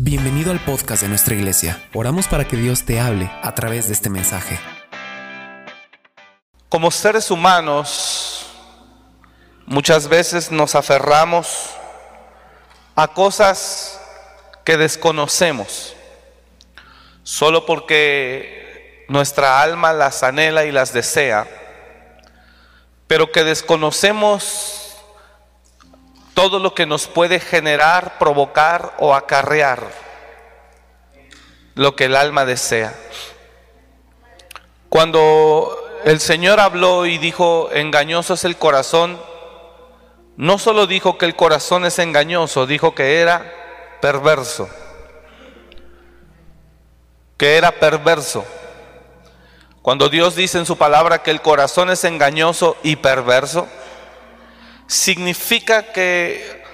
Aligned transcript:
Bienvenido 0.00 0.52
al 0.52 0.60
podcast 0.60 1.02
de 1.02 1.08
nuestra 1.08 1.34
iglesia. 1.34 1.82
Oramos 1.92 2.28
para 2.28 2.46
que 2.46 2.56
Dios 2.56 2.84
te 2.84 3.00
hable 3.00 3.28
a 3.42 3.52
través 3.56 3.88
de 3.88 3.94
este 3.94 4.08
mensaje. 4.08 4.56
Como 6.68 6.92
seres 6.92 7.32
humanos, 7.32 8.46
muchas 9.66 10.06
veces 10.06 10.52
nos 10.52 10.76
aferramos 10.76 11.70
a 12.94 13.08
cosas 13.08 14.00
que 14.64 14.76
desconocemos, 14.76 15.96
solo 17.24 17.66
porque 17.66 19.04
nuestra 19.08 19.60
alma 19.60 19.92
las 19.92 20.22
anhela 20.22 20.64
y 20.64 20.70
las 20.70 20.92
desea, 20.92 21.48
pero 23.08 23.32
que 23.32 23.42
desconocemos 23.42 24.87
todo 26.38 26.60
lo 26.60 26.72
que 26.72 26.86
nos 26.86 27.08
puede 27.08 27.40
generar, 27.40 28.16
provocar 28.16 28.94
o 28.98 29.12
acarrear 29.12 29.88
lo 31.74 31.96
que 31.96 32.04
el 32.04 32.14
alma 32.14 32.44
desea. 32.44 32.94
Cuando 34.88 35.76
el 36.04 36.20
Señor 36.20 36.60
habló 36.60 37.06
y 37.06 37.18
dijo, 37.18 37.70
engañoso 37.72 38.34
es 38.34 38.44
el 38.44 38.56
corazón, 38.56 39.20
no 40.36 40.60
solo 40.60 40.86
dijo 40.86 41.18
que 41.18 41.26
el 41.26 41.34
corazón 41.34 41.84
es 41.84 41.98
engañoso, 41.98 42.68
dijo 42.68 42.94
que 42.94 43.20
era 43.20 43.98
perverso, 44.00 44.68
que 47.36 47.56
era 47.56 47.72
perverso. 47.72 48.44
Cuando 49.82 50.08
Dios 50.08 50.36
dice 50.36 50.58
en 50.58 50.66
su 50.66 50.78
palabra 50.78 51.24
que 51.24 51.32
el 51.32 51.42
corazón 51.42 51.90
es 51.90 52.04
engañoso 52.04 52.76
y 52.84 52.94
perverso, 52.94 53.66
significa 54.88 55.92
que 55.92 56.64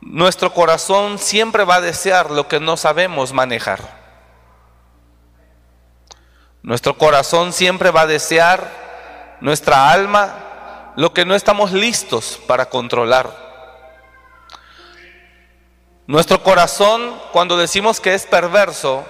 nuestro 0.00 0.54
corazón 0.54 1.18
siempre 1.18 1.64
va 1.64 1.76
a 1.76 1.80
desear 1.80 2.30
lo 2.30 2.48
que 2.48 2.60
no 2.60 2.76
sabemos 2.78 3.32
manejar. 3.34 4.00
Nuestro 6.62 6.96
corazón 6.96 7.52
siempre 7.52 7.90
va 7.90 8.02
a 8.02 8.06
desear, 8.06 9.36
nuestra 9.40 9.90
alma, 9.90 10.92
lo 10.96 11.12
que 11.12 11.24
no 11.24 11.34
estamos 11.34 11.72
listos 11.72 12.40
para 12.46 12.66
controlar. 12.66 13.50
Nuestro 16.06 16.42
corazón, 16.42 17.20
cuando 17.32 17.56
decimos 17.56 18.00
que 18.00 18.14
es 18.14 18.26
perverso, 18.26 19.04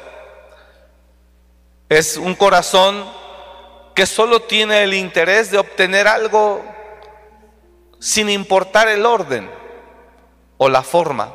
es 1.89 2.17
un 2.17 2.35
corazón 2.35 3.05
que 3.95 4.07
solo 4.07 4.41
tiene 4.41 4.83
el 4.85 4.95
interés 4.95 5.51
de 5.51 5.59
obtener 5.59 6.07
algo 6.07 6.80
sin 8.01 8.31
importar 8.31 8.89
el 8.89 9.07
orden 9.07 9.49
o 10.57 10.69
la 10.69 10.83
forma. 10.83 11.33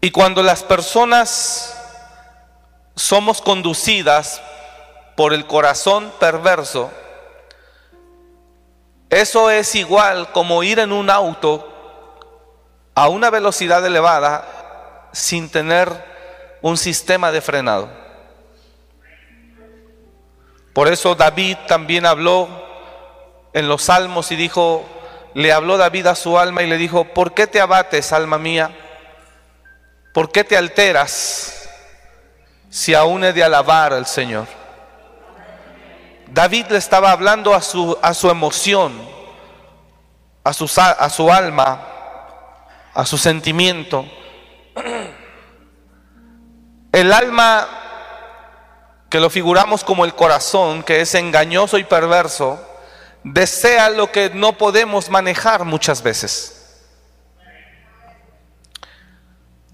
Y 0.00 0.10
cuando 0.10 0.42
las 0.42 0.62
personas 0.64 1.78
somos 2.96 3.40
conducidas 3.40 4.40
por 5.14 5.32
el 5.32 5.46
corazón 5.46 6.12
perverso, 6.18 6.90
eso 9.10 9.50
es 9.50 9.74
igual 9.74 10.32
como 10.32 10.62
ir 10.62 10.78
en 10.78 10.90
un 10.90 11.10
auto 11.10 11.70
a 12.94 13.08
una 13.08 13.30
velocidad 13.30 13.84
elevada 13.84 15.08
sin 15.12 15.50
tener 15.50 15.88
un 16.62 16.76
sistema 16.76 17.30
de 17.30 17.40
frenado. 17.40 17.88
Por 20.72 20.88
eso 20.88 21.14
David 21.14 21.56
también 21.68 22.06
habló 22.06 22.64
en 23.54 23.68
los 23.68 23.84
salmos 23.84 24.32
y 24.32 24.36
dijo, 24.36 24.84
le 25.32 25.52
habló 25.52 25.76
David 25.76 26.08
a 26.08 26.14
su 26.16 26.38
alma 26.38 26.62
y 26.62 26.66
le 26.66 26.76
dijo, 26.76 27.04
¿por 27.04 27.32
qué 27.32 27.46
te 27.46 27.60
abates, 27.60 28.12
alma 28.12 28.36
mía? 28.36 28.70
¿Por 30.12 30.30
qué 30.30 30.44
te 30.44 30.56
alteras 30.56 31.68
si 32.68 32.94
aún 32.94 33.24
he 33.24 33.32
de 33.32 33.44
alabar 33.44 33.92
al 33.92 34.06
Señor? 34.06 34.46
David 36.26 36.66
le 36.70 36.78
estaba 36.78 37.12
hablando 37.12 37.54
a 37.54 37.62
su, 37.62 37.96
a 38.02 38.12
su 38.12 38.28
emoción, 38.28 38.92
a 40.42 40.52
su, 40.52 40.68
a 40.76 41.10
su 41.10 41.32
alma, 41.32 41.80
a 42.92 43.06
su 43.06 43.16
sentimiento. 43.16 44.04
El 46.90 47.12
alma, 47.12 47.68
que 49.08 49.20
lo 49.20 49.30
figuramos 49.30 49.84
como 49.84 50.04
el 50.04 50.14
corazón, 50.14 50.82
que 50.82 51.00
es 51.00 51.14
engañoso 51.14 51.78
y 51.78 51.84
perverso, 51.84 52.60
desea 53.24 53.88
lo 53.88 54.12
que 54.12 54.30
no 54.30 54.52
podemos 54.58 55.08
manejar 55.08 55.64
muchas 55.64 56.02
veces. 56.02 56.50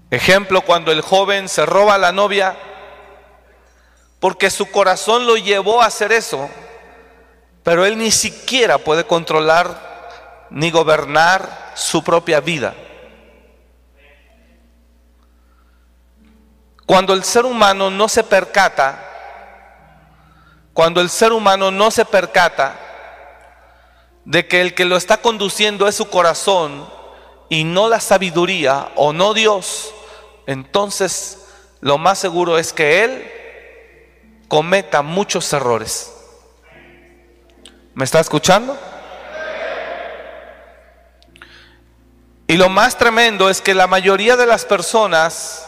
Ejemplo, 0.09 0.61
cuando 0.61 0.91
el 0.91 1.01
joven 1.01 1.47
se 1.47 1.65
roba 1.65 1.95
a 1.95 1.99
la 1.99 2.11
novia 2.11 2.57
porque 4.19 4.49
su 4.49 4.69
corazón 4.71 5.25
lo 5.25 5.35
llevó 5.35 5.81
a 5.81 5.87
hacer 5.87 6.11
eso, 6.11 6.49
pero 7.63 7.85
él 7.85 7.97
ni 7.97 8.11
siquiera 8.11 8.77
puede 8.77 9.05
controlar 9.05 10.47
ni 10.49 10.69
gobernar 10.69 11.71
su 11.75 12.03
propia 12.03 12.39
vida. 12.39 12.75
Cuando 16.85 17.13
el 17.13 17.23
ser 17.23 17.45
humano 17.45 17.89
no 17.89 18.07
se 18.09 18.23
percata, 18.23 19.07
cuando 20.73 21.01
el 21.01 21.09
ser 21.09 21.31
humano 21.31 21.71
no 21.71 21.89
se 21.89 22.05
percata 22.05 22.90
de 24.25 24.47
que 24.47 24.61
el 24.61 24.73
que 24.73 24.85
lo 24.85 24.97
está 24.97 25.17
conduciendo 25.17 25.87
es 25.87 25.95
su 25.95 26.09
corazón 26.09 26.87
y 27.49 27.63
no 27.63 27.89
la 27.89 27.99
sabiduría 27.99 28.89
o 28.95 29.13
no 29.13 29.33
Dios, 29.33 29.93
entonces 30.47 31.45
lo 31.79 31.97
más 31.97 32.19
seguro 32.19 32.57
es 32.57 32.73
que 32.73 33.03
Él 33.03 33.31
cometa 34.47 35.01
muchos 35.01 35.51
errores. 35.53 36.13
¿Me 37.93 38.05
está 38.05 38.19
escuchando? 38.19 38.77
Y 42.47 42.57
lo 42.57 42.67
más 42.67 42.97
tremendo 42.97 43.49
es 43.49 43.61
que 43.61 43.73
la 43.73 43.87
mayoría 43.87 44.35
de 44.35 44.45
las 44.45 44.65
personas, 44.65 45.67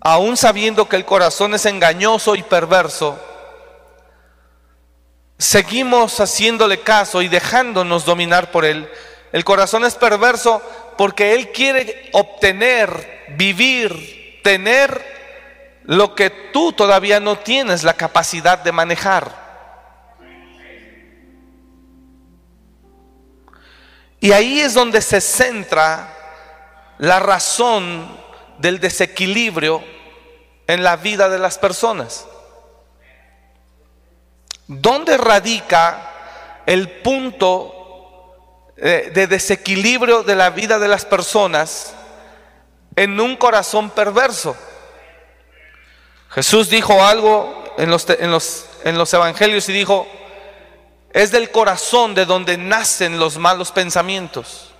aún 0.00 0.36
sabiendo 0.38 0.88
que 0.88 0.96
el 0.96 1.04
corazón 1.04 1.54
es 1.54 1.66
engañoso 1.66 2.34
y 2.34 2.42
perverso, 2.42 3.18
seguimos 5.38 6.20
haciéndole 6.20 6.80
caso 6.80 7.22
y 7.22 7.28
dejándonos 7.28 8.04
dominar 8.04 8.50
por 8.50 8.64
él. 8.64 8.88
El 9.32 9.44
corazón 9.44 9.84
es 9.84 9.94
perverso 9.94 10.62
porque 10.96 11.34
él 11.34 11.50
quiere 11.50 12.10
obtener, 12.12 13.24
vivir, 13.36 14.40
tener 14.42 15.14
lo 15.84 16.14
que 16.14 16.30
tú 16.30 16.72
todavía 16.72 17.20
no 17.20 17.38
tienes 17.38 17.82
la 17.82 17.94
capacidad 17.94 18.58
de 18.58 18.72
manejar. 18.72 19.44
Y 24.20 24.32
ahí 24.32 24.60
es 24.60 24.72
donde 24.72 25.02
se 25.02 25.20
centra 25.20 26.14
la 26.96 27.20
razón 27.20 28.18
del 28.58 28.80
desequilibrio 28.80 29.84
en 30.66 30.82
la 30.82 30.96
vida 30.96 31.28
de 31.28 31.38
las 31.38 31.58
personas. 31.58 32.26
¿Dónde 34.66 35.16
radica 35.16 36.10
el 36.66 36.88
punto 37.02 38.72
eh, 38.76 39.10
de 39.14 39.26
desequilibrio 39.26 40.22
de 40.22 40.34
la 40.34 40.50
vida 40.50 40.78
de 40.78 40.88
las 40.88 41.04
personas 41.04 41.94
en 42.96 43.20
un 43.20 43.36
corazón 43.36 43.90
perverso? 43.90 44.56
Jesús 46.30 46.70
dijo 46.70 47.04
algo 47.04 47.64
en 47.76 47.90
los, 47.90 48.08
en 48.08 48.30
los, 48.30 48.66
en 48.84 48.96
los 48.96 49.12
evangelios 49.12 49.68
y 49.68 49.72
dijo, 49.72 50.06
es 51.12 51.30
del 51.30 51.50
corazón 51.50 52.14
de 52.14 52.24
donde 52.24 52.56
nacen 52.56 53.18
los 53.18 53.38
malos 53.38 53.70
pensamientos. 53.70 54.72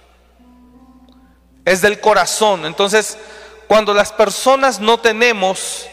Es 1.64 1.80
del 1.80 2.00
corazón. 2.00 2.66
Entonces, 2.66 3.16
cuando 3.68 3.94
las 3.94 4.12
personas 4.12 4.80
no 4.80 4.98
tenemos 4.98 5.86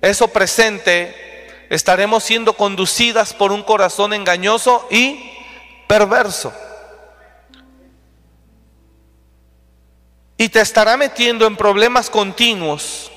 eso 0.00 0.26
presente, 0.28 1.31
estaremos 1.74 2.22
siendo 2.22 2.52
conducidas 2.52 3.32
por 3.32 3.50
un 3.50 3.62
corazón 3.62 4.12
engañoso 4.12 4.86
y 4.90 5.32
perverso. 5.86 6.52
Y 10.36 10.50
te 10.50 10.60
estará 10.60 10.98
metiendo 10.98 11.46
en 11.46 11.56
problemas 11.56 12.10
continuos. 12.10 13.10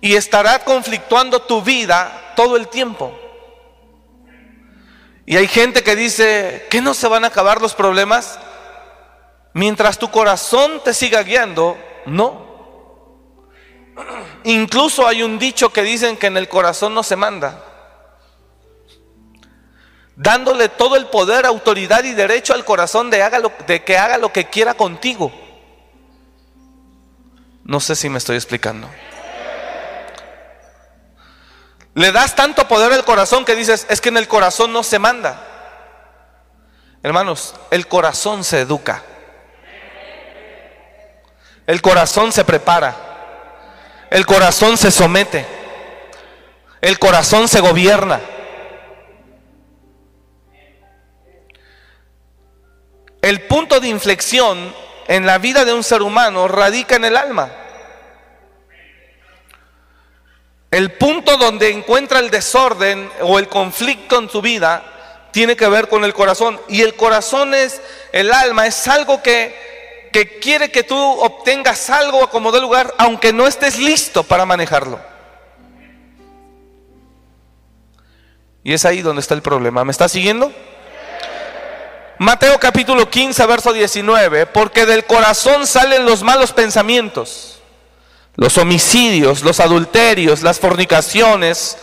Y 0.00 0.14
estará 0.14 0.60
conflictuando 0.60 1.42
tu 1.42 1.60
vida 1.60 2.32
todo 2.36 2.56
el 2.56 2.66
tiempo. 2.68 3.18
Y 5.26 5.36
hay 5.36 5.48
gente 5.48 5.82
que 5.82 5.94
dice 5.94 6.66
que 6.70 6.80
no 6.80 6.94
se 6.94 7.06
van 7.06 7.24
a 7.24 7.28
acabar 7.28 7.60
los 7.60 7.74
problemas 7.74 8.38
mientras 9.52 9.98
tu 9.98 10.10
corazón 10.10 10.80
te 10.82 10.94
siga 10.94 11.22
guiando. 11.22 11.76
No. 12.06 12.51
Incluso 14.44 15.06
hay 15.06 15.22
un 15.22 15.38
dicho 15.38 15.72
que 15.72 15.82
dicen 15.82 16.16
que 16.16 16.26
en 16.26 16.36
el 16.36 16.48
corazón 16.48 16.94
no 16.94 17.02
se 17.02 17.16
manda. 17.16 17.64
Dándole 20.16 20.68
todo 20.68 20.96
el 20.96 21.06
poder, 21.06 21.46
autoridad 21.46 22.04
y 22.04 22.12
derecho 22.12 22.54
al 22.54 22.64
corazón 22.64 23.10
de, 23.10 23.22
haga 23.22 23.38
lo, 23.38 23.52
de 23.66 23.82
que 23.84 23.96
haga 23.96 24.18
lo 24.18 24.32
que 24.32 24.46
quiera 24.46 24.74
contigo. 24.74 25.32
No 27.64 27.80
sé 27.80 27.94
si 27.94 28.08
me 28.08 28.18
estoy 28.18 28.36
explicando. 28.36 28.88
Le 31.94 32.10
das 32.10 32.34
tanto 32.34 32.66
poder 32.66 32.92
al 32.92 33.04
corazón 33.04 33.44
que 33.44 33.54
dices, 33.54 33.86
es 33.88 34.00
que 34.00 34.08
en 34.08 34.16
el 34.16 34.26
corazón 34.26 34.72
no 34.72 34.82
se 34.82 34.98
manda. 34.98 35.48
Hermanos, 37.02 37.54
el 37.70 37.86
corazón 37.86 38.44
se 38.44 38.60
educa. 38.60 39.02
El 41.66 41.82
corazón 41.82 42.32
se 42.32 42.44
prepara. 42.44 43.11
El 44.12 44.26
corazón 44.26 44.76
se 44.76 44.90
somete. 44.90 45.46
El 46.82 46.98
corazón 46.98 47.48
se 47.48 47.60
gobierna. 47.60 48.20
El 53.22 53.40
punto 53.46 53.80
de 53.80 53.88
inflexión 53.88 54.74
en 55.08 55.24
la 55.24 55.38
vida 55.38 55.64
de 55.64 55.72
un 55.72 55.82
ser 55.82 56.02
humano 56.02 56.46
radica 56.46 56.96
en 56.96 57.06
el 57.06 57.16
alma. 57.16 57.52
El 60.70 60.92
punto 60.92 61.38
donde 61.38 61.70
encuentra 61.70 62.18
el 62.18 62.28
desorden 62.28 63.10
o 63.22 63.38
el 63.38 63.48
conflicto 63.48 64.18
en 64.18 64.28
su 64.28 64.42
vida 64.42 65.30
tiene 65.30 65.56
que 65.56 65.68
ver 65.68 65.88
con 65.88 66.04
el 66.04 66.12
corazón. 66.12 66.60
Y 66.68 66.82
el 66.82 66.96
corazón 66.96 67.54
es, 67.54 67.80
el 68.12 68.30
alma, 68.30 68.66
es 68.66 68.86
algo 68.88 69.22
que, 69.22 69.71
que 70.12 70.38
quiere 70.38 70.70
que 70.70 70.82
tú 70.84 70.96
obtengas 70.96 71.90
algo 71.90 72.22
a 72.22 72.30
como 72.30 72.52
de 72.52 72.60
lugar, 72.60 72.94
aunque 72.98 73.32
no 73.32 73.46
estés 73.46 73.78
listo 73.78 74.22
para 74.22 74.46
manejarlo. 74.46 75.00
Y 78.62 78.74
es 78.74 78.84
ahí 78.84 79.02
donde 79.02 79.20
está 79.20 79.34
el 79.34 79.42
problema. 79.42 79.84
¿Me 79.84 79.90
está 79.90 80.08
siguiendo? 80.08 80.52
Mateo 82.18 82.60
capítulo 82.60 83.10
15, 83.10 83.44
verso 83.46 83.72
19, 83.72 84.46
porque 84.46 84.86
del 84.86 85.04
corazón 85.04 85.66
salen 85.66 86.04
los 86.04 86.22
malos 86.22 86.52
pensamientos 86.52 87.52
los 88.36 88.56
homicidios, 88.58 89.42
los 89.42 89.60
adulterios, 89.60 90.42
las 90.42 90.58
fornicaciones, 90.58 91.76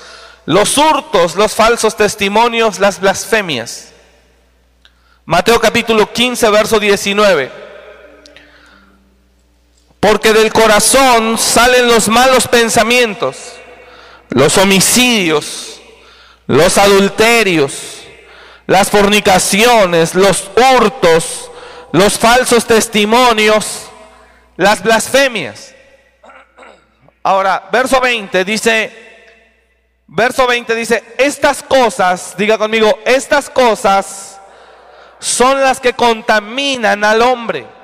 los 0.45 0.77
hurtos, 0.77 1.35
los 1.35 1.53
falsos 1.53 1.95
testimonios, 1.95 2.79
las 2.79 2.99
blasfemias. 2.99 3.89
Mateo 5.25 5.59
capítulo 5.59 6.11
15, 6.11 6.49
verso 6.49 6.79
19. 6.79 7.69
Porque 9.99 10.33
del 10.33 10.53
corazón 10.53 11.37
salen 11.37 11.87
los 11.87 12.07
malos 12.07 12.47
pensamientos, 12.47 13.53
los 14.29 14.57
homicidios, 14.57 15.81
los 16.47 16.77
adulterios, 16.77 17.73
las 18.65 18.89
fornicaciones, 18.89 20.15
los 20.15 20.49
hurtos, 20.55 21.51
los 21.91 22.17
falsos 22.17 22.65
testimonios, 22.65 23.89
las 24.55 24.81
blasfemias. 24.81 25.73
Ahora, 27.23 27.67
verso 27.71 27.99
20 27.99 28.45
dice, 28.45 29.09
verso 30.07 30.47
20 30.47 30.75
dice, 30.75 31.03
estas 31.17 31.61
cosas, 31.61 32.35
diga 32.37 32.57
conmigo, 32.57 32.99
estas 33.05 33.49
cosas 33.49 34.39
son 35.19 35.59
las 35.61 35.79
que 35.79 35.93
contaminan 35.93 37.03
al 37.03 37.21
hombre. 37.21 37.78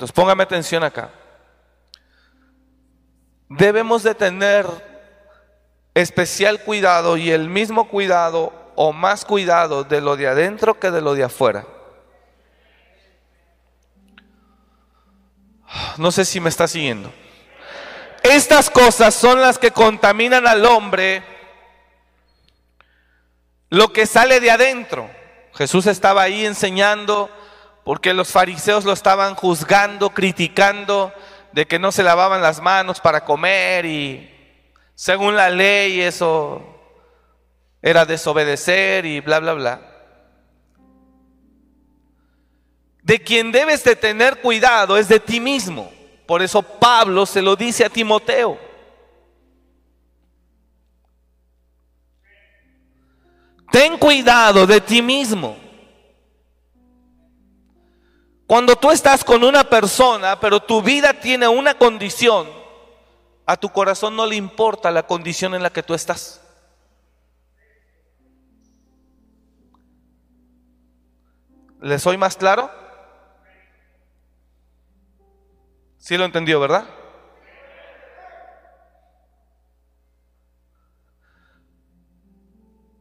Entonces 0.00 0.14
póngame 0.14 0.44
atención 0.44 0.82
acá. 0.82 1.10
Debemos 3.50 4.02
de 4.02 4.14
tener 4.14 4.66
especial 5.92 6.64
cuidado 6.64 7.18
y 7.18 7.30
el 7.30 7.50
mismo 7.50 7.86
cuidado 7.86 8.50
o 8.76 8.94
más 8.94 9.26
cuidado 9.26 9.84
de 9.84 10.00
lo 10.00 10.16
de 10.16 10.26
adentro 10.26 10.80
que 10.80 10.90
de 10.90 11.02
lo 11.02 11.12
de 11.12 11.24
afuera. 11.24 11.66
No 15.98 16.10
sé 16.10 16.24
si 16.24 16.40
me 16.40 16.48
está 16.48 16.66
siguiendo. 16.66 17.12
Estas 18.22 18.70
cosas 18.70 19.14
son 19.14 19.42
las 19.42 19.58
que 19.58 19.70
contaminan 19.70 20.46
al 20.46 20.64
hombre 20.64 21.22
lo 23.68 23.92
que 23.92 24.06
sale 24.06 24.40
de 24.40 24.50
adentro. 24.50 25.10
Jesús 25.52 25.84
estaba 25.84 26.22
ahí 26.22 26.46
enseñando 26.46 27.28
porque 27.84 28.14
los 28.14 28.30
fariseos 28.30 28.84
lo 28.84 28.92
estaban 28.92 29.34
juzgando, 29.34 30.10
criticando 30.10 31.12
de 31.52 31.66
que 31.66 31.78
no 31.78 31.92
se 31.92 32.02
lavaban 32.02 32.42
las 32.42 32.60
manos 32.60 33.00
para 33.00 33.24
comer 33.24 33.86
y 33.86 34.30
según 34.94 35.36
la 35.36 35.50
ley 35.50 36.00
eso 36.00 36.62
era 37.82 38.04
desobedecer 38.04 39.06
y 39.06 39.20
bla, 39.20 39.40
bla, 39.40 39.54
bla. 39.54 39.90
de 43.02 43.18
quien 43.18 43.50
debes 43.50 43.82
de 43.84 43.96
tener 43.96 44.40
cuidado 44.40 44.96
es 44.96 45.08
de 45.08 45.20
ti 45.20 45.40
mismo. 45.40 45.92
Por 46.26 46.42
eso 46.42 46.62
Pablo 46.62 47.26
se 47.26 47.42
lo 47.42 47.56
dice 47.56 47.84
a 47.84 47.90
Timoteo. 47.90 48.56
Ten 53.72 53.98
cuidado 53.98 54.66
de 54.66 54.80
ti 54.80 55.02
mismo. 55.02 55.56
Cuando 58.50 58.74
tú 58.74 58.90
estás 58.90 59.22
con 59.22 59.44
una 59.44 59.62
persona, 59.62 60.40
pero 60.40 60.58
tu 60.58 60.82
vida 60.82 61.14
tiene 61.14 61.46
una 61.46 61.74
condición, 61.78 62.48
a 63.46 63.56
tu 63.56 63.68
corazón 63.68 64.16
no 64.16 64.26
le 64.26 64.34
importa 64.34 64.90
la 64.90 65.04
condición 65.04 65.54
en 65.54 65.62
la 65.62 65.70
que 65.70 65.84
tú 65.84 65.94
estás. 65.94 66.40
¿Le 71.80 71.96
soy 72.00 72.16
más 72.16 72.36
claro? 72.36 72.68
¿Sí 75.98 76.16
lo 76.16 76.24
entendió, 76.24 76.58
verdad? 76.58 76.86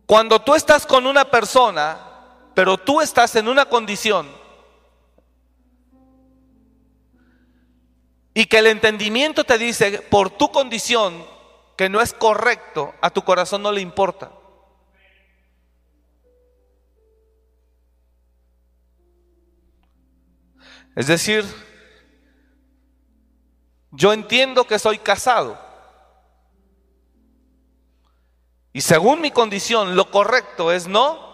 Cuando 0.06 0.40
tú 0.44 0.54
estás 0.54 0.86
con 0.86 1.07
una 1.07 1.25
persona, 1.25 1.98
pero 2.54 2.78
tú 2.78 3.01
estás 3.01 3.36
en 3.36 3.48
una 3.48 3.66
condición 3.66 4.38
y 8.39 8.45
que 8.45 8.59
el 8.59 8.68
entendimiento 8.68 9.44
te 9.44 9.57
dice 9.57 10.01
por 10.01 10.30
tu 10.30 10.50
condición 10.50 11.25
que 11.75 11.89
no 11.89 12.00
es 12.00 12.13
correcto, 12.13 12.94
a 13.01 13.09
tu 13.09 13.21
corazón 13.21 13.62
no 13.62 13.69
le 13.69 13.81
importa. 13.81 14.31
Es 20.95 21.07
decir, 21.07 21.44
yo 23.91 24.13
entiendo 24.13 24.63
que 24.63 24.79
soy 24.79 25.00
casado. 25.00 25.60
Y 28.72 28.79
según 28.79 29.19
mi 29.19 29.31
condición, 29.31 29.98
lo 29.98 30.10
correcto 30.12 30.72
es 30.72 30.88
no 30.88 31.27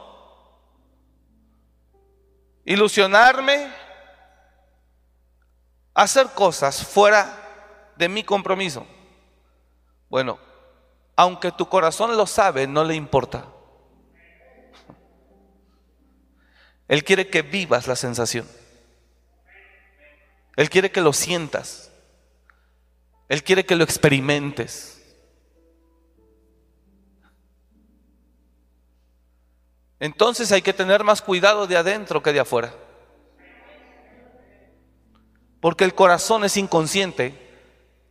ilusionarme, 2.66 3.72
hacer 5.96 6.28
cosas 6.32 6.86
fuera 6.86 7.94
de 7.96 8.10
mi 8.10 8.24
compromiso. 8.24 8.86
Bueno, 10.10 10.38
aunque 11.16 11.52
tu 11.52 11.68
corazón 11.68 12.16
lo 12.16 12.28
sabe, 12.28 12.68
no 12.68 12.84
le 12.84 12.94
importa. 12.94 13.48
Él 16.88 17.04
quiere 17.04 17.30
que 17.30 17.42
vivas 17.42 17.88
la 17.88 17.96
sensación. 17.96 18.48
Él 20.56 20.70
quiere 20.70 20.92
que 20.92 21.02
lo 21.02 21.14
sientas. 21.14 21.92
Él 23.28 23.44
quiere 23.44 23.66
que 23.66 23.76
lo 23.76 23.84
experimentes. 23.84 24.92
Entonces 30.00 30.52
hay 30.52 30.62
que 30.62 30.74
tener 30.74 31.04
más 31.04 31.22
cuidado 31.22 31.66
de 31.66 31.78
adentro 31.78 32.22
que 32.22 32.34
de 32.34 32.42
afuera. 32.42 32.74
Porque 35.66 35.84
el 35.84 35.96
corazón 35.96 36.44
es 36.44 36.58
inconsciente. 36.58 37.34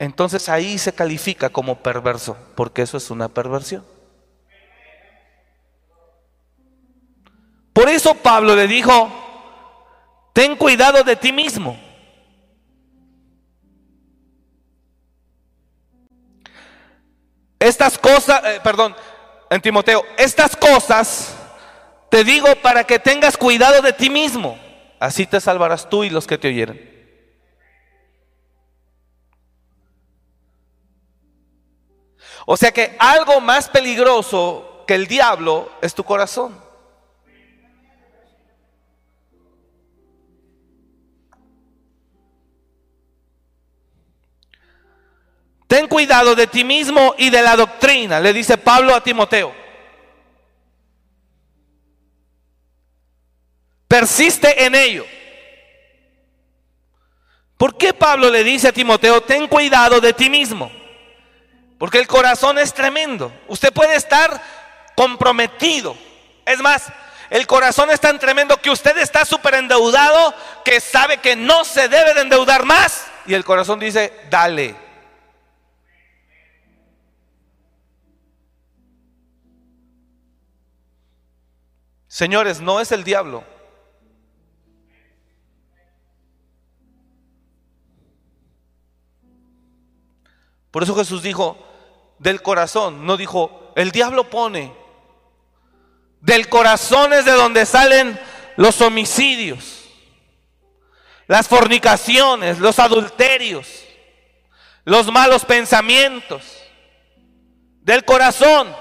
Entonces 0.01 0.49
ahí 0.49 0.77
se 0.77 0.93
califica 0.93 1.51
como 1.51 1.85
perverso, 1.85 2.37
porque 2.57 2.83
eso 2.83 2.97
es 2.97 3.13
una 3.13 3.29
perversión. 3.29 3.87
Por 7.73 7.89
eso 7.89 8.13
Pablo 8.17 8.57
le 8.57 8.67
dijo, 8.67 9.09
ten 10.33 10.57
cuidado 10.57 11.05
de 11.05 11.15
ti 11.15 11.31
mismo. 11.31 11.79
Estas 17.61 17.97
cosas, 17.99 18.43
eh, 18.47 18.61
perdón, 18.65 18.97
en 19.49 19.61
Timoteo, 19.61 20.03
estas 20.19 20.57
cosas 20.57 21.37
te 22.11 22.25
digo 22.25 22.49
para 22.61 22.83
que 22.83 22.99
tengas 22.99 23.37
cuidado 23.37 23.81
de 23.81 23.93
ti 23.93 24.11
mismo. 24.11 24.59
Así 24.99 25.25
te 25.25 25.41
salvarás 25.41 25.89
tú 25.89 26.03
y 26.03 26.11
los 26.11 26.27
que 26.27 26.37
te 26.37 26.49
oyeren. 26.49 26.94
O 32.47 32.57
sea 32.57 32.73
que 32.73 32.97
algo 32.99 33.41
más 33.41 33.69
peligroso 33.69 34.85
que 34.87 34.95
el 34.95 35.07
diablo 35.07 35.71
es 35.81 35.95
tu 35.95 36.05
corazón. 36.05 36.63
Ten 45.67 45.89
cuidado 45.89 46.35
de 46.35 46.47
ti 46.47 46.63
mismo 46.63 47.15
y 47.19 47.31
de 47.31 47.43
la 47.43 47.57
doctrina, 47.57 48.21
le 48.21 48.33
dice 48.33 48.59
Pablo 48.59 48.95
a 48.95 49.03
Timoteo. 49.03 49.53
Persiste 53.89 54.65
en 54.67 54.75
ello. 54.75 55.05
¿Por 57.57 57.77
qué 57.77 57.95
Pablo 57.95 58.29
le 58.29 58.45
dice 58.45 58.69
a 58.69 58.73
Timoteo, 58.73 59.23
ten 59.23 59.49
cuidado 59.49 60.01
de 60.01 60.13
ti 60.13 60.29
mismo? 60.29 60.71
Porque 61.79 61.99
el 61.99 62.07
corazón 62.07 62.59
es 62.59 62.73
tremendo. 62.73 63.33
Usted 63.49 63.73
puede 63.73 63.97
estar 63.97 64.41
comprometido. 64.97 65.97
Es 66.47 66.61
más, 66.61 66.85
el 67.31 67.47
corazón 67.47 67.91
es 67.91 68.01
tan 68.01 68.19
tremendo 68.19 68.57
que 68.59 68.71
usted 68.71 68.97
está 68.99 69.25
súper 69.25 69.55
endeudado 69.55 70.35
que 70.65 70.81
sabe 70.81 71.19
que 71.19 71.37
no 71.37 71.65
se 71.65 71.89
debe 71.89 72.15
de 72.15 72.21
endeudar 72.21 72.65
más. 72.65 73.07
Y 73.27 73.35
el 73.35 73.45
corazón 73.45 73.81
dice, 73.81 74.13
dale. 74.31 74.77
Señores, 82.07 82.61
no 82.61 82.81
es 82.81 82.93
el 82.93 83.03
diablo. 83.03 83.54
Por 90.75 90.83
eso 90.83 90.97
Jesús 90.97 91.23
dijo, 91.23 91.57
del 92.19 92.43
corazón, 92.43 93.07
no 93.07 93.17
dijo, 93.17 93.73
el 93.77 93.93
diablo 93.93 94.29
pone. 94.29 94.75
Del 96.21 96.49
corazón 96.49 97.13
es 97.13 97.25
de 97.25 97.31
donde 97.31 97.65
salen 97.65 98.21
los 98.57 98.81
homicidios, 98.81 99.85
las 101.29 101.47
fornicaciones, 101.47 102.59
los 102.59 102.81
adulterios, 102.81 103.85
los 104.85 105.13
malos 105.13 105.45
pensamientos. 105.45 106.43
Del 107.83 108.05
corazón. 108.05 108.75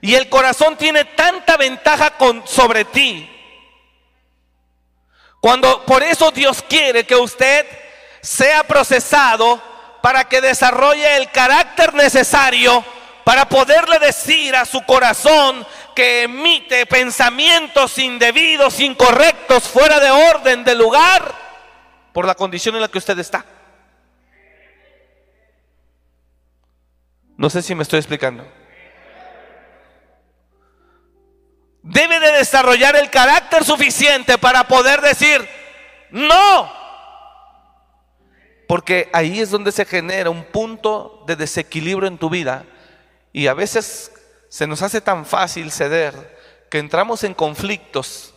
Y 0.00 0.14
el 0.14 0.28
corazón 0.28 0.76
tiene 0.76 1.06
tanta 1.06 1.56
ventaja 1.56 2.16
con, 2.16 2.46
sobre 2.46 2.84
ti. 2.84 3.28
Cuando 5.40 5.84
por 5.84 6.04
eso 6.04 6.30
Dios 6.30 6.62
quiere 6.68 7.04
que 7.04 7.16
usted 7.16 7.66
sea 8.20 8.62
procesado 8.62 9.71
para 10.02 10.24
que 10.24 10.40
desarrolle 10.40 11.16
el 11.16 11.30
carácter 11.30 11.94
necesario 11.94 12.84
para 13.24 13.48
poderle 13.48 14.00
decir 14.00 14.54
a 14.56 14.64
su 14.64 14.82
corazón 14.82 15.64
que 15.94 16.24
emite 16.24 16.86
pensamientos 16.86 17.96
indebidos, 17.98 18.80
incorrectos, 18.80 19.68
fuera 19.68 20.00
de 20.00 20.10
orden, 20.10 20.64
de 20.64 20.74
lugar, 20.74 21.32
por 22.12 22.26
la 22.26 22.34
condición 22.34 22.74
en 22.74 22.80
la 22.80 22.88
que 22.88 22.98
usted 22.98 23.18
está. 23.18 23.44
No 27.36 27.48
sé 27.48 27.62
si 27.62 27.74
me 27.74 27.84
estoy 27.84 27.98
explicando. 27.98 28.46
Debe 31.82 32.20
de 32.20 32.32
desarrollar 32.32 32.96
el 32.96 33.10
carácter 33.10 33.64
suficiente 33.64 34.36
para 34.38 34.68
poder 34.68 35.00
decir, 35.00 35.48
no, 36.10 36.81
porque 38.66 39.10
ahí 39.12 39.40
es 39.40 39.50
donde 39.50 39.72
se 39.72 39.84
genera 39.84 40.30
un 40.30 40.44
punto 40.44 41.24
de 41.26 41.36
desequilibrio 41.36 42.08
en 42.08 42.18
tu 42.18 42.30
vida 42.30 42.64
y 43.32 43.46
a 43.46 43.54
veces 43.54 44.12
se 44.48 44.66
nos 44.66 44.82
hace 44.82 45.00
tan 45.00 45.24
fácil 45.24 45.70
ceder 45.70 46.38
que 46.70 46.78
entramos 46.78 47.24
en 47.24 47.34
conflictos 47.34 48.34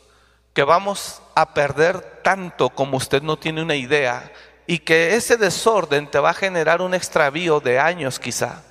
que 0.53 0.63
vamos 0.63 1.21
a 1.35 1.53
perder 1.53 2.21
tanto 2.23 2.69
como 2.69 2.97
usted 2.97 3.21
no 3.21 3.37
tiene 3.37 3.61
una 3.61 3.75
idea 3.75 4.31
y 4.67 4.79
que 4.79 5.15
ese 5.15 5.37
desorden 5.37 6.09
te 6.09 6.19
va 6.19 6.31
a 6.31 6.33
generar 6.33 6.81
un 6.81 6.93
extravío 6.93 7.59
de 7.59 7.79
años 7.79 8.19
quizá. 8.19 8.63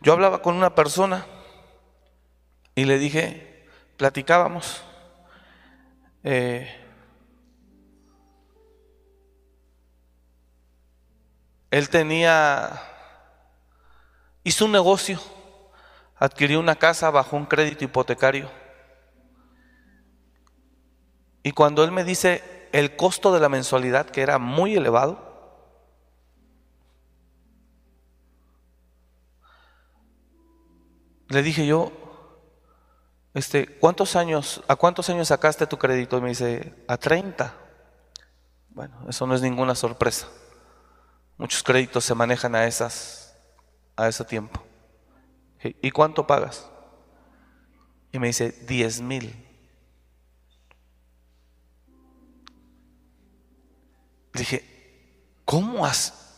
Yo 0.00 0.12
hablaba 0.12 0.42
con 0.42 0.56
una 0.56 0.74
persona 0.74 1.24
y 2.74 2.84
le 2.84 2.98
dije, 2.98 3.51
platicábamos. 4.02 4.82
Eh, 6.24 6.68
él 11.70 11.88
tenía, 11.88 12.82
hizo 14.42 14.64
un 14.64 14.72
negocio, 14.72 15.20
adquirió 16.16 16.58
una 16.58 16.74
casa 16.74 17.10
bajo 17.10 17.36
un 17.36 17.46
crédito 17.46 17.84
hipotecario. 17.84 18.50
Y 21.44 21.52
cuando 21.52 21.84
él 21.84 21.92
me 21.92 22.02
dice 22.02 22.68
el 22.72 22.96
costo 22.96 23.32
de 23.32 23.38
la 23.38 23.48
mensualidad, 23.48 24.06
que 24.06 24.22
era 24.22 24.38
muy 24.38 24.74
elevado, 24.74 25.78
le 31.28 31.40
dije 31.44 31.64
yo, 31.64 32.01
este, 33.34 33.66
¿cuántos 33.78 34.14
años, 34.16 34.62
¿a 34.68 34.76
cuántos 34.76 35.08
años 35.08 35.28
sacaste 35.28 35.66
tu 35.66 35.78
crédito? 35.78 36.18
Y 36.18 36.20
me 36.20 36.28
dice, 36.30 36.74
a 36.86 36.96
30. 36.96 37.54
Bueno, 38.70 39.06
eso 39.08 39.26
no 39.26 39.34
es 39.34 39.42
ninguna 39.42 39.74
sorpresa. 39.74 40.28
Muchos 41.38 41.62
créditos 41.62 42.04
se 42.04 42.14
manejan 42.14 42.54
a 42.54 42.66
esas, 42.66 43.34
a 43.96 44.08
ese 44.08 44.24
tiempo. 44.24 44.62
¿Y 45.62 45.90
cuánto 45.90 46.26
pagas? 46.26 46.68
Y 48.10 48.18
me 48.18 48.26
dice, 48.26 48.52
10 48.66 49.00
mil. 49.00 49.48
Dije, 54.34 54.64
¿cómo 55.44 55.84
has? 55.86 56.36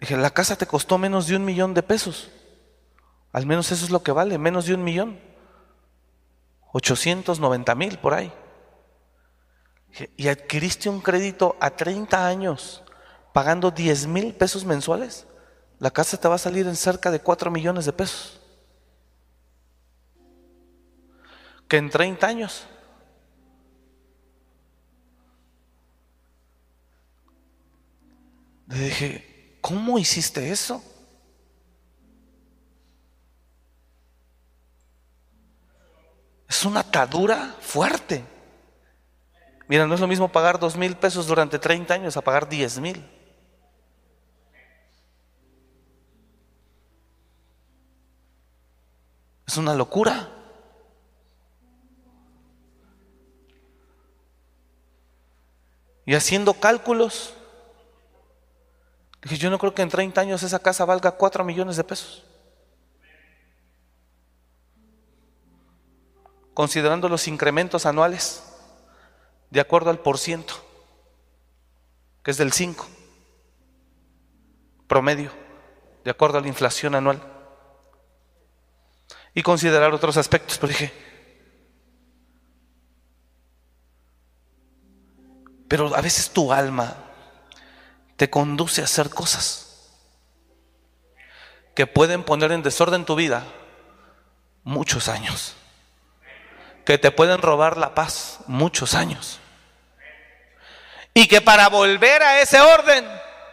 Dije, 0.00 0.16
la 0.16 0.30
casa 0.30 0.56
te 0.56 0.66
costó 0.66 0.98
menos 0.98 1.26
de 1.26 1.36
un 1.36 1.44
millón 1.44 1.74
de 1.74 1.82
pesos. 1.82 2.30
Al 3.32 3.46
menos 3.46 3.72
eso 3.72 3.84
es 3.84 3.90
lo 3.90 4.02
que 4.02 4.12
vale, 4.12 4.36
menos 4.38 4.66
de 4.66 4.74
un 4.74 4.84
millón. 4.84 5.18
890 6.72 7.74
mil 7.74 7.98
por 7.98 8.14
ahí. 8.14 8.32
Y 10.16 10.28
adquiriste 10.28 10.88
un 10.88 11.00
crédito 11.00 11.56
a 11.60 11.70
30 11.70 12.26
años 12.26 12.82
pagando 13.32 13.70
10 13.70 14.06
mil 14.06 14.34
pesos 14.34 14.64
mensuales. 14.64 15.26
La 15.78 15.90
casa 15.90 16.18
te 16.18 16.28
va 16.28 16.36
a 16.36 16.38
salir 16.38 16.66
en 16.66 16.76
cerca 16.76 17.10
de 17.10 17.20
4 17.20 17.50
millones 17.50 17.86
de 17.86 17.92
pesos. 17.92 18.40
Que 21.68 21.78
en 21.78 21.90
30 21.90 22.26
años. 22.26 22.66
Le 28.68 28.78
dije, 28.78 29.58
¿cómo 29.60 29.98
hiciste 29.98 30.50
eso? 30.50 30.82
Es 36.52 36.66
una 36.66 36.80
atadura 36.80 37.56
fuerte. 37.62 38.22
Mira, 39.68 39.86
no 39.86 39.94
es 39.94 40.00
lo 40.02 40.06
mismo 40.06 40.30
pagar 40.30 40.58
dos 40.58 40.76
mil 40.76 40.94
pesos 40.98 41.26
durante 41.26 41.58
30 41.58 41.94
años 41.94 42.14
a 42.18 42.20
pagar 42.20 42.46
10 42.46 42.78
mil. 42.80 43.10
Es 49.46 49.56
una 49.56 49.72
locura. 49.72 50.28
Y 56.04 56.14
haciendo 56.14 56.52
cálculos, 56.52 57.32
dije, 59.22 59.38
yo 59.38 59.48
no 59.48 59.58
creo 59.58 59.74
que 59.74 59.80
en 59.80 59.88
30 59.88 60.20
años 60.20 60.42
esa 60.42 60.58
casa 60.58 60.84
valga 60.84 61.12
4 61.12 61.44
millones 61.44 61.78
de 61.78 61.84
pesos. 61.84 62.26
Considerando 66.54 67.08
los 67.08 67.28
incrementos 67.28 67.86
anuales 67.86 68.42
de 69.50 69.60
acuerdo 69.60 69.90
al 69.90 69.98
por 69.98 70.18
ciento, 70.18 70.54
que 72.22 72.30
es 72.30 72.36
del 72.36 72.52
5, 72.52 72.86
promedio, 74.86 75.30
de 76.04 76.10
acuerdo 76.10 76.38
a 76.38 76.40
la 76.40 76.48
inflación 76.48 76.94
anual. 76.94 77.22
Y 79.34 79.42
considerar 79.42 79.92
otros 79.94 80.16
aspectos, 80.16 80.58
pero 80.58 80.68
dije, 80.68 80.92
pero 85.68 85.94
a 85.94 86.00
veces 86.02 86.30
tu 86.30 86.52
alma 86.52 86.96
te 88.16 88.28
conduce 88.28 88.82
a 88.82 88.84
hacer 88.84 89.08
cosas 89.08 89.90
que 91.74 91.86
pueden 91.86 92.24
poner 92.24 92.52
en 92.52 92.62
desorden 92.62 93.06
tu 93.06 93.14
vida 93.16 93.44
muchos 94.64 95.08
años 95.08 95.56
que 96.84 96.98
te 96.98 97.10
pueden 97.10 97.40
robar 97.40 97.76
la 97.76 97.94
paz 97.94 98.40
muchos 98.46 98.94
años. 98.94 99.40
Y 101.14 101.26
que 101.26 101.40
para 101.40 101.68
volver 101.68 102.22
a 102.22 102.40
ese 102.40 102.60
orden 102.60 103.06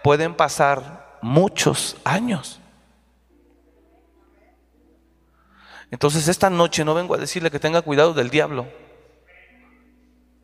pueden 0.03 0.33
pasar 0.33 1.17
muchos 1.21 1.97
años. 2.03 2.59
Entonces 5.91 6.27
esta 6.27 6.49
noche 6.49 6.85
no 6.85 6.93
vengo 6.93 7.15
a 7.15 7.17
decirle 7.17 7.51
que 7.51 7.59
tenga 7.59 7.81
cuidado 7.81 8.13
del 8.13 8.29
diablo, 8.29 8.67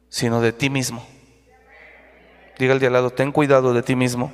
sino 0.10 0.42
de 0.42 0.51
ti 0.51 0.70
mismo. 0.70 1.08
Diga 2.58 2.74
al 2.74 2.80
de 2.80 2.88
al 2.88 2.94
lado, 2.94 3.10
ten 3.12 3.32
cuidado 3.32 3.74
de 3.74 3.84
ti 3.84 3.96
mismo. 3.96 4.34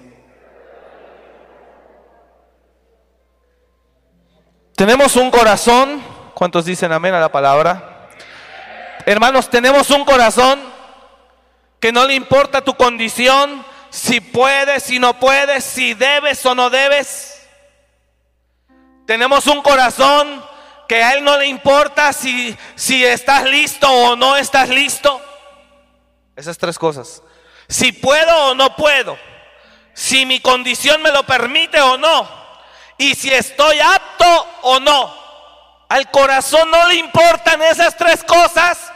Tenemos 4.75 5.15
un 5.15 5.29
corazón, 5.29 6.01
¿cuántos 6.33 6.65
dicen 6.65 6.91
amén 6.91 7.13
a 7.13 7.19
la 7.19 7.31
palabra? 7.31 7.90
Hermanos, 9.05 9.49
tenemos 9.49 9.89
un 9.89 10.05
corazón 10.05 10.61
que 11.79 11.91
no 11.91 12.05
le 12.05 12.13
importa 12.13 12.61
tu 12.61 12.75
condición, 12.75 13.65
si 13.89 14.21
puedes, 14.21 14.83
si 14.83 14.99
no 14.99 15.19
puedes, 15.19 15.63
si 15.63 15.93
debes 15.93 16.45
o 16.45 16.53
no 16.53 16.69
debes. 16.69 17.47
Tenemos 19.07 19.47
un 19.47 19.61
corazón 19.61 20.45
que 20.87 21.03
a 21.03 21.13
Él 21.13 21.23
no 21.23 21.37
le 21.37 21.47
importa 21.47 22.13
si, 22.13 22.55
si 22.75 23.03
estás 23.03 23.43
listo 23.45 23.91
o 23.91 24.15
no 24.15 24.37
estás 24.37 24.69
listo. 24.69 25.19
Esas 26.35 26.57
tres 26.57 26.77
cosas. 26.77 27.23
Si 27.67 27.91
puedo 27.91 28.51
o 28.51 28.55
no 28.55 28.75
puedo. 28.75 29.17
Si 29.93 30.25
mi 30.25 30.39
condición 30.39 31.01
me 31.01 31.11
lo 31.11 31.23
permite 31.23 31.81
o 31.81 31.97
no. 31.97 32.29
Y 32.97 33.15
si 33.15 33.33
estoy 33.33 33.79
apto 33.79 34.47
o 34.61 34.79
no. 34.79 35.21
Al 35.89 36.09
corazón 36.11 36.69
no 36.69 36.87
le 36.87 36.95
importan 36.95 37.61
esas 37.63 37.97
tres 37.97 38.23
cosas 38.23 38.90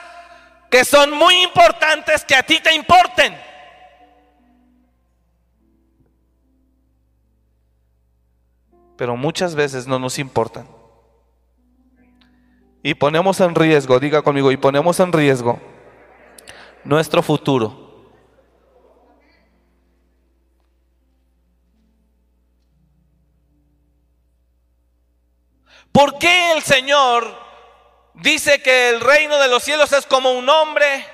que 0.76 0.84
son 0.84 1.12
muy 1.12 1.42
importantes 1.42 2.26
que 2.26 2.36
a 2.36 2.44
ti 2.44 2.60
te 2.60 2.76
importen. 2.76 3.34
Pero 8.98 9.16
muchas 9.16 9.56
veces 9.56 9.88
no 9.88 10.00
nos 10.00 10.20
importan. 10.20 10.68
Y 12.84 12.94
ponemos 12.94 13.40
en 13.40 13.56
riesgo, 13.56 14.02
diga 14.02 14.22
conmigo, 14.22 14.52
y 14.52 14.58
ponemos 14.58 15.00
en 15.00 15.14
riesgo 15.14 15.62
nuestro 16.84 17.24
futuro. 17.24 18.12
¿Por 25.94 26.18
qué 26.18 26.52
el 26.52 26.62
Señor 26.64 27.45
dice 28.16 28.62
que 28.62 28.90
el 28.90 29.02
reino 29.02 29.38
de 29.38 29.48
los 29.48 29.64
cielos 29.64 29.92
es 29.92 30.06
como 30.06 30.32
un 30.32 30.48
hombre 30.50 31.06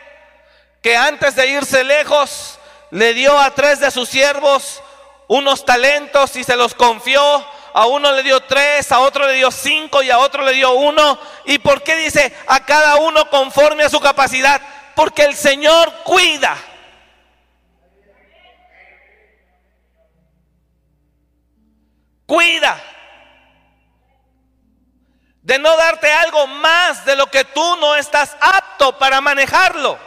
que 0.81 0.96
antes 0.96 1.36
de 1.36 1.48
irse 1.48 1.84
lejos 1.84 2.60
le 2.91 3.13
dio 3.13 3.38
a 3.39 3.51
tres 3.51 3.79
de 3.79 3.91
sus 3.91 4.10
siervos 4.10 4.81
unos 5.27 5.65
talentos 5.65 6.36
y 6.36 6.43
se 6.43 6.55
los 6.55 6.74
confió 6.74 7.46
a 7.74 7.86
uno 7.86 8.12
le 8.12 8.24
dio 8.24 8.41
tres, 8.41 8.91
a 8.91 9.00
otro 9.00 9.25
le 9.25 9.34
dio 9.34 9.50
cinco 9.50 10.03
y 10.03 10.10
a 10.10 10.20
otro 10.20 10.43
le 10.43 10.51
dio 10.51 10.74
uno. 10.74 11.17
¿Y 11.46 11.60
por 11.60 11.84
qué 11.84 11.96
dice 11.96 12.36
a 12.48 12.65
cada 12.65 12.98
uno 12.98 13.29
conforme 13.29 13.84
a 13.84 13.89
su 13.89 14.01
capacidad? 14.01 14.62
Porque 14.93 15.24
el 15.24 15.36
Señor 15.36 15.89
cuida. 16.03 16.58
Cuida 22.25 22.91
de 25.42 25.58
no 25.58 25.76
darte 25.76 26.12
algo 26.12 26.46
más 26.48 27.04
de 27.06 27.16
lo 27.16 27.28
que 27.28 27.44
tú 27.46 27.76
no 27.78 27.96
estás 27.96 28.38
apto 28.40 28.98
para 28.98 29.22
manejarlo. 29.22 29.98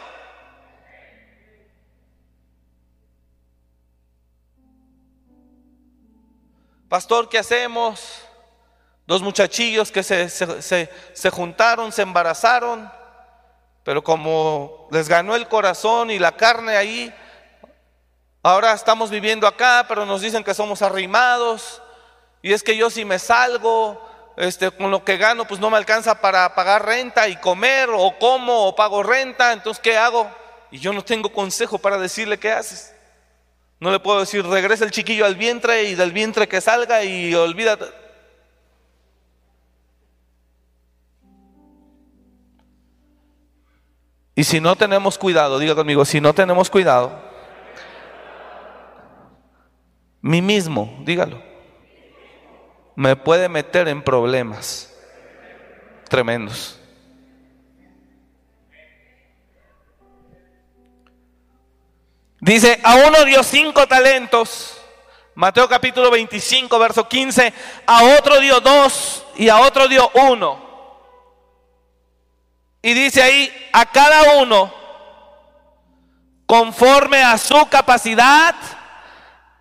Pastor, 6.87 7.27
¿qué 7.27 7.39
hacemos? 7.39 8.21
Dos 9.05 9.21
muchachillos 9.21 9.91
que 9.91 10.01
se, 10.01 10.29
se, 10.29 11.29
juntaron, 11.29 11.91
se 11.91 12.03
embarazaron, 12.03 12.89
pero 13.83 14.03
como 14.03 14.87
les 14.91 15.09
ganó 15.09 15.35
el 15.35 15.47
corazón 15.47 16.09
y 16.09 16.19
la 16.19 16.37
carne 16.37 16.77
ahí, 16.77 17.13
ahora 18.41 18.71
estamos 18.71 19.09
viviendo 19.09 19.45
acá, 19.45 19.85
pero 19.87 20.05
nos 20.05 20.21
dicen 20.21 20.43
que 20.43 20.53
somos 20.53 20.81
arrimados, 20.81 21.81
y 22.41 22.53
es 22.53 22.63
que 22.63 22.77
yo 22.77 22.89
si 22.89 23.03
me 23.03 23.19
salgo, 23.19 24.01
este, 24.37 24.71
con 24.71 24.91
lo 24.91 25.03
que 25.03 25.17
gano, 25.17 25.45
pues 25.45 25.59
no 25.59 25.69
me 25.69 25.77
alcanza 25.77 26.19
para 26.19 26.53
pagar 26.55 26.85
renta 26.85 27.27
y 27.27 27.37
comer, 27.37 27.89
o 27.91 28.17
como, 28.19 28.67
o 28.67 28.75
pago 28.75 29.03
renta, 29.03 29.53
entonces 29.53 29.81
¿qué 29.81 29.97
hago? 29.97 30.29
Y 30.71 30.79
yo 30.79 30.91
no 30.93 31.03
tengo 31.03 31.31
consejo 31.31 31.77
para 31.77 31.97
decirle 31.97 32.37
qué 32.37 32.51
haces. 32.51 32.93
No 33.79 33.91
le 33.91 33.99
puedo 33.99 34.19
decir, 34.19 34.45
regresa 34.45 34.85
el 34.85 34.91
chiquillo 34.91 35.25
al 35.25 35.35
vientre 35.35 35.83
y 35.83 35.95
del 35.95 36.11
vientre 36.11 36.47
que 36.47 36.61
salga 36.61 37.03
y 37.03 37.33
olvídate. 37.35 37.85
Y 44.35 44.43
si 44.43 44.59
no 44.59 44.75
tenemos 44.75 45.17
cuidado, 45.17 45.59
diga 45.59 45.75
conmigo, 45.75 46.03
si 46.03 46.19
no 46.19 46.33
tenemos 46.33 46.69
cuidado, 46.69 47.21
mí 50.21 50.41
mismo, 50.41 50.97
dígalo, 51.05 51.41
me 52.95 53.15
puede 53.15 53.49
meter 53.49 53.87
en 53.87 54.01
problemas 54.01 54.91
tremendos. 56.09 56.79
Dice, 62.39 62.79
a 62.83 62.95
uno 62.95 63.25
dio 63.25 63.43
cinco 63.43 63.87
talentos. 63.87 64.79
Mateo 65.33 65.67
capítulo 65.67 66.11
25, 66.11 66.79
verso 66.79 67.09
15. 67.09 67.53
A 67.87 68.03
otro 68.17 68.39
dio 68.39 68.59
dos 68.59 69.25
y 69.35 69.49
a 69.49 69.59
otro 69.59 69.87
dio 69.87 70.09
uno. 70.13 70.63
Y 72.81 72.93
dice 72.93 73.23
ahí, 73.23 73.69
a 73.73 73.87
cada 73.87 74.37
uno, 74.37 74.71
conforme 76.45 77.23
a 77.23 77.35
su 77.39 77.67
capacidad, 77.67 78.53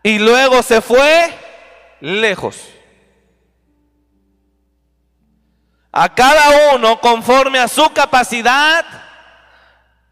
y 0.03 0.19
luego 0.19 0.63
se 0.63 0.83
fue 0.83 1.35
lejos. 2.01 2.74
A 5.97 6.13
cada 6.13 6.75
uno 6.75 7.01
conforme 7.01 7.61
a 7.61 7.69
su 7.69 7.89
capacidad, 7.93 8.85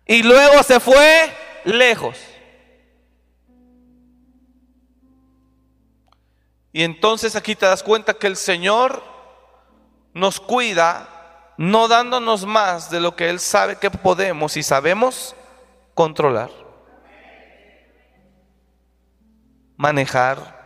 y 0.07 0.23
luego 0.23 0.63
se 0.63 0.79
fue 0.79 1.35
lejos. 1.65 2.17
Y 6.73 6.85
entonces 6.85 7.35
aquí 7.35 7.57
te 7.57 7.67
das 7.67 7.83
cuenta 7.83 8.15
que 8.15 8.29
el 8.29 8.37
Señor 8.37 9.03
nos 10.15 10.39
cuida 10.39 11.09
no 11.57 11.89
dándonos 11.89 12.47
más 12.47 12.89
de 12.89 13.01
lo 13.01 13.17
que 13.17 13.29
Él 13.29 13.41
sabe 13.41 13.77
que 13.77 13.91
podemos 13.91 14.57
y 14.57 14.63
sabemos 14.63 15.35
controlar, 15.95 16.51
manejar. 19.77 20.63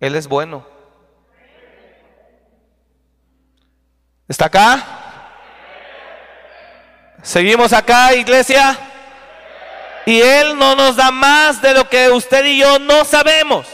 Él 0.00 0.16
es 0.16 0.26
bueno. 0.28 0.73
¿Está 4.26 4.46
acá? 4.46 4.82
¿Seguimos 7.22 7.72
acá, 7.72 8.14
iglesia? 8.14 8.78
Y 10.06 10.20
Él 10.20 10.58
no 10.58 10.74
nos 10.74 10.96
da 10.96 11.10
más 11.10 11.60
de 11.60 11.74
lo 11.74 11.88
que 11.88 12.10
usted 12.10 12.44
y 12.44 12.58
yo 12.58 12.78
no 12.78 13.04
sabemos. 13.04 13.66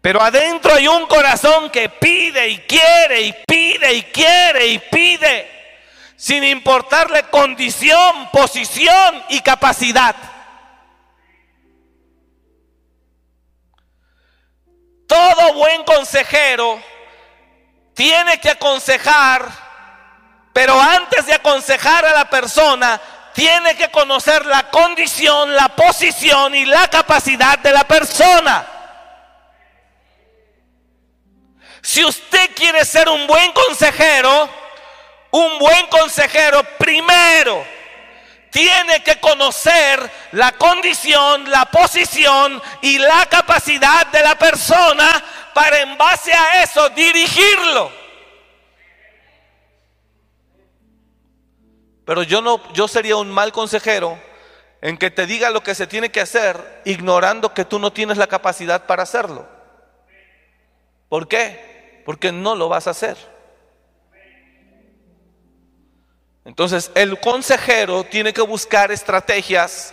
Pero 0.00 0.22
adentro 0.22 0.74
hay 0.74 0.88
un 0.88 1.06
corazón 1.06 1.70
que 1.70 1.88
pide 1.88 2.48
y 2.48 2.58
quiere 2.58 3.22
y 3.22 3.34
pide 3.46 3.94
y 3.94 4.02
quiere 4.04 4.66
y 4.68 4.78
pide, 4.78 5.50
sin 6.16 6.44
importarle 6.44 7.24
condición, 7.24 8.30
posición 8.32 9.22
y 9.28 9.40
capacidad. 9.40 10.14
Todo 15.06 15.54
buen 15.54 15.84
consejero 15.84 16.80
tiene 17.98 18.38
que 18.38 18.50
aconsejar, 18.50 19.44
pero 20.52 20.80
antes 20.80 21.26
de 21.26 21.34
aconsejar 21.34 22.06
a 22.06 22.12
la 22.12 22.30
persona, 22.30 23.00
tiene 23.34 23.76
que 23.76 23.90
conocer 23.90 24.46
la 24.46 24.70
condición, 24.70 25.56
la 25.56 25.68
posición 25.70 26.54
y 26.54 26.64
la 26.64 26.86
capacidad 26.86 27.58
de 27.58 27.72
la 27.72 27.82
persona. 27.82 28.64
Si 31.82 32.04
usted 32.04 32.54
quiere 32.54 32.84
ser 32.84 33.08
un 33.08 33.26
buen 33.26 33.50
consejero, 33.50 34.48
un 35.32 35.58
buen 35.58 35.88
consejero 35.88 36.62
primero 36.78 37.66
tiene 38.50 39.02
que 39.02 39.20
conocer 39.20 40.10
la 40.32 40.52
condición, 40.52 41.50
la 41.50 41.66
posición 41.66 42.60
y 42.82 42.98
la 42.98 43.26
capacidad 43.26 44.06
de 44.08 44.22
la 44.22 44.36
persona 44.36 45.22
para 45.54 45.80
en 45.80 45.96
base 45.98 46.32
a 46.32 46.62
eso 46.62 46.88
dirigirlo. 46.90 47.90
Pero 52.04 52.22
yo 52.22 52.40
no, 52.40 52.72
yo 52.72 52.88
sería 52.88 53.16
un 53.16 53.30
mal 53.30 53.52
consejero 53.52 54.18
en 54.80 54.96
que 54.96 55.10
te 55.10 55.26
diga 55.26 55.50
lo 55.50 55.62
que 55.62 55.74
se 55.74 55.86
tiene 55.86 56.10
que 56.10 56.20
hacer, 56.20 56.82
ignorando 56.84 57.52
que 57.52 57.64
tú 57.64 57.78
no 57.78 57.92
tienes 57.92 58.16
la 58.16 58.28
capacidad 58.28 58.86
para 58.86 59.02
hacerlo. 59.02 59.46
¿Por 61.08 61.28
qué? 61.28 62.02
Porque 62.06 62.32
no 62.32 62.54
lo 62.54 62.68
vas 62.68 62.86
a 62.86 62.90
hacer. 62.90 63.16
Entonces 66.48 66.90
el 66.94 67.20
consejero 67.20 68.04
tiene 68.04 68.32
que 68.32 68.40
buscar 68.40 68.90
estrategias 68.90 69.92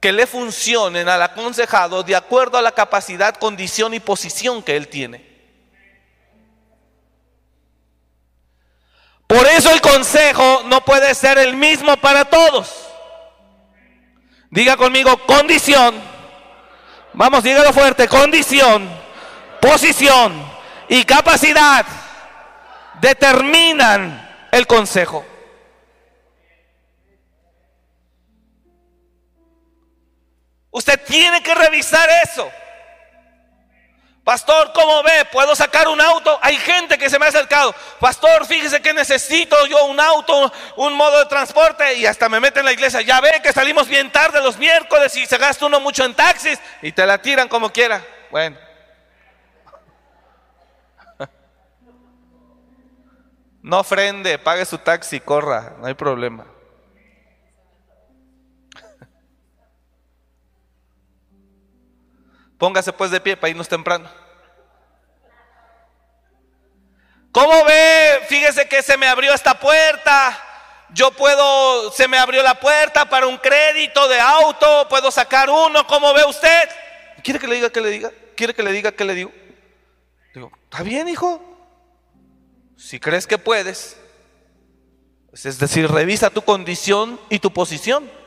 que 0.00 0.10
le 0.10 0.26
funcionen 0.26 1.08
al 1.08 1.22
aconsejado 1.22 2.02
de 2.02 2.16
acuerdo 2.16 2.58
a 2.58 2.62
la 2.62 2.72
capacidad, 2.72 3.36
condición 3.36 3.94
y 3.94 4.00
posición 4.00 4.64
que 4.64 4.76
él 4.76 4.88
tiene. 4.88 5.24
Por 9.28 9.46
eso 9.46 9.70
el 9.70 9.80
consejo 9.80 10.62
no 10.66 10.84
puede 10.84 11.14
ser 11.14 11.38
el 11.38 11.54
mismo 11.54 11.96
para 11.98 12.24
todos. 12.24 12.74
Diga 14.50 14.76
conmigo, 14.76 15.24
condición. 15.24 15.94
Vamos, 17.12 17.44
dígalo 17.44 17.72
fuerte, 17.72 18.08
condición, 18.08 18.90
posición 19.60 20.34
y 20.88 21.04
capacidad 21.04 21.86
determinan 23.00 24.48
el 24.50 24.66
consejo. 24.66 25.29
Usted 30.70 31.00
tiene 31.04 31.42
que 31.42 31.54
revisar 31.54 32.08
eso. 32.24 32.50
Pastor, 34.22 34.72
¿cómo 34.72 35.02
ve? 35.02 35.24
¿Puedo 35.32 35.56
sacar 35.56 35.88
un 35.88 36.00
auto? 36.00 36.38
Hay 36.42 36.56
gente 36.58 36.98
que 36.98 37.08
se 37.10 37.18
me 37.18 37.24
ha 37.24 37.30
acercado. 37.30 37.74
Pastor, 37.98 38.46
fíjese 38.46 38.80
que 38.80 38.92
necesito 38.92 39.56
yo 39.66 39.86
un 39.86 39.98
auto, 39.98 40.52
un 40.76 40.92
modo 40.92 41.18
de 41.18 41.26
transporte. 41.26 41.94
Y 41.94 42.06
hasta 42.06 42.28
me 42.28 42.38
mete 42.38 42.60
en 42.60 42.66
la 42.66 42.72
iglesia. 42.72 43.00
Ya 43.00 43.20
ve 43.20 43.40
que 43.42 43.52
salimos 43.52 43.88
bien 43.88 44.12
tarde 44.12 44.40
los 44.40 44.56
miércoles 44.58 45.16
y 45.16 45.26
se 45.26 45.38
gasta 45.38 45.66
uno 45.66 45.80
mucho 45.80 46.04
en 46.04 46.14
taxis 46.14 46.60
y 46.82 46.92
te 46.92 47.06
la 47.06 47.18
tiran 47.18 47.48
como 47.48 47.70
quiera. 47.72 48.04
Bueno. 48.30 48.56
No 53.62 53.80
ofrende, 53.80 54.38
pague 54.38 54.64
su 54.64 54.78
taxi, 54.78 55.20
corra, 55.20 55.74
no 55.78 55.86
hay 55.86 55.92
problema. 55.92 56.46
Póngase 62.60 62.92
pues 62.92 63.10
de 63.10 63.22
pie 63.22 63.38
para 63.38 63.48
irnos 63.48 63.70
temprano. 63.70 64.06
¿Cómo 67.32 67.64
ve? 67.64 68.20
Fíjese 68.28 68.68
que 68.68 68.82
se 68.82 68.98
me 68.98 69.06
abrió 69.06 69.32
esta 69.32 69.58
puerta. 69.58 70.38
Yo 70.90 71.10
puedo, 71.10 71.90
se 71.90 72.06
me 72.06 72.18
abrió 72.18 72.42
la 72.42 72.60
puerta 72.60 73.08
para 73.08 73.26
un 73.26 73.38
crédito 73.38 74.06
de 74.08 74.20
auto, 74.20 74.86
puedo 74.90 75.10
sacar 75.10 75.48
uno. 75.48 75.86
¿Cómo 75.86 76.12
ve 76.12 76.22
usted? 76.24 76.68
¿Quiere 77.24 77.40
que 77.40 77.48
le 77.48 77.54
diga 77.54 77.70
que 77.70 77.80
le 77.80 77.88
diga? 77.88 78.12
¿Quiere 78.36 78.52
que 78.54 78.62
le 78.62 78.72
diga 78.72 78.92
que 78.92 79.04
le 79.06 79.14
digo? 79.14 79.32
Digo, 80.34 80.52
está 80.64 80.82
bien, 80.82 81.08
hijo. 81.08 81.40
Si 82.76 83.00
crees 83.00 83.26
que 83.26 83.38
puedes, 83.38 83.96
pues 85.30 85.46
es 85.46 85.58
decir, 85.58 85.90
revisa 85.90 86.28
tu 86.28 86.42
condición 86.42 87.18
y 87.30 87.38
tu 87.38 87.54
posición. 87.54 88.19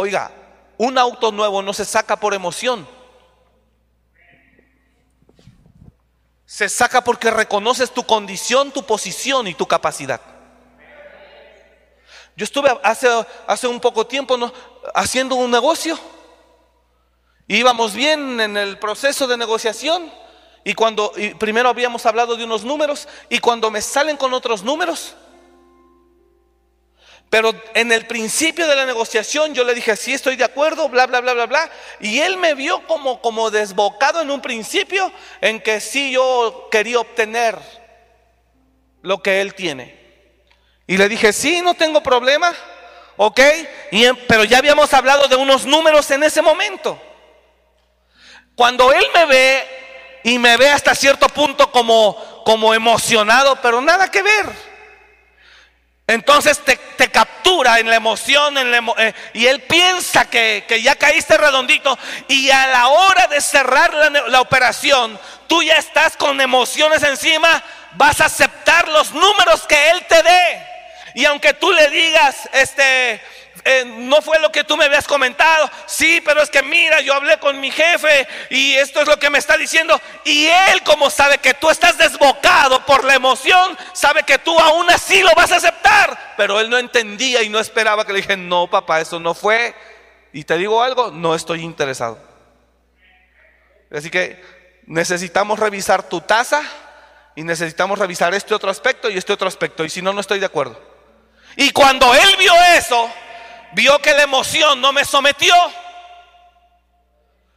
Oiga, 0.00 0.30
un 0.76 0.96
auto 0.96 1.32
nuevo 1.32 1.60
no 1.60 1.72
se 1.72 1.84
saca 1.84 2.14
por 2.14 2.32
emoción. 2.32 2.86
Se 6.46 6.68
saca 6.68 7.02
porque 7.02 7.32
reconoces 7.32 7.90
tu 7.90 8.04
condición, 8.04 8.70
tu 8.70 8.84
posición 8.84 9.48
y 9.48 9.54
tu 9.54 9.66
capacidad. 9.66 10.20
Yo 12.36 12.44
estuve 12.44 12.70
hace, 12.84 13.08
hace 13.48 13.66
un 13.66 13.80
poco 13.80 14.06
tiempo 14.06 14.38
haciendo 14.94 15.34
un 15.34 15.50
negocio. 15.50 15.98
Íbamos 17.48 17.92
bien 17.92 18.40
en 18.40 18.56
el 18.56 18.78
proceso 18.78 19.26
de 19.26 19.36
negociación 19.36 20.12
y 20.62 20.74
cuando 20.74 21.12
y 21.16 21.34
primero 21.34 21.68
habíamos 21.68 22.06
hablado 22.06 22.36
de 22.36 22.44
unos 22.44 22.62
números 22.62 23.08
y 23.28 23.40
cuando 23.40 23.68
me 23.68 23.82
salen 23.82 24.16
con 24.16 24.32
otros 24.32 24.62
números, 24.62 25.16
pero 27.30 27.52
en 27.74 27.92
el 27.92 28.06
principio 28.06 28.66
de 28.66 28.74
la 28.74 28.86
negociación 28.86 29.54
yo 29.54 29.64
le 29.64 29.74
dije, 29.74 29.96
sí 29.96 30.14
estoy 30.14 30.36
de 30.36 30.44
acuerdo, 30.44 30.88
bla, 30.88 31.06
bla, 31.06 31.20
bla, 31.20 31.34
bla, 31.34 31.46
bla. 31.46 31.70
Y 32.00 32.20
él 32.20 32.38
me 32.38 32.54
vio 32.54 32.86
como, 32.86 33.20
como 33.20 33.50
desbocado 33.50 34.22
en 34.22 34.30
un 34.30 34.40
principio 34.40 35.12
en 35.42 35.60
que 35.60 35.80
sí 35.80 36.12
yo 36.12 36.68
quería 36.70 37.00
obtener 37.00 37.58
lo 39.02 39.22
que 39.22 39.42
él 39.42 39.54
tiene. 39.54 39.98
Y 40.86 40.96
le 40.96 41.08
dije, 41.08 41.34
sí, 41.34 41.60
no 41.60 41.74
tengo 41.74 42.02
problema, 42.02 42.54
ok. 43.18 43.40
Y, 43.90 44.10
pero 44.26 44.44
ya 44.44 44.58
habíamos 44.58 44.94
hablado 44.94 45.28
de 45.28 45.36
unos 45.36 45.66
números 45.66 46.10
en 46.10 46.22
ese 46.22 46.40
momento. 46.40 46.98
Cuando 48.54 48.90
él 48.90 49.04
me 49.14 49.26
ve 49.26 49.68
y 50.24 50.38
me 50.38 50.56
ve 50.56 50.70
hasta 50.70 50.94
cierto 50.94 51.28
punto 51.28 51.70
como, 51.70 52.42
como 52.44 52.72
emocionado, 52.72 53.60
pero 53.60 53.82
nada 53.82 54.10
que 54.10 54.22
ver. 54.22 54.67
Entonces 56.08 56.58
te, 56.64 56.78
captura 57.10 57.78
en 57.78 57.90
la 57.90 57.96
emoción 57.96 58.56
eh, 58.56 59.12
y 59.34 59.46
él 59.46 59.60
piensa 59.60 60.24
que, 60.24 60.64
ya 60.82 60.96
caíste 60.96 61.36
redondito 61.36 61.98
y 62.28 62.50
a 62.50 62.66
la 62.66 62.88
hora 62.88 63.26
de 63.26 63.40
cerrar 63.42 63.92
la, 63.92 64.10
la 64.28 64.40
operación, 64.40 65.20
tú 65.46 65.62
ya 65.62 65.74
estás 65.74 66.16
con 66.16 66.40
emociones 66.40 67.02
encima, 67.02 67.62
vas 67.92 68.22
a 68.22 68.24
aceptar 68.24 68.88
los 68.88 69.12
números 69.12 69.66
que 69.68 69.90
él 69.90 70.02
te 70.08 70.22
dé. 70.22 70.66
Y 71.12 71.26
aunque 71.26 71.52
tú 71.52 71.70
le 71.72 71.90
digas, 71.90 72.48
este, 72.52 73.20
eh, 73.64 73.84
no 73.84 74.22
fue 74.22 74.38
lo 74.38 74.50
que 74.52 74.64
tú 74.64 74.76
me 74.76 74.84
habías 74.84 75.06
comentado. 75.06 75.70
Sí, 75.86 76.20
pero 76.24 76.42
es 76.42 76.50
que 76.50 76.62
mira, 76.62 77.00
yo 77.00 77.14
hablé 77.14 77.38
con 77.38 77.60
mi 77.60 77.70
jefe 77.70 78.26
y 78.50 78.74
esto 78.74 79.00
es 79.00 79.08
lo 79.08 79.18
que 79.18 79.30
me 79.30 79.38
está 79.38 79.56
diciendo. 79.56 80.00
Y 80.24 80.46
él, 80.46 80.82
como 80.82 81.10
sabe 81.10 81.38
que 81.38 81.54
tú 81.54 81.70
estás 81.70 81.98
desbocado 81.98 82.84
por 82.86 83.04
la 83.04 83.14
emoción, 83.14 83.76
sabe 83.92 84.22
que 84.22 84.38
tú 84.38 84.58
aún 84.58 84.90
así 84.90 85.22
lo 85.22 85.30
vas 85.34 85.52
a 85.52 85.56
aceptar. 85.56 86.34
Pero 86.36 86.60
él 86.60 86.70
no 86.70 86.78
entendía 86.78 87.42
y 87.42 87.48
no 87.48 87.58
esperaba 87.58 88.04
que 88.04 88.12
le 88.12 88.20
dije, 88.20 88.36
no, 88.36 88.68
papá, 88.68 89.00
eso 89.00 89.18
no 89.20 89.34
fue. 89.34 89.74
Y 90.32 90.44
te 90.44 90.56
digo 90.56 90.82
algo, 90.82 91.10
no 91.10 91.34
estoy 91.34 91.62
interesado. 91.62 92.18
Así 93.90 94.10
que 94.10 94.42
necesitamos 94.86 95.58
revisar 95.58 96.02
tu 96.08 96.20
tasa 96.20 96.62
y 97.34 97.44
necesitamos 97.44 97.98
revisar 97.98 98.34
este 98.34 98.54
otro 98.54 98.70
aspecto 98.70 99.08
y 99.08 99.16
este 99.16 99.32
otro 99.32 99.48
aspecto. 99.48 99.84
Y 99.84 99.90
si 99.90 100.02
no, 100.02 100.12
no 100.12 100.20
estoy 100.20 100.40
de 100.40 100.46
acuerdo. 100.46 100.80
Y 101.56 101.70
cuando 101.70 102.14
él 102.14 102.36
vio 102.38 102.52
eso, 102.76 103.10
vio 103.72 103.98
que 104.00 104.14
la 104.14 104.22
emoción 104.22 104.80
no 104.80 104.92
me 104.92 105.04
sometió, 105.04 105.54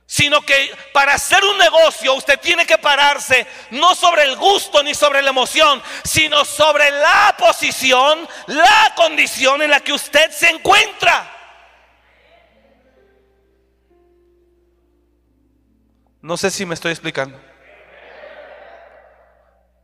sino 0.05 0.41
que 0.41 0.75
para 0.93 1.13
hacer 1.13 1.43
un 1.43 1.57
negocio 1.57 2.13
usted 2.13 2.39
tiene 2.39 2.65
que 2.65 2.77
pararse 2.77 3.47
no 3.71 3.95
sobre 3.95 4.23
el 4.23 4.35
gusto 4.35 4.83
ni 4.83 4.93
sobre 4.93 5.21
la 5.21 5.29
emoción, 5.29 5.81
sino 6.03 6.43
sobre 6.43 6.91
la 6.91 7.33
posición, 7.37 8.27
la 8.47 8.93
condición 8.95 9.61
en 9.61 9.71
la 9.71 9.79
que 9.79 9.93
usted 9.93 10.29
se 10.31 10.49
encuentra. 10.49 11.37
No 16.21 16.37
sé 16.37 16.51
si 16.51 16.65
me 16.65 16.75
estoy 16.75 16.91
explicando. 16.91 17.39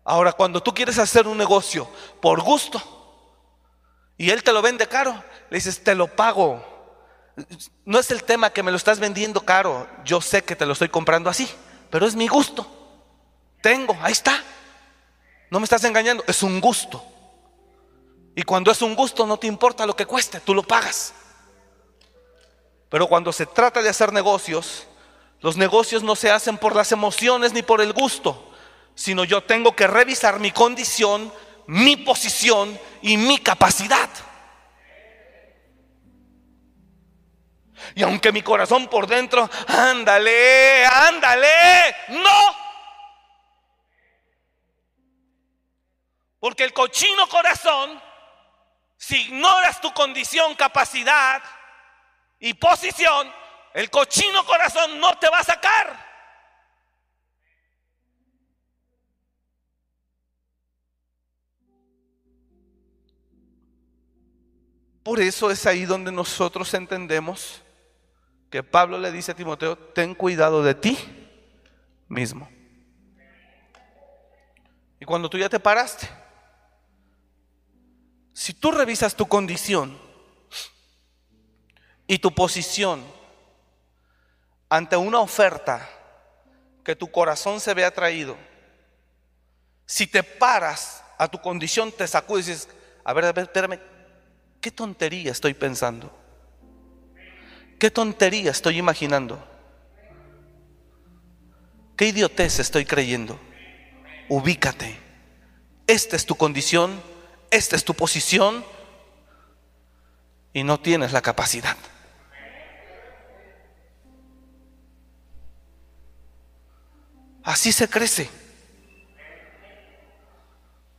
Ahora, 0.04 0.32
cuando 0.34 0.62
tú 0.62 0.74
quieres 0.74 1.00
hacer 1.00 1.28
un 1.28 1.38
negocio 1.38 1.90
por 2.22 2.42
gusto 2.42 2.82
y 4.18 4.30
él 4.30 4.44
te 4.44 4.54
lo 4.54 4.62
vende 4.62 4.88
caro, 4.88 5.24
le 5.50 5.58
dices, 5.58 5.84
te 5.84 5.96
lo 5.96 6.08
pago. 6.08 6.64
No 7.86 8.00
es 8.00 8.12
el 8.12 8.24
tema 8.24 8.50
que 8.50 8.64
me 8.64 8.72
lo 8.72 8.78
estás 8.78 9.00
vendiendo 9.00 9.42
caro. 9.42 9.88
Yo 10.04 10.22
sé 10.22 10.44
que 10.44 10.56
te 10.56 10.66
lo 10.66 10.74
estoy 10.74 10.90
comprando 10.90 11.30
así, 11.30 11.50
pero 11.90 12.06
es 12.06 12.16
mi 12.16 12.28
gusto. 12.28 12.68
Tengo, 13.62 13.98
ahí 14.02 14.12
está. 14.12 14.44
No 15.50 15.60
me 15.60 15.64
estás 15.64 15.84
engañando, 15.84 16.24
es 16.28 16.44
un 16.44 16.60
gusto. 16.60 17.04
Y 18.36 18.44
cuando 18.44 18.72
es 18.72 18.82
un 18.82 18.96
gusto 18.96 19.26
no 19.26 19.38
te 19.38 19.48
importa 19.48 19.86
lo 19.86 19.96
que 19.96 20.06
cueste, 20.06 20.40
tú 20.40 20.54
lo 20.54 20.64
pagas. 20.64 21.14
Pero 22.90 23.08
cuando 23.08 23.34
se 23.34 23.46
trata 23.46 23.82
de 23.82 23.90
hacer 23.90 24.14
negocios, 24.14 24.86
los 25.42 25.58
negocios 25.58 26.04
no 26.04 26.16
se 26.16 26.32
hacen 26.32 26.58
por 26.58 26.76
las 26.76 26.92
emociones 26.92 27.54
ni 27.54 27.62
por 27.62 27.82
el 27.82 27.94
gusto, 27.94 28.52
sino 28.96 29.24
yo 29.24 29.44
tengo 29.44 29.76
que 29.76 29.88
revisar 29.88 30.40
mi 30.40 30.52
condición, 30.52 31.32
mi 31.68 31.96
posición 31.98 32.80
y 33.02 33.18
mi 33.18 33.38
capacidad. 33.38 34.10
Y 37.96 38.04
aunque 38.04 38.32
mi 38.32 38.42
corazón 38.42 38.88
por 38.88 39.08
dentro, 39.08 39.50
ándale, 39.68 40.86
ándale, 40.86 41.96
no. 42.10 42.56
Porque 46.40 46.64
el 46.64 46.74
cochino 46.74 47.28
corazón, 47.28 48.02
si 48.96 49.22
ignoras 49.28 49.82
tu 49.82 49.94
condición, 49.94 50.56
capacidad 50.56 51.42
y 52.40 52.54
posición, 52.54 53.32
el 53.74 53.90
cochino 53.90 54.46
corazón 54.46 55.00
no 55.00 55.18
te 55.18 55.30
va 55.30 55.40
a 55.40 55.44
sacar. 55.44 56.08
Por 65.04 65.22
eso 65.22 65.50
es 65.50 65.66
ahí 65.66 65.86
donde 65.86 66.12
nosotros 66.12 66.74
entendemos 66.74 67.64
que 68.50 68.64
Pablo 68.64 68.98
le 68.98 69.12
dice 69.12 69.32
a 69.32 69.36
Timoteo, 69.36 69.78
ten 69.78 70.16
cuidado 70.16 70.64
de 70.64 70.74
ti 70.76 70.98
mismo. 72.08 72.50
Y 75.00 75.06
cuando 75.06 75.30
tú 75.30 75.38
ya 75.38 75.50
te 75.50 75.60
paraste, 75.60 76.08
si 78.34 78.54
tú 78.54 78.72
revisas 78.72 79.16
tu 79.16 79.28
condición 79.28 79.98
y 82.08 82.20
tu 82.20 82.34
posición 82.34 83.04
ante 84.70 84.96
una 84.96 85.20
oferta 85.20 85.88
que 86.84 86.96
tu 86.96 87.12
corazón 87.12 87.60
se 87.60 87.74
ve 87.74 87.84
atraído, 87.84 88.38
si 89.86 90.08
te 90.08 90.24
paras 90.24 91.04
a 91.18 91.28
tu 91.28 91.40
condición, 91.42 91.92
te 91.92 92.08
sacudes 92.08 92.48
y 92.48 92.52
dices, 92.52 92.70
a 93.04 93.14
ver, 93.14 93.26
a 93.26 93.34
ver, 93.34 93.46
espérame, 93.46 93.80
¿qué 94.62 94.72
tontería 94.72 95.32
estoy 95.32 95.54
pensando? 95.54 96.27
¿Qué 97.80 97.92
tontería 97.92 98.52
estoy 98.52 98.78
imaginando? 98.78 99.44
¿Qué 101.96 102.08
idiotez 102.08 102.60
estoy 102.60 102.86
creyendo? 102.86 103.40
Ubícate. 104.30 104.98
Esta 105.86 106.16
es 106.16 106.26
tu 106.26 106.36
condición, 106.36 107.02
esta 107.50 107.76
es 107.76 107.86
tu 107.86 107.94
posición 107.94 108.66
y 110.54 110.64
no 110.64 110.80
tienes 110.80 111.12
la 111.12 111.22
capacidad. 111.22 111.78
Así 117.44 117.72
se 117.72 117.88
crece. 117.88 118.30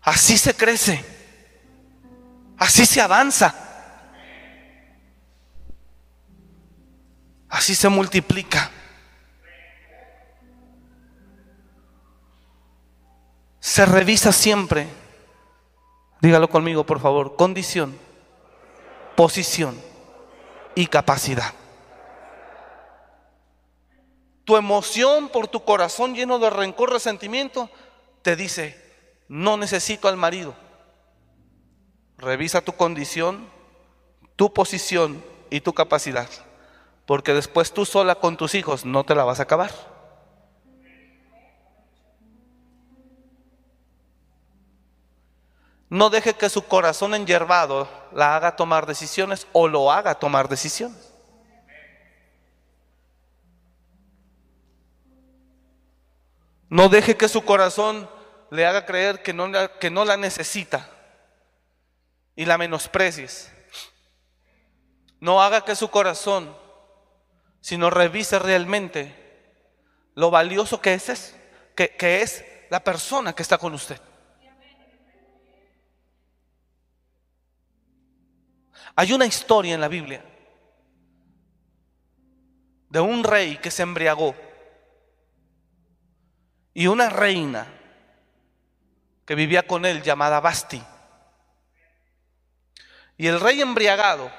Así 0.00 0.38
se 0.38 0.54
crece. 0.54 1.04
Así 2.56 2.86
se 2.86 3.00
avanza. 3.00 3.67
Así 7.48 7.74
se 7.74 7.88
multiplica. 7.88 8.70
se 13.68 13.86
revisa 13.86 14.32
siempre, 14.32 14.88
dígalo 16.20 16.48
conmigo 16.48 16.84
por 16.84 16.98
favor, 16.98 17.36
condición, 17.36 17.96
posición 19.14 19.80
y 20.74 20.86
capacidad. 20.86 21.52
Tu 24.44 24.56
emoción 24.56 25.28
por 25.28 25.46
tu 25.46 25.64
corazón 25.64 26.14
lleno 26.14 26.38
de 26.38 26.50
rencor, 26.50 26.90
resentimiento, 26.90 27.70
te 28.22 28.34
dice, 28.34 28.82
no 29.28 29.56
necesito 29.56 30.08
al 30.08 30.16
marido. 30.16 30.56
Revisa 32.16 32.62
tu 32.62 32.72
condición, 32.72 33.48
tu 34.34 34.52
posición 34.52 35.22
y 35.50 35.60
tu 35.60 35.72
capacidad, 35.74 36.28
porque 37.08 37.32
después 37.32 37.72
tú 37.72 37.86
sola 37.86 38.16
con 38.16 38.36
tus 38.36 38.54
hijos 38.54 38.84
no 38.84 39.02
te 39.02 39.14
la 39.14 39.24
vas 39.24 39.40
a 39.40 39.44
acabar. 39.44 39.70
No 45.88 46.10
deje 46.10 46.34
que 46.34 46.50
su 46.50 46.66
corazón 46.66 47.14
enyerbado 47.14 47.88
la 48.12 48.36
haga 48.36 48.56
tomar 48.56 48.84
decisiones 48.84 49.46
o 49.54 49.68
lo 49.68 49.90
haga 49.90 50.16
tomar 50.16 50.50
decisiones. 50.50 51.14
No 56.68 56.90
deje 56.90 57.16
que 57.16 57.30
su 57.30 57.42
corazón 57.42 58.06
le 58.50 58.66
haga 58.66 58.84
creer 58.84 59.22
que 59.22 59.32
no, 59.32 59.48
que 59.80 59.90
no 59.90 60.04
la 60.04 60.18
necesita 60.18 60.90
y 62.36 62.44
la 62.44 62.58
menosprecies. 62.58 63.50
No 65.20 65.42
haga 65.42 65.62
que 65.64 65.74
su 65.74 65.88
corazón, 65.88 66.54
sino 67.60 67.90
revise 67.90 68.38
realmente 68.38 69.14
lo 70.14 70.30
valioso 70.30 70.80
que 70.80 70.94
es, 70.94 71.36
que, 71.74 71.90
que 71.90 72.22
es 72.22 72.44
la 72.70 72.82
persona 72.82 73.32
que 73.32 73.42
está 73.42 73.58
con 73.58 73.74
usted. 73.74 74.00
Hay 78.96 79.12
una 79.12 79.26
historia 79.26 79.74
en 79.74 79.80
la 79.80 79.88
Biblia 79.88 80.24
de 82.88 83.00
un 83.00 83.22
rey 83.22 83.58
que 83.58 83.70
se 83.70 83.82
embriagó 83.82 84.34
y 86.74 86.86
una 86.86 87.08
reina 87.08 87.66
que 89.24 89.34
vivía 89.34 89.66
con 89.66 89.84
él 89.84 90.02
llamada 90.02 90.40
Basti. 90.40 90.82
Y 93.16 93.26
el 93.26 93.40
rey 93.40 93.60
embriagado, 93.60 94.30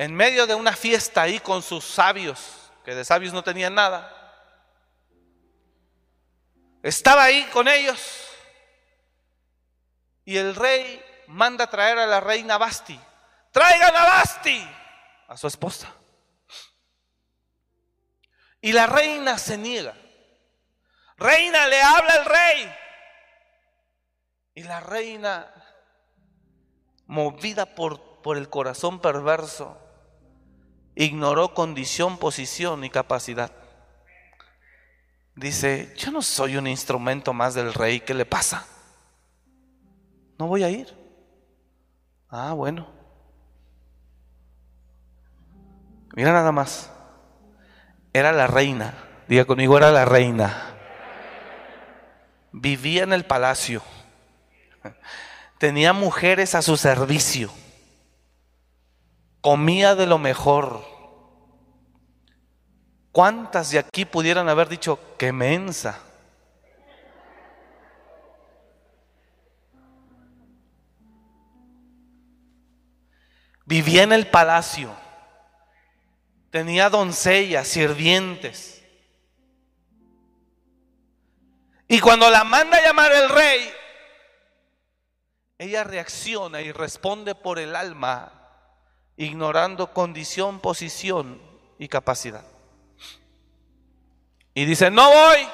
en 0.00 0.14
medio 0.14 0.46
de 0.46 0.54
una 0.54 0.72
fiesta 0.72 1.20
ahí 1.20 1.40
con 1.40 1.62
sus 1.62 1.84
sabios, 1.84 2.72
que 2.86 2.94
de 2.94 3.04
sabios 3.04 3.34
no 3.34 3.44
tenían 3.44 3.74
nada, 3.74 4.16
estaba 6.82 7.24
ahí 7.24 7.44
con 7.52 7.68
ellos 7.68 8.00
y 10.24 10.38
el 10.38 10.56
rey 10.56 11.04
manda 11.26 11.68
traer 11.68 11.98
a 11.98 12.06
la 12.06 12.18
reina 12.18 12.56
Basti 12.56 12.98
traigan 13.50 13.94
a 13.94 14.04
Basti, 14.04 14.66
a 15.28 15.36
su 15.36 15.46
esposa. 15.46 15.94
Y 18.62 18.72
la 18.72 18.86
reina 18.86 19.36
se 19.36 19.58
niega. 19.58 19.94
Reina, 21.18 21.66
le 21.66 21.82
habla 21.82 22.14
el 22.14 22.24
rey. 22.24 22.76
Y 24.54 24.62
la 24.62 24.80
reina, 24.80 25.52
movida 27.04 27.74
por, 27.74 28.22
por 28.22 28.38
el 28.38 28.48
corazón 28.48 29.00
perverso, 29.00 29.89
ignoró 30.94 31.54
condición, 31.54 32.18
posición 32.18 32.84
y 32.84 32.90
capacidad. 32.90 33.52
Dice, 35.34 35.94
yo 35.96 36.10
no 36.10 36.22
soy 36.22 36.56
un 36.56 36.66
instrumento 36.66 37.32
más 37.32 37.54
del 37.54 37.72
rey, 37.72 38.00
¿qué 38.00 38.14
le 38.14 38.26
pasa? 38.26 38.66
No 40.38 40.46
voy 40.46 40.62
a 40.62 40.70
ir. 40.70 40.94
Ah, 42.28 42.52
bueno. 42.52 42.86
Mira 46.14 46.32
nada 46.32 46.52
más. 46.52 46.90
Era 48.12 48.32
la 48.32 48.46
reina. 48.46 48.94
Diga 49.28 49.44
conmigo, 49.44 49.76
era 49.76 49.90
la 49.90 50.04
reina. 50.04 50.74
Vivía 52.52 53.04
en 53.04 53.12
el 53.12 53.24
palacio. 53.24 53.82
Tenía 55.58 55.92
mujeres 55.92 56.54
a 56.54 56.62
su 56.62 56.76
servicio. 56.76 57.50
Comía 59.40 59.94
de 59.94 60.06
lo 60.06 60.18
mejor. 60.18 60.84
¿Cuántas 63.12 63.70
de 63.70 63.78
aquí 63.78 64.04
pudieran 64.04 64.48
haber 64.48 64.68
dicho, 64.68 64.98
qué 65.18 65.32
mensa? 65.32 65.98
Vivía 73.64 74.02
en 74.02 74.12
el 74.12 74.26
palacio 74.26 74.94
tenía 76.50 76.90
doncellas, 76.90 77.66
sirvientes. 77.66 78.84
Y 81.88 82.00
cuando 82.00 82.28
la 82.30 82.44
manda 82.44 82.78
a 82.78 82.84
llamar 82.84 83.12
el 83.12 83.28
rey, 83.28 83.72
ella 85.58 85.84
reacciona 85.84 86.60
y 86.60 86.72
responde 86.72 87.34
por 87.34 87.58
el 87.58 87.74
alma, 87.74 88.39
ignorando 89.20 89.92
condición, 89.92 90.60
posición 90.60 91.38
y 91.78 91.88
capacidad. 91.88 92.44
Y 94.54 94.64
dice, 94.64 94.90
no 94.90 95.10
voy. 95.10 95.46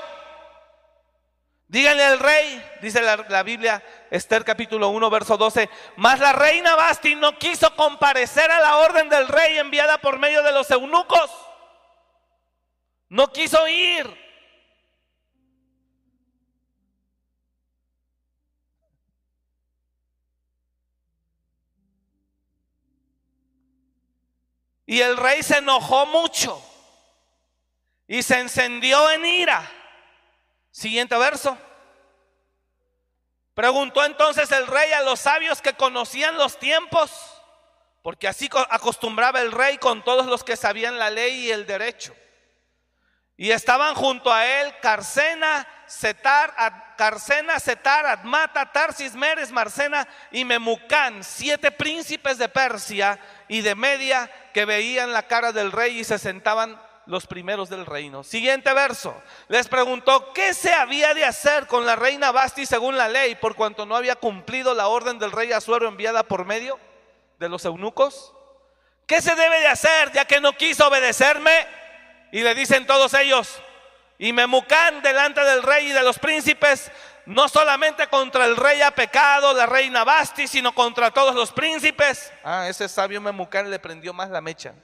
Díganle 1.67 2.05
al 2.05 2.21
rey, 2.21 2.65
dice 2.81 3.03
la, 3.03 3.43
Biblia, 3.43 3.83
Esther 4.09 4.45
capítulo 4.45 4.91
1, 4.91 5.11
verso 5.11 5.37
12, 5.37 5.69
mas 5.97 6.21
la 6.21 6.33
reina 6.33 6.77
Basti 6.77 7.17
no 7.17 7.37
quiso 7.39 7.75
comparecer 7.75 8.49
a 8.53 8.61
la 8.61 8.77
orden 8.77 9.09
del 9.09 9.27
rey 9.27 9.59
enviada 9.59 9.99
por 9.99 10.21
medio 10.21 10.45
de 10.45 10.53
los 10.53 10.71
eunucos. 10.71 11.29
No 13.09 13.33
quiso 13.33 13.67
ir. 13.67 14.26
Y 24.87 25.01
el 25.01 25.16
rey 25.16 25.42
se 25.42 25.59
enojó 25.59 26.07
mucho 26.07 26.62
y 28.07 28.22
se 28.22 28.38
encendió 28.38 29.11
en 29.11 29.27
ira. 29.27 29.68
Siguiente 30.70 31.16
verso. 31.18 31.59
Preguntó 33.55 34.05
entonces 34.05 34.53
el 34.53 34.66
rey 34.66 34.92
a 34.92 35.03
los 35.03 35.18
sabios 35.18 35.61
que 35.62 35.72
conocían 35.72 36.37
los 36.37 36.59
tiempos, 36.59 37.11
porque 38.03 38.29
así 38.29 38.49
acostumbraba 38.68 39.40
el 39.40 39.51
rey 39.51 39.79
con 39.79 40.05
todos 40.05 40.27
los 40.27 40.44
que 40.44 40.57
sabían 40.57 40.99
la 40.99 41.11
ley 41.11 41.46
y 41.46 41.51
el 41.51 41.66
derecho. 41.66 42.14
Y 43.37 43.51
estaban 43.51 43.94
junto 43.94 44.33
a 44.33 44.46
él 44.46 44.75
Carcena, 44.81 45.66
Setar, 45.87 46.55
Carcena, 46.96 47.61
Setar, 47.61 48.07
Admata, 48.07 48.72
Tarsis, 48.72 49.14
Meres, 49.14 49.53
Marcena 49.53 50.09
y 50.31 50.44
Memucán, 50.44 51.22
siete 51.22 51.70
príncipes 51.70 52.38
de 52.38 52.49
Persia 52.49 53.18
y 53.46 53.61
de 53.61 53.75
Media 53.75 54.31
que 54.55 54.64
veían 54.64 55.12
la 55.12 55.25
cara 55.25 55.53
del 55.53 55.70
rey 55.70 56.01
y 56.01 56.05
se 56.05 56.18
sentaban 56.18 56.81
los 57.05 57.27
primeros 57.27 57.68
del 57.68 57.87
reino. 57.87 58.25
Siguiente 58.25 58.72
verso. 58.72 59.14
Les 59.49 59.68
preguntó 59.68 60.33
qué 60.33 60.55
se 60.55 60.72
había 60.72 61.12
de 61.12 61.25
hacer 61.25 61.66
con 61.66 61.85
la 61.85 61.94
reina 61.94 62.33
Basti 62.33 62.64
según 62.64 62.96
la 62.96 63.09
ley, 63.09 63.35
por 63.37 63.55
cuanto 63.55 63.85
no 63.85 63.96
había 63.96 64.16
cumplido 64.16 64.75
la 64.75 64.88
orden 64.88 65.18
del 65.18 65.31
rey 65.31 65.53
Azuero 65.53 65.87
enviada 65.87 66.22
por 66.22 66.46
medio 66.46 66.81
de 67.38 67.51
los 67.51 67.64
eunucos. 67.66 68.33
¿Qué 69.07 69.20
se 69.20 69.37
debe 69.37 69.61
de 69.61 69.68
hacer 69.68 70.11
ya 70.12 70.25
que 70.25 70.40
no 70.40 70.55
quiso 70.55 70.88
obedecerme? 70.88 71.66
Y 72.33 72.43
le 72.43 72.55
dicen 72.55 72.87
todos 72.87 73.15
ellos, 73.15 73.61
y 74.19 74.33
Memucán 74.33 75.03
delante 75.03 75.43
del 75.43 75.62
rey 75.62 75.89
y 75.89 75.93
de 75.93 76.03
los 76.03 76.19
príncipes, 76.19 76.91
no 77.27 77.49
solamente 77.49 78.07
contra 78.07 78.47
el 78.47 78.57
rey 78.57 78.81
ha 78.83 78.91
pecado, 78.93 79.53
la 79.53 79.67
reina 79.67 80.05
Basti, 80.05 80.47
sino 80.47 80.75
contra 80.75 81.11
todos 81.11 81.35
los 81.35 81.53
príncipes. 81.53 82.33
Ah, 82.45 82.67
ese 82.69 82.89
sabio 82.89 83.21
Memucán 83.21 83.71
le 83.71 83.79
prendió 83.79 84.12
más 84.12 84.31
la 84.31 84.41
mecha. 84.41 84.75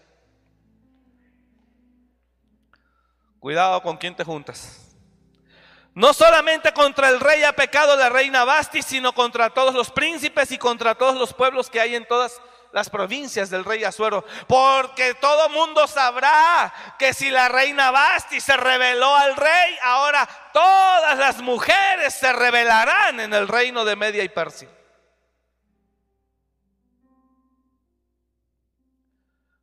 Cuidado 3.38 3.82
con 3.82 3.96
quién 3.96 4.14
te 4.14 4.24
juntas. 4.24 4.78
No 5.94 6.14
solamente 6.14 6.72
contra 6.72 7.08
el 7.08 7.20
rey 7.20 7.42
ha 7.42 7.52
pecado 7.52 7.96
la 7.96 8.08
reina 8.08 8.44
Basti, 8.44 8.82
sino 8.82 9.12
contra 9.12 9.50
todos 9.50 9.74
los 9.74 9.90
príncipes 9.90 10.50
y 10.52 10.58
contra 10.58 10.94
todos 10.94 11.16
los 11.16 11.34
pueblos 11.34 11.68
que 11.68 11.80
hay 11.80 11.94
en 11.94 12.06
todas 12.06 12.40
las 12.72 12.90
provincias 12.90 13.50
del 13.50 13.64
rey 13.64 13.84
Azuero. 13.84 14.24
Porque 14.48 15.14
todo 15.14 15.48
mundo 15.50 15.86
sabrá 15.86 16.72
que 16.98 17.14
si 17.14 17.30
la 17.30 17.48
reina 17.48 17.90
Basti 17.90 18.40
se 18.40 18.56
rebeló 18.56 19.14
al 19.14 19.36
rey, 19.36 19.76
ahora 19.82 20.28
todas 20.52 21.18
las 21.18 21.40
mujeres 21.40 22.14
se 22.14 22.32
rebelarán 22.32 23.20
en 23.20 23.32
el 23.32 23.46
reino 23.46 23.84
de 23.84 23.96
Media 23.96 24.24
y 24.24 24.28
Persia. 24.28 24.68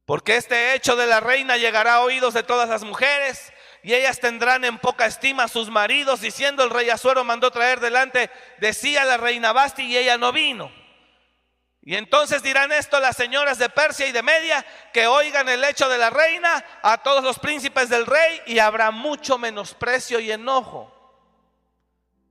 Porque 0.05 0.37
este 0.37 0.73
hecho 0.73 0.95
de 0.95 1.05
la 1.05 1.19
reina 1.19 1.57
llegará 1.57 1.95
a 1.95 2.01
oídos 2.01 2.33
de 2.33 2.41
todas 2.41 2.67
las 2.67 2.83
mujeres 2.83 3.53
y 3.83 3.93
ellas 3.93 4.19
tendrán 4.19 4.65
en 4.65 4.79
poca 4.79 5.05
estima 5.05 5.43
a 5.43 5.47
sus 5.47 5.69
maridos, 5.69 6.21
diciendo 6.21 6.63
el 6.63 6.71
rey 6.71 6.89
Azuero 6.89 7.23
mandó 7.23 7.51
traer 7.51 7.79
delante, 7.79 8.31
decía 8.57 9.05
la 9.05 9.17
reina 9.17 9.53
Basti 9.53 9.83
y 9.83 9.97
ella 9.97 10.17
no 10.17 10.31
vino. 10.31 10.71
Y 11.89 11.95
entonces 11.95 12.43
dirán 12.43 12.71
esto 12.71 12.99
las 12.99 13.17
señoras 13.17 13.57
de 13.57 13.67
Persia 13.67 14.05
y 14.05 14.11
de 14.11 14.21
Media, 14.21 14.63
que 14.93 15.07
oigan 15.07 15.49
el 15.49 15.63
hecho 15.63 15.89
de 15.89 15.97
la 15.97 16.11
reina 16.11 16.63
a 16.83 16.99
todos 16.99 17.23
los 17.23 17.39
príncipes 17.39 17.89
del 17.89 18.05
rey 18.05 18.43
y 18.45 18.59
habrá 18.59 18.91
mucho 18.91 19.39
menosprecio 19.39 20.19
y 20.19 20.31
enojo. 20.31 20.93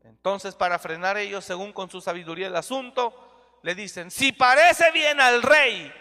Entonces 0.05 0.55
para 0.55 0.79
frenar 0.79 1.19
ellos, 1.19 1.45
según 1.45 1.73
con 1.73 1.91
su 1.91 2.01
sabiduría 2.01 2.47
el 2.47 2.55
asunto, 2.55 3.59
le 3.65 3.75
dicen, 3.75 4.13
si 4.13 4.31
parece 4.31 4.93
bien 4.93 5.21
al 5.21 5.43
rey 5.43 5.93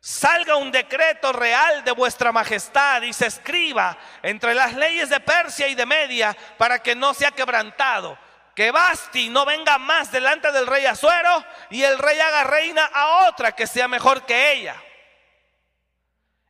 salga 0.00 0.56
un 0.56 0.72
decreto 0.72 1.32
real 1.32 1.84
de 1.84 1.92
vuestra 1.92 2.32
majestad 2.32 3.00
y 3.02 3.12
se 3.12 3.26
escriba 3.26 3.96
entre 4.24 4.54
las 4.54 4.74
leyes 4.74 5.08
de 5.08 5.20
Persia 5.20 5.68
y 5.68 5.76
de 5.76 5.86
Media 5.86 6.36
para 6.58 6.80
que 6.80 6.96
no 6.96 7.14
sea 7.14 7.30
quebrantado. 7.30 8.18
Que 8.56 8.70
Basti 8.70 9.28
no 9.28 9.44
venga 9.44 9.76
más 9.76 10.10
delante 10.10 10.50
del 10.50 10.66
rey 10.66 10.86
Azuero 10.86 11.44
y 11.68 11.82
el 11.82 11.98
rey 11.98 12.18
haga 12.18 12.42
reina 12.44 12.86
a 12.86 13.28
otra 13.28 13.52
que 13.52 13.66
sea 13.66 13.86
mejor 13.86 14.24
que 14.24 14.52
ella. 14.52 14.82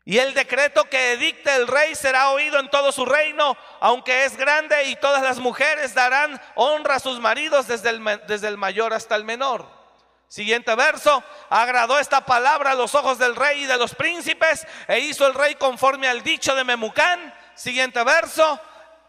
Y 0.04 0.18
el 0.18 0.32
decreto 0.32 0.88
que 0.88 1.14
edicte 1.14 1.52
el 1.56 1.66
rey 1.66 1.96
será 1.96 2.30
oído 2.30 2.60
en 2.60 2.70
todo 2.70 2.92
su 2.92 3.04
reino, 3.04 3.58
aunque 3.80 4.24
es 4.24 4.36
grande, 4.36 4.84
y 4.84 4.94
todas 4.94 5.20
las 5.20 5.40
mujeres 5.40 5.94
darán 5.94 6.40
honra 6.54 6.94
a 6.94 7.00
sus 7.00 7.18
maridos 7.18 7.66
desde 7.66 7.90
el, 7.90 8.22
desde 8.28 8.46
el 8.46 8.56
mayor 8.56 8.94
hasta 8.94 9.16
el 9.16 9.24
menor. 9.24 9.68
Siguiente 10.28 10.76
verso, 10.76 11.24
agradó 11.50 11.98
esta 11.98 12.24
palabra 12.24 12.70
a 12.70 12.76
los 12.76 12.94
ojos 12.94 13.18
del 13.18 13.34
rey 13.34 13.64
y 13.64 13.66
de 13.66 13.78
los 13.78 13.96
príncipes 13.96 14.64
e 14.86 15.00
hizo 15.00 15.26
el 15.26 15.34
rey 15.34 15.56
conforme 15.56 16.06
al 16.06 16.22
dicho 16.22 16.54
de 16.54 16.62
Memucán. 16.62 17.34
Siguiente 17.56 18.04
verso, 18.04 18.60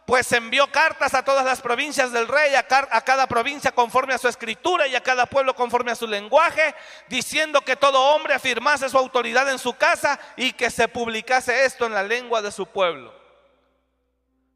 pues 0.07 0.31
envió 0.31 0.71
cartas 0.71 1.13
a 1.13 1.25
todas 1.25 1.43
las 1.43 1.59
provincias 1.61 2.13
del 2.13 2.29
rey, 2.29 2.55
a, 2.55 2.63
cada 2.65 3.27
provincia 3.27 3.73
conforme 3.73 4.13
a 4.13 4.17
su 4.17 4.29
escritura 4.29 4.87
y 4.87 4.95
a 4.95 5.03
cada 5.03 5.25
pueblo 5.25 5.53
conforme 5.53 5.91
a 5.91 5.95
su 5.95 6.07
lenguaje, 6.07 6.73
diciendo 7.09 7.59
que 7.59 7.75
todo 7.75 8.15
hombre 8.15 8.33
afirmase 8.33 8.87
su 8.87 8.97
autoridad 8.97 9.51
en 9.51 9.59
su 9.59 9.73
casa 9.73 10.17
y 10.37 10.53
que 10.53 10.69
se 10.69 10.87
publicase 10.87 11.65
esto 11.65 11.85
en 11.85 11.93
la 11.93 12.03
lengua 12.03 12.41
de 12.41 12.53
su 12.53 12.65
pueblo. 12.67 13.13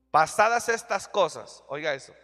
Pasadas 0.09 0.69
estas 0.69 1.09
cosas, 1.09 1.65
oiga 1.67 1.93
eso. 1.93 2.15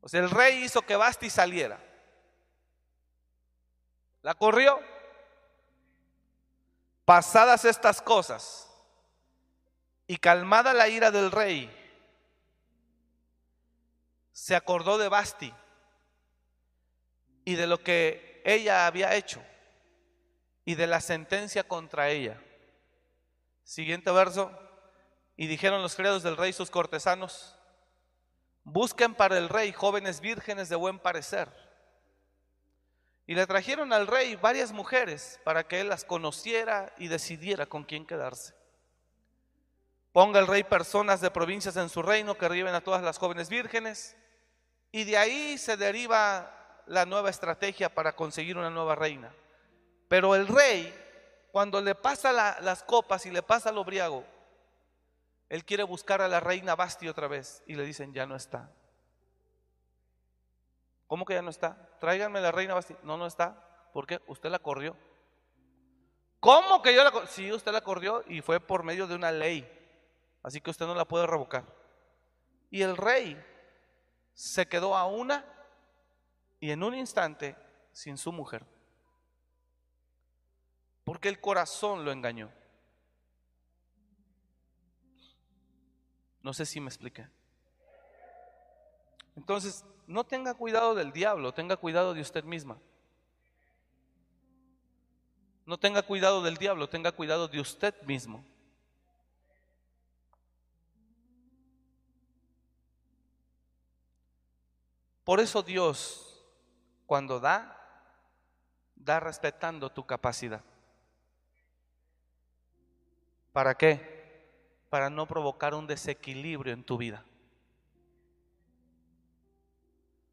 O 0.00 0.08
sea, 0.08 0.20
el 0.20 0.30
rey 0.30 0.64
hizo 0.64 0.80
que 0.80 0.96
Basti 0.96 1.28
saliera. 1.28 1.78
La 4.22 4.32
corrió. 4.32 4.80
Pasadas 7.04 7.66
estas 7.66 8.00
cosas 8.00 8.67
y 10.08 10.16
calmada 10.16 10.74
la 10.74 10.88
ira 10.88 11.12
del 11.12 11.30
rey, 11.30 11.70
se 14.32 14.56
acordó 14.56 14.98
de 14.98 15.08
Basti 15.08 15.54
y 17.44 17.54
de 17.54 17.66
lo 17.68 17.82
que 17.84 18.42
ella 18.44 18.86
había 18.86 19.14
hecho 19.14 19.40
y 20.64 20.74
de 20.74 20.86
la 20.88 21.00
sentencia 21.00 21.62
contra 21.62 22.08
ella. 22.08 22.42
Siguiente 23.62 24.10
verso. 24.10 24.50
Y 25.36 25.46
dijeron 25.46 25.82
los 25.82 25.94
criados 25.94 26.24
del 26.24 26.36
rey 26.36 26.52
sus 26.52 26.70
cortesanos, 26.70 27.54
busquen 28.64 29.14
para 29.14 29.38
el 29.38 29.48
rey 29.48 29.72
jóvenes 29.72 30.20
vírgenes 30.20 30.68
de 30.68 30.74
buen 30.74 30.98
parecer 30.98 31.48
y 33.28 33.34
le 33.34 33.46
trajeron 33.46 33.92
al 33.92 34.06
rey 34.06 34.36
varias 34.36 34.72
mujeres 34.72 35.38
para 35.44 35.68
que 35.68 35.80
él 35.80 35.90
las 35.90 36.04
conociera 36.04 36.94
y 36.96 37.08
decidiera 37.08 37.66
con 37.66 37.84
quién 37.84 38.06
quedarse. 38.06 38.57
Ponga 40.12 40.40
el 40.40 40.46
rey 40.46 40.64
personas 40.64 41.20
de 41.20 41.30
provincias 41.30 41.76
en 41.76 41.88
su 41.88 42.02
reino 42.02 42.36
que 42.36 42.48
riben 42.48 42.74
a 42.74 42.80
todas 42.80 43.02
las 43.02 43.18
jóvenes 43.18 43.48
vírgenes 43.48 44.16
y 44.90 45.04
de 45.04 45.16
ahí 45.16 45.58
se 45.58 45.76
deriva 45.76 46.82
la 46.86 47.04
nueva 47.04 47.30
estrategia 47.30 47.94
para 47.94 48.16
conseguir 48.16 48.56
una 48.56 48.70
nueva 48.70 48.94
reina. 48.94 49.32
Pero 50.08 50.34
el 50.34 50.48
rey, 50.48 50.94
cuando 51.52 51.80
le 51.80 51.94
pasa 51.94 52.32
las 52.32 52.82
copas 52.82 53.26
y 53.26 53.30
le 53.30 53.42
pasa 53.42 53.70
lo 53.70 53.84
briago, 53.84 54.24
él 55.48 55.64
quiere 55.64 55.82
buscar 55.82 56.20
a 56.22 56.28
la 56.28 56.40
reina 56.40 56.74
Basti 56.74 57.08
otra 57.08 57.28
vez 57.28 57.62
y 57.66 57.74
le 57.74 57.84
dicen, 57.84 58.12
ya 58.12 58.26
no 58.26 58.36
está. 58.36 58.70
¿Cómo 61.06 61.24
que 61.24 61.34
ya 61.34 61.42
no 61.42 61.50
está? 61.50 61.88
Tráiganme 62.00 62.40
la 62.40 62.52
reina 62.52 62.74
Basti. 62.74 62.94
No, 63.02 63.16
no 63.16 63.26
está. 63.26 63.90
¿Por 63.92 64.06
qué? 64.06 64.20
Usted 64.26 64.50
la 64.50 64.58
corrió. 64.58 64.94
¿Cómo 66.40 66.82
que 66.82 66.94
yo 66.94 67.02
la 67.02 67.10
corrió? 67.10 67.28
Sí, 67.28 67.50
usted 67.50 67.72
la 67.72 67.80
corrió 67.80 68.22
y 68.26 68.42
fue 68.42 68.60
por 68.60 68.82
medio 68.82 69.06
de 69.06 69.14
una 69.14 69.32
ley. 69.32 69.77
Así 70.48 70.62
que 70.62 70.70
usted 70.70 70.86
no 70.86 70.94
la 70.94 71.04
puede 71.04 71.26
revocar. 71.26 71.66
Y 72.70 72.80
el 72.80 72.96
rey 72.96 73.38
se 74.32 74.66
quedó 74.66 74.96
a 74.96 75.04
una 75.04 75.44
y 76.58 76.70
en 76.70 76.82
un 76.82 76.94
instante 76.94 77.54
sin 77.92 78.16
su 78.16 78.32
mujer. 78.32 78.64
Porque 81.04 81.28
el 81.28 81.38
corazón 81.38 82.02
lo 82.02 82.12
engañó. 82.12 82.50
No 86.42 86.54
sé 86.54 86.64
si 86.64 86.80
me 86.80 86.88
expliqué. 86.88 87.28
Entonces, 89.36 89.84
no 90.06 90.24
tenga 90.24 90.54
cuidado 90.54 90.94
del 90.94 91.12
diablo, 91.12 91.52
tenga 91.52 91.76
cuidado 91.76 92.14
de 92.14 92.22
usted 92.22 92.44
misma. 92.44 92.78
No 95.66 95.76
tenga 95.76 96.00
cuidado 96.00 96.40
del 96.40 96.56
diablo, 96.56 96.88
tenga 96.88 97.12
cuidado 97.12 97.48
de 97.48 97.60
usted 97.60 97.94
mismo. 98.04 98.42
Por 105.28 105.40
eso 105.40 105.62
Dios, 105.62 106.42
cuando 107.04 107.38
da, 107.38 107.78
da 108.96 109.20
respetando 109.20 109.92
tu 109.92 110.06
capacidad. 110.06 110.62
¿Para 113.52 113.74
qué? 113.74 114.48
Para 114.88 115.10
no 115.10 115.26
provocar 115.26 115.74
un 115.74 115.86
desequilibrio 115.86 116.72
en 116.72 116.82
tu 116.82 116.96
vida. 116.96 117.26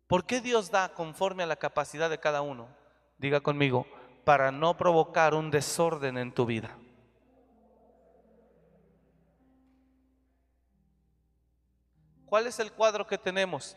¿Por 0.08 0.26
qué 0.26 0.39
Dios 0.39 0.72
da 0.72 0.93
conforme 0.93 1.43
a 1.43 1.48
la 1.48 1.58
capacidad 1.58 2.10
de 2.10 2.22
cada 2.22 2.41
uno? 2.41 2.70
Diga 3.18 3.41
conmigo, 3.41 3.86
para 4.24 4.50
no 4.50 4.78
provocar 4.78 5.34
un 5.34 5.52
desorden 5.52 6.18
en 6.18 6.32
tu 6.32 6.46
vida. 6.46 6.74
¿Cuál 12.26 12.48
es 12.48 12.60
el 12.60 12.72
cuadro 12.72 13.06
que 13.06 13.18
tenemos? 13.18 13.76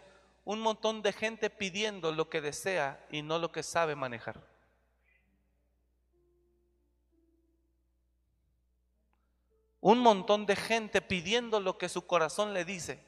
Un 0.48 0.60
montón 0.60 1.02
de 1.02 1.12
gente 1.12 1.50
pidiendo 1.50 2.10
lo 2.10 2.30
que 2.30 2.40
desea 2.40 3.06
y 3.10 3.20
no 3.20 3.38
lo 3.38 3.52
que 3.52 3.62
sabe 3.62 3.94
manejar. 3.94 4.40
Un 9.82 9.98
montón 9.98 10.46
de 10.46 10.56
gente 10.56 11.02
pidiendo 11.02 11.60
lo 11.60 11.76
que 11.76 11.90
su 11.90 12.06
corazón 12.06 12.54
le 12.54 12.64
dice 12.64 12.98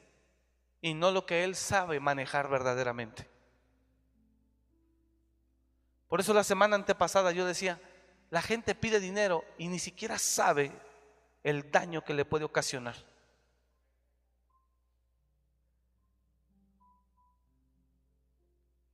y 0.81 0.93
no 0.93 1.09
lo 1.09 1.25
que 1.25 1.43
él 1.43 1.55
sabe 1.55 1.99
manejar 1.99 2.47
verdaderamente. 2.47 3.27
Por 6.09 6.19
eso 6.19 6.35
la 6.35 6.43
semana 6.43 6.75
antepasada 6.75 7.31
yo 7.31 7.47
decía, 7.47 7.81
la 8.29 8.43
gente 8.43 8.75
pide 8.75 8.99
dinero 8.99 9.43
y 9.57 9.67
ni 9.67 9.79
siquiera 9.79 10.19
sabe 10.19 10.71
el 11.43 11.71
daño 11.71 12.03
que 12.03 12.13
le 12.13 12.23
puede 12.23 12.45
ocasionar. 12.45 13.10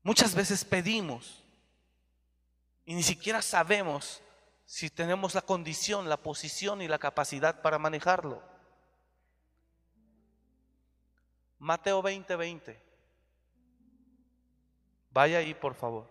Muchas 0.08 0.34
veces 0.34 0.64
pedimos 0.64 1.44
y 2.86 2.96
ni 2.96 3.04
siquiera 3.04 3.42
sabemos 3.42 4.22
si 4.64 4.90
tenemos 4.90 5.36
la 5.36 5.42
condición, 5.42 6.08
la 6.08 6.16
posición 6.16 6.82
y 6.82 6.88
la 6.88 6.98
capacidad 6.98 7.62
para 7.62 7.78
manejarlo. 7.78 8.42
Mateo 11.60 12.02
20:20. 12.02 12.38
20. 12.38 12.82
Vaya 15.12 15.40
ahí, 15.40 15.54
por 15.54 15.76
favor. 15.76 16.10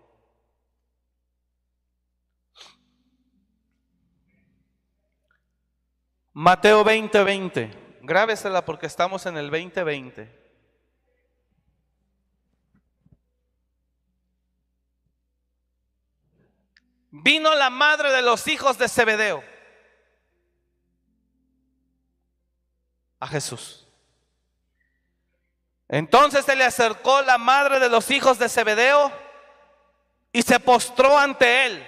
Mateo 6.34 6.84
20:20. 6.84 7.24
20. 7.24 7.98
Grábesela 8.02 8.62
porque 8.62 8.84
estamos 8.84 9.24
en 9.24 9.38
el 9.38 9.50
2020. 9.50 10.45
Vino 17.22 17.54
la 17.54 17.70
madre 17.70 18.10
de 18.12 18.22
los 18.22 18.46
hijos 18.46 18.76
de 18.78 18.88
Zebedeo 18.88 19.42
a 23.18 23.26
Jesús. 23.26 23.86
Entonces 25.88 26.44
se 26.44 26.56
le 26.56 26.64
acercó 26.64 27.22
la 27.22 27.38
madre 27.38 27.78
de 27.78 27.88
los 27.88 28.10
hijos 28.10 28.38
de 28.38 28.48
Zebedeo 28.48 29.12
y 30.32 30.42
se 30.42 30.60
postró 30.60 31.16
ante 31.16 31.66
él 31.66 31.86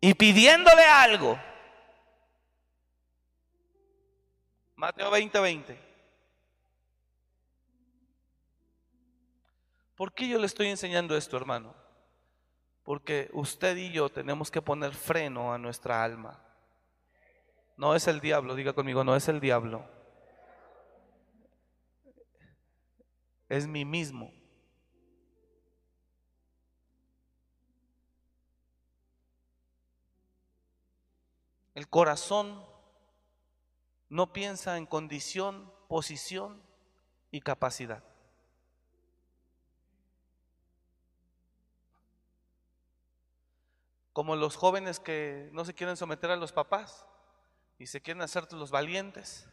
y 0.00 0.14
pidiéndole 0.14 0.84
algo. 0.84 1.38
Mateo 4.74 5.10
20:20. 5.10 5.40
20. 5.40 5.78
¿Por 9.94 10.12
qué 10.12 10.26
yo 10.28 10.38
le 10.38 10.46
estoy 10.46 10.68
enseñando 10.68 11.16
esto, 11.16 11.36
hermano? 11.36 11.83
Porque 12.84 13.30
usted 13.32 13.76
y 13.76 13.90
yo 13.90 14.08
tenemos 14.08 14.50
que 14.50 14.62
poner 14.62 14.94
freno 14.94 15.52
a 15.52 15.58
nuestra 15.58 16.04
alma. 16.04 16.40
No 17.76 17.96
es 17.96 18.06
el 18.06 18.20
diablo, 18.20 18.54
diga 18.54 18.72
conmigo, 18.72 19.02
no 19.02 19.16
es 19.16 19.28
el 19.28 19.40
diablo. 19.40 19.84
es 23.48 23.66
mí 23.66 23.84
mismo. 23.84 24.32
El 31.74 31.88
corazón 31.88 32.64
no 34.08 34.32
piensa 34.32 34.76
en 34.76 34.86
condición, 34.86 35.72
posición 35.88 36.62
y 37.30 37.40
capacidad. 37.40 38.02
Como 44.14 44.36
los 44.36 44.56
jóvenes 44.56 45.00
que 45.00 45.50
no 45.52 45.66
se 45.66 45.74
quieren 45.74 45.98
someter 45.98 46.30
a 46.30 46.36
los 46.36 46.52
papás 46.52 47.04
y 47.78 47.86
se 47.86 48.00
quieren 48.00 48.22
hacer 48.22 48.50
los 48.52 48.70
valientes. 48.70 49.46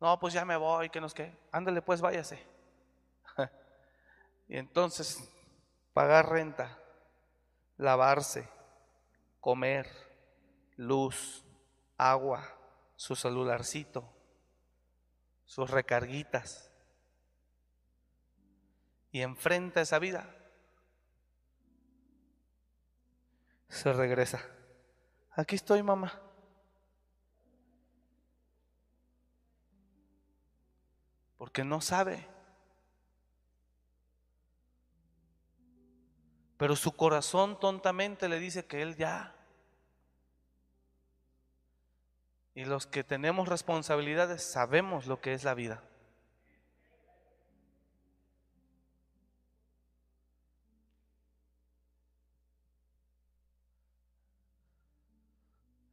No, 0.00 0.18
pues 0.18 0.32
ya 0.32 0.46
me 0.46 0.56
voy, 0.56 0.88
que 0.88 1.00
nos 1.00 1.12
que. 1.12 1.36
Ándale, 1.52 1.82
pues 1.82 2.00
váyase. 2.00 2.42
Y 4.48 4.56
entonces, 4.56 5.30
pagar 5.92 6.28
renta, 6.28 6.76
lavarse, 7.76 8.48
comer, 9.38 9.88
luz, 10.76 11.44
agua, 11.96 12.44
su 12.96 13.14
celularcito, 13.14 14.12
sus 15.44 15.70
recarguitas. 15.70 16.72
Y 19.12 19.22
enfrenta 19.22 19.80
esa 19.80 20.00
vida. 20.00 20.34
Se 23.70 23.90
regresa. 23.94 24.42
Aquí 25.30 25.56
estoy, 25.56 25.82
mamá. 25.82 26.20
Porque 31.38 31.64
no 31.64 31.80
sabe 31.80 32.28
Pero 36.60 36.76
su 36.76 36.92
corazón 36.92 37.58
tontamente 37.58 38.28
le 38.28 38.38
dice 38.38 38.66
que 38.66 38.82
él 38.82 38.94
ya. 38.94 39.34
Y 42.54 42.66
los 42.66 42.86
que 42.86 43.02
tenemos 43.02 43.48
responsabilidades 43.48 44.42
sabemos 44.42 45.06
lo 45.06 45.22
que 45.22 45.32
es 45.32 45.42
la 45.42 45.54
vida. 45.54 45.82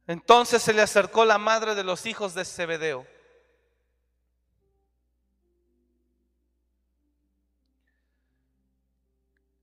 Entonces 0.08 0.60
se 0.60 0.72
le 0.72 0.82
acercó 0.82 1.24
la 1.24 1.38
madre 1.38 1.76
de 1.76 1.84
los 1.84 2.04
hijos 2.06 2.34
de 2.34 2.44
Zebedeo. 2.44 3.06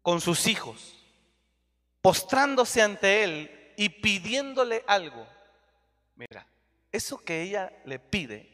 Con 0.02 0.22
sus 0.22 0.48
hijos 0.48 0.96
postrándose 2.06 2.84
ante 2.84 3.24
él 3.24 3.74
y 3.78 3.90
pidiéndole 3.90 4.84
algo. 4.86 5.26
Mira, 6.16 6.46
eso 6.92 7.18
que 7.18 7.42
ella 7.42 7.74
le 7.84 7.98
pide, 7.98 8.48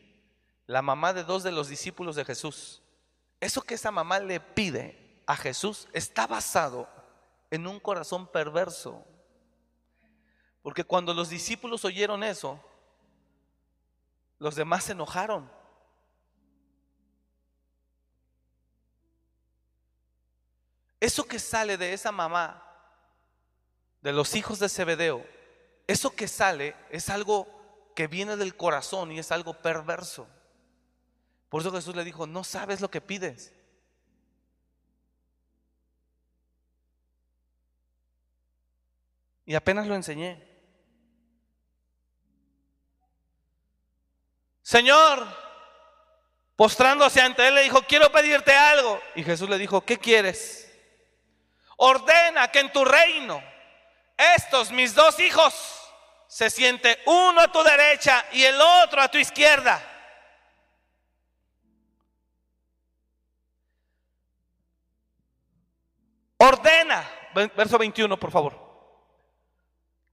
la 0.68 0.82
mamá 0.82 1.12
de 1.12 1.26
dos 1.26 1.44
de 1.44 1.52
los 1.52 1.68
discípulos 1.68 2.16
de 2.16 2.24
Jesús, 2.24 2.82
eso 3.42 3.62
que 3.62 3.74
esa 3.74 3.92
mamá 3.92 4.20
le 4.20 4.40
pide 4.40 5.22
a 5.28 5.36
Jesús 5.36 5.90
está 5.92 6.28
basado 6.28 6.88
en 7.50 7.68
un 7.68 7.82
corazón 7.82 8.26
perverso. 8.26 9.04
Porque 10.62 10.84
cuando 10.84 11.14
los 11.14 11.30
discípulos 11.30 11.86
oyeron 11.86 12.24
eso, 12.24 12.60
los 14.38 14.56
demás 14.56 14.86
se 14.86 14.92
enojaron. 14.92 15.50
Eso 21.00 21.26
que 21.26 21.40
sale 21.40 21.78
de 21.78 21.94
esa 21.94 22.12
mamá 22.12 22.64
de 24.02 24.14
los 24.14 24.36
hijos 24.36 24.60
de 24.60 24.70
Zebedeo, 24.70 25.26
eso 25.88 26.16
que 26.16 26.28
sale 26.28 26.76
es 26.90 27.10
algo 27.10 27.48
que 27.96 28.08
viene 28.08 28.38
del 28.38 28.56
corazón 28.56 29.12
y 29.12 29.20
es 29.20 29.32
algo 29.32 29.54
perverso. 29.54 30.28
Por 31.50 31.62
eso 31.62 31.72
Jesús 31.72 31.96
le 31.96 32.04
dijo, 32.04 32.28
no 32.28 32.44
sabes 32.44 32.82
lo 32.82 32.90
que 32.90 33.02
pides. 33.02 33.54
Y 39.46 39.56
apenas 39.56 39.88
lo 39.88 39.96
enseñé. 39.96 40.51
Señor, 44.72 45.28
postrándose 46.56 47.20
ante 47.20 47.46
él, 47.46 47.56
le 47.56 47.64
dijo, 47.64 47.82
quiero 47.82 48.10
pedirte 48.10 48.54
algo. 48.54 49.02
Y 49.16 49.24
Jesús 49.26 49.50
le 49.50 49.58
dijo, 49.58 49.82
¿qué 49.82 49.98
quieres? 49.98 50.74
Ordena 51.76 52.50
que 52.50 52.60
en 52.60 52.72
tu 52.72 52.86
reino 52.86 53.44
estos 54.16 54.72
mis 54.72 54.96
dos 54.96 55.20
hijos 55.20 55.54
se 56.30 56.50
siente 56.50 57.02
uno 57.06 57.42
a 57.42 57.52
tu 57.52 57.62
derecha 57.64 58.26
y 58.32 58.46
el 58.46 58.62
otro 58.62 59.02
a 59.02 59.12
tu 59.12 59.18
izquierda. 59.18 59.84
Ordena, 66.38 67.12
verso 67.58 67.78
21 67.78 68.18
por 68.18 68.32
favor. 68.32 68.58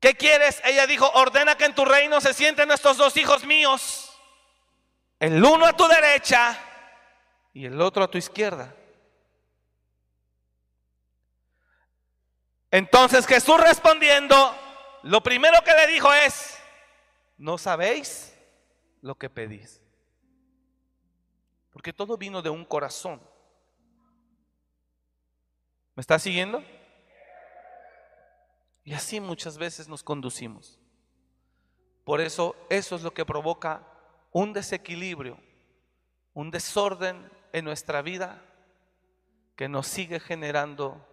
¿Qué 0.00 0.14
quieres? 0.16 0.60
Ella 0.64 0.84
dijo, 0.88 1.08
ordena 1.14 1.56
que 1.56 1.66
en 1.66 1.76
tu 1.76 1.84
reino 1.84 2.20
se 2.20 2.34
sienten 2.34 2.72
estos 2.72 2.96
dos 2.96 3.16
hijos 3.16 3.44
míos, 3.44 4.07
el 5.20 5.44
uno 5.44 5.66
a 5.66 5.76
tu 5.76 5.86
derecha 5.86 6.58
y 7.52 7.66
el 7.66 7.80
otro 7.80 8.04
a 8.04 8.10
tu 8.10 8.18
izquierda. 8.18 8.74
Entonces 12.70 13.26
Jesús 13.26 13.60
respondiendo, 13.60 14.54
lo 15.02 15.22
primero 15.22 15.62
que 15.64 15.72
le 15.72 15.86
dijo 15.86 16.12
es, 16.12 16.58
no 17.38 17.56
sabéis 17.56 18.36
lo 19.00 19.14
que 19.14 19.30
pedís. 19.30 19.82
Porque 21.70 21.92
todo 21.92 22.16
vino 22.16 22.42
de 22.42 22.50
un 22.50 22.64
corazón. 22.64 23.22
¿Me 25.94 26.00
está 26.00 26.18
siguiendo? 26.18 26.62
Y 28.84 28.94
así 28.94 29.20
muchas 29.20 29.58
veces 29.58 29.88
nos 29.88 30.02
conducimos. 30.02 30.78
Por 32.04 32.20
eso 32.20 32.56
eso 32.70 32.96
es 32.96 33.02
lo 33.02 33.12
que 33.12 33.24
provoca 33.24 33.86
un 34.32 34.52
desequilibrio, 34.52 35.38
un 36.34 36.50
desorden 36.50 37.30
en 37.52 37.64
nuestra 37.64 38.02
vida 38.02 38.42
que 39.56 39.68
nos 39.68 39.86
sigue 39.86 40.20
generando 40.20 41.04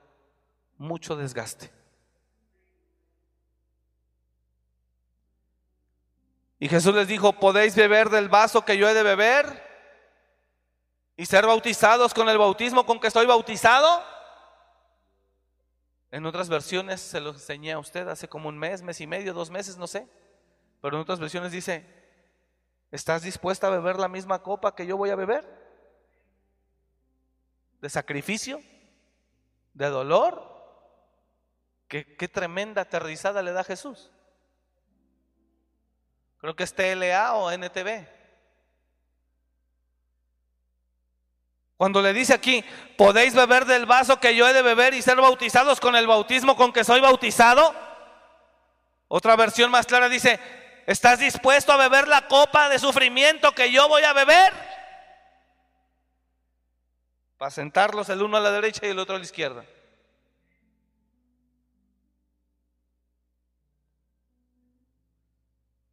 mucho 0.77 1.15
desgaste. 1.15 1.71
Y 6.59 6.69
Jesús 6.69 6.95
les 6.95 7.07
dijo, 7.07 7.33
¿podéis 7.33 7.75
beber 7.75 8.09
del 8.09 8.29
vaso 8.29 8.63
que 8.63 8.77
yo 8.77 8.87
he 8.87 8.93
de 8.93 9.03
beber? 9.03 9.63
¿Y 11.17 11.25
ser 11.25 11.45
bautizados 11.45 12.13
con 12.13 12.29
el 12.29 12.37
bautismo 12.37 12.85
con 12.85 12.99
que 12.99 13.07
estoy 13.07 13.25
bautizado? 13.25 14.03
En 16.11 16.25
otras 16.25 16.49
versiones 16.49 17.01
se 17.01 17.19
lo 17.19 17.31
enseñé 17.31 17.73
a 17.73 17.79
usted 17.79 18.07
hace 18.07 18.29
como 18.29 18.49
un 18.49 18.57
mes, 18.57 18.81
mes 18.81 19.01
y 19.01 19.07
medio, 19.07 19.33
dos 19.33 19.49
meses, 19.49 19.77
no 19.77 19.87
sé. 19.87 20.07
Pero 20.81 20.95
en 20.95 21.01
otras 21.01 21.19
versiones 21.19 21.51
dice, 21.51 22.04
¿estás 22.95 23.21
dispuesta 23.21 23.67
a 23.67 23.71
beber 23.71 23.99
la 23.99 24.07
misma 24.07 24.41
copa 24.41 24.73
que 24.73 24.87
yo 24.87 24.97
voy 24.97 25.09
a 25.09 25.15
beber? 25.15 25.45
¿De 27.81 27.89
sacrificio? 27.89 28.61
¿De 29.73 29.89
dolor? 29.89 30.53
¿Qué, 31.87 32.27
tremenda 32.27 32.81
aterrizada 32.81 33.41
le 33.41 33.51
da 33.51 33.63
Jesús? 33.63 34.11
Creo 36.39 36.55
que 36.55 36.63
es 36.63 36.73
TLA 36.73 37.35
o 37.35 37.51
NTV. 37.51 38.07
Cuando 41.77 42.01
le 42.01 42.13
dice 42.13 42.33
aquí, 42.33 42.63
podéis 42.97 43.35
beber 43.35 43.65
del 43.65 43.85
vaso 43.85 44.19
que 44.19 44.35
yo 44.35 44.47
he 44.47 44.53
de 44.53 44.61
beber 44.61 44.93
y 44.93 45.01
ser 45.01 45.17
bautizados 45.17 45.79
con 45.79 45.95
el 45.95 46.07
bautismo 46.07 46.55
con 46.55 46.71
que 46.71 46.85
soy 46.85 47.01
bautizado. 47.01 47.75
Otra 49.07 49.35
versión 49.35 49.69
más 49.69 49.85
clara 49.85 50.07
dice, 50.09 50.39
¿estás 50.85 51.19
dispuesto 51.19 51.71
a 51.71 51.77
beber 51.77 52.07
la 52.07 52.27
copa 52.27 52.69
de 52.69 52.79
sufrimiento 52.79 53.51
que 53.53 53.71
yo 53.71 53.87
voy 53.87 54.03
a 54.03 54.13
beber? 54.13 54.53
Para 57.37 57.51
sentarlos 57.51 58.09
el 58.09 58.21
uno 58.21 58.37
a 58.37 58.41
la 58.41 58.51
derecha 58.51 58.85
y 58.85 58.89
el 58.89 58.99
otro 58.99 59.15
a 59.15 59.19
la 59.19 59.25
izquierda. 59.25 59.65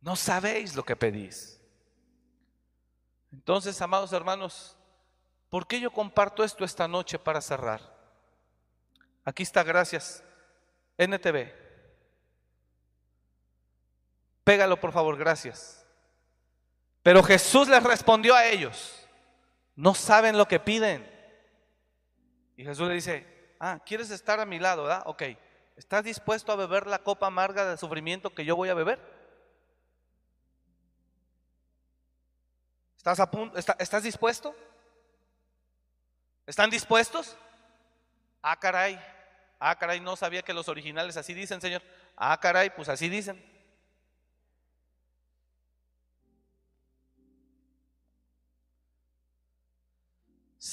No 0.01 0.17
sabéis 0.17 0.75
lo 0.75 0.85
que 0.85 0.97
pedís. 0.97 1.61
Entonces, 3.33 3.81
amados 3.81 4.13
hermanos, 4.13 4.77
¿por 5.49 5.67
qué 5.67 5.81
yo 5.81 5.93
comparto 5.93 6.45
esto 6.45 6.65
esta 6.65 6.89
noche 6.89 7.19
para 7.19 7.41
cerrar? 7.41 7.81
Aquí 9.25 9.45
está, 9.45 9.63
gracias. 9.63 10.23
NTV. 10.99 11.62
Pégalo, 14.45 14.79
por 14.81 14.93
favor, 14.93 15.17
gracias. 15.17 15.87
Pero 17.03 17.23
Jesús 17.23 17.69
les 17.69 17.83
respondió 17.83 18.35
a 18.35 18.47
ellos, 18.47 19.07
no 19.75 19.95
saben 19.95 20.39
lo 20.39 20.47
que 20.47 20.61
piden. 20.61 21.09
Y 22.57 22.65
Jesús 22.65 22.87
le 22.89 22.95
dice, 22.95 23.57
ah, 23.59 23.81
¿quieres 23.85 24.11
estar 24.11 24.41
a 24.41 24.47
mi 24.47 24.59
lado? 24.59 24.85
¿verdad? 24.85 25.03
Ok, 25.07 25.23
¿estás 25.77 26.05
dispuesto 26.05 26.53
a 26.53 26.57
beber 26.57 26.87
la 26.87 27.01
copa 27.01 27.27
amarga 27.27 27.69
de 27.69 27.77
sufrimiento 27.77 28.35
que 28.35 28.45
yo 28.45 28.55
voy 28.57 28.69
a 28.69 28.75
beber? 28.75 29.01
¿Estás, 32.97 33.19
a 33.19 33.29
punto, 33.29 33.59
¿Estás 33.59 34.03
dispuesto? 34.05 34.55
¿Están 36.47 36.71
dispuestos? 36.71 37.37
Ah, 38.41 38.59
caray. 38.59 39.01
Ah, 39.59 39.77
caray, 39.77 39.99
no 39.99 40.15
sabía 40.15 40.43
que 40.43 40.55
los 40.55 40.69
originales 40.69 41.17
así 41.17 41.35
dicen, 41.35 41.61
Señor. 41.61 41.83
Ah, 42.17 42.39
caray, 42.41 42.71
pues 42.71 42.89
así 42.89 43.09
dicen. 43.09 43.52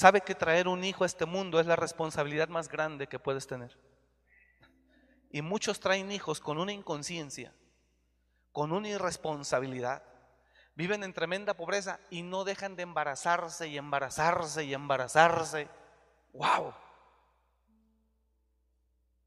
Sabe 0.00 0.22
que 0.22 0.34
traer 0.34 0.66
un 0.66 0.82
hijo 0.82 1.04
a 1.04 1.06
este 1.06 1.26
mundo 1.26 1.60
es 1.60 1.66
la 1.66 1.76
responsabilidad 1.76 2.48
más 2.48 2.70
grande 2.70 3.06
que 3.06 3.18
puedes 3.18 3.46
tener. 3.46 3.76
Y 5.30 5.42
muchos 5.42 5.78
traen 5.78 6.10
hijos 6.10 6.40
con 6.40 6.56
una 6.56 6.72
inconsciencia, 6.72 7.52
con 8.50 8.72
una 8.72 8.88
irresponsabilidad 8.88 10.02
viven 10.74 11.04
en 11.04 11.12
tremenda 11.12 11.52
pobreza 11.52 12.00
y 12.08 12.22
no 12.22 12.44
dejan 12.44 12.76
de 12.76 12.84
embarazarse 12.84 13.68
y 13.68 13.76
embarazarse 13.76 14.64
y 14.64 14.72
embarazarse. 14.72 15.68
¡Wow! 16.32 16.72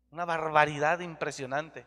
Una 0.09 0.25
barbaridad 0.25 1.01
impresionante. 1.01 1.85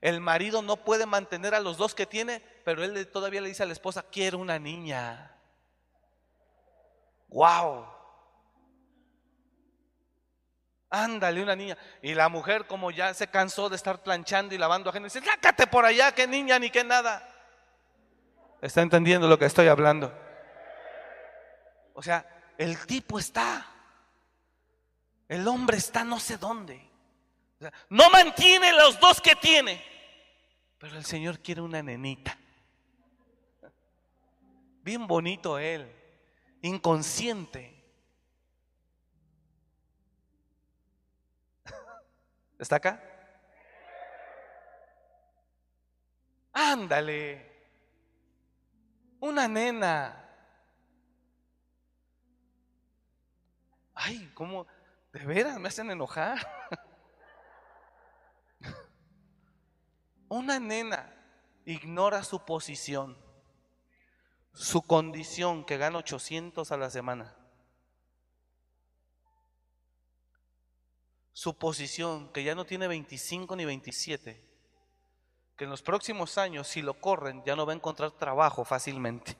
El 0.00 0.20
marido 0.20 0.62
no 0.62 0.78
puede 0.78 1.06
mantener 1.06 1.54
a 1.54 1.60
los 1.60 1.76
dos 1.76 1.94
que 1.94 2.06
tiene, 2.06 2.40
pero 2.64 2.82
él 2.82 3.06
todavía 3.06 3.40
le 3.40 3.50
dice 3.50 3.62
a 3.62 3.66
la 3.66 3.72
esposa, 3.72 4.02
quiero 4.02 4.38
una 4.38 4.58
niña. 4.58 5.32
¡Wow! 7.28 7.95
Ándale, 10.96 11.42
una 11.42 11.54
niña. 11.54 11.76
Y 12.00 12.14
la 12.14 12.30
mujer, 12.30 12.66
como 12.66 12.90
ya 12.90 13.12
se 13.12 13.26
cansó 13.26 13.68
de 13.68 13.76
estar 13.76 14.02
planchando 14.02 14.54
y 14.54 14.58
lavando 14.58 14.90
gente, 14.90 15.08
dice, 15.08 15.20
sácate 15.20 15.66
por 15.66 15.84
allá, 15.84 16.12
qué 16.12 16.26
niña 16.26 16.58
ni 16.58 16.70
qué 16.70 16.82
nada. 16.84 17.22
¿Está 18.62 18.80
entendiendo 18.80 19.28
lo 19.28 19.38
que 19.38 19.44
estoy 19.44 19.68
hablando? 19.68 20.10
O 21.92 22.02
sea, 22.02 22.26
el 22.56 22.86
tipo 22.86 23.18
está. 23.18 23.66
El 25.28 25.46
hombre 25.46 25.76
está 25.76 26.02
no 26.02 26.18
sé 26.18 26.38
dónde. 26.38 26.80
no 27.90 28.08
mantiene 28.08 28.72
los 28.72 28.98
dos 28.98 29.20
que 29.20 29.36
tiene. 29.36 29.84
Pero 30.78 30.96
el 30.96 31.04
Señor 31.04 31.40
quiere 31.40 31.60
una 31.60 31.82
nenita. 31.82 32.38
Bien 34.82 35.06
bonito 35.06 35.58
él. 35.58 35.94
Inconsciente. 36.62 37.75
¿Está 42.58 42.76
acá? 42.76 43.02
Ándale. 46.52 47.52
Una 49.20 49.46
nena. 49.48 50.22
Ay, 53.94 54.30
¿cómo? 54.34 54.66
De 55.12 55.24
veras 55.24 55.58
me 55.58 55.68
hacen 55.68 55.90
enojar. 55.90 56.38
Una 60.28 60.58
nena 60.58 61.12
ignora 61.64 62.22
su 62.24 62.44
posición, 62.44 63.16
su 64.52 64.82
condición 64.82 65.64
que 65.64 65.76
gana 65.76 65.98
800 65.98 66.72
a 66.72 66.76
la 66.76 66.90
semana. 66.90 67.34
Su 71.36 71.58
posición 71.58 72.32
que 72.32 72.42
ya 72.44 72.54
no 72.54 72.64
tiene 72.64 72.88
25 72.88 73.56
ni 73.56 73.66
27 73.66 74.42
que 75.54 75.64
en 75.64 75.70
los 75.70 75.82
próximos 75.82 76.38
años, 76.38 76.66
si 76.66 76.80
lo 76.80 76.98
corren, 76.98 77.42
ya 77.44 77.54
no 77.54 77.66
va 77.66 77.74
a 77.74 77.76
encontrar 77.76 78.12
trabajo 78.12 78.64
fácilmente. 78.64 79.36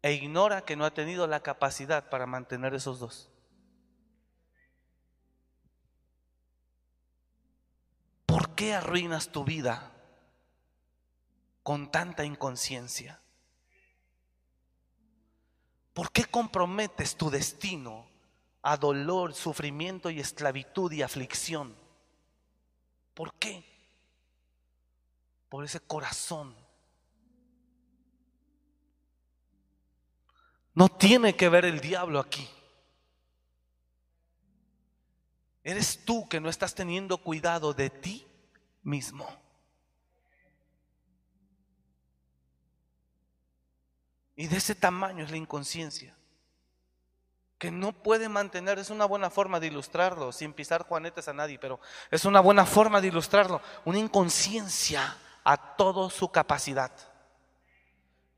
E 0.00 0.14
ignora 0.14 0.62
que 0.62 0.74
no 0.74 0.86
ha 0.86 0.94
tenido 0.94 1.26
la 1.26 1.40
capacidad 1.40 2.08
para 2.08 2.24
mantener 2.24 2.72
esos 2.72 2.98
dos. 2.98 3.30
¿Por 8.24 8.54
qué 8.54 8.72
arruinas 8.72 9.32
tu 9.32 9.44
vida 9.44 9.92
con 11.62 11.90
tanta 11.90 12.24
inconsciencia? 12.24 13.20
¿Por 16.00 16.12
qué 16.12 16.24
comprometes 16.24 17.14
tu 17.14 17.28
destino 17.28 18.06
a 18.62 18.78
dolor, 18.78 19.34
sufrimiento 19.34 20.08
y 20.08 20.18
esclavitud 20.18 20.90
y 20.92 21.02
aflicción. 21.02 21.76
¿Por 23.12 23.34
qué? 23.34 23.62
Por 25.50 25.62
ese 25.62 25.78
corazón. 25.78 26.56
No 30.72 30.88
tiene 30.88 31.36
que 31.36 31.50
ver 31.50 31.66
el 31.66 31.80
diablo 31.80 32.18
aquí. 32.18 32.48
Eres 35.62 36.02
tú 36.06 36.26
que 36.30 36.40
no 36.40 36.48
estás 36.48 36.74
teniendo 36.74 37.18
cuidado 37.18 37.74
de 37.74 37.90
ti 37.90 38.26
mismo. 38.82 39.28
Y 44.40 44.48
de 44.48 44.56
ese 44.56 44.74
tamaño 44.74 45.22
es 45.22 45.30
la 45.30 45.36
inconsciencia. 45.36 46.16
Que 47.58 47.70
no 47.70 47.92
puede 47.92 48.30
mantener, 48.30 48.78
es 48.78 48.88
una 48.88 49.04
buena 49.04 49.28
forma 49.28 49.60
de 49.60 49.66
ilustrarlo, 49.66 50.32
sin 50.32 50.54
pisar 50.54 50.84
juanetes 50.84 51.28
a 51.28 51.34
nadie, 51.34 51.58
pero 51.58 51.78
es 52.10 52.24
una 52.24 52.40
buena 52.40 52.64
forma 52.64 53.02
de 53.02 53.08
ilustrarlo, 53.08 53.60
una 53.84 53.98
inconsciencia 53.98 55.14
a 55.44 55.76
toda 55.76 56.08
su 56.08 56.32
capacidad, 56.32 56.90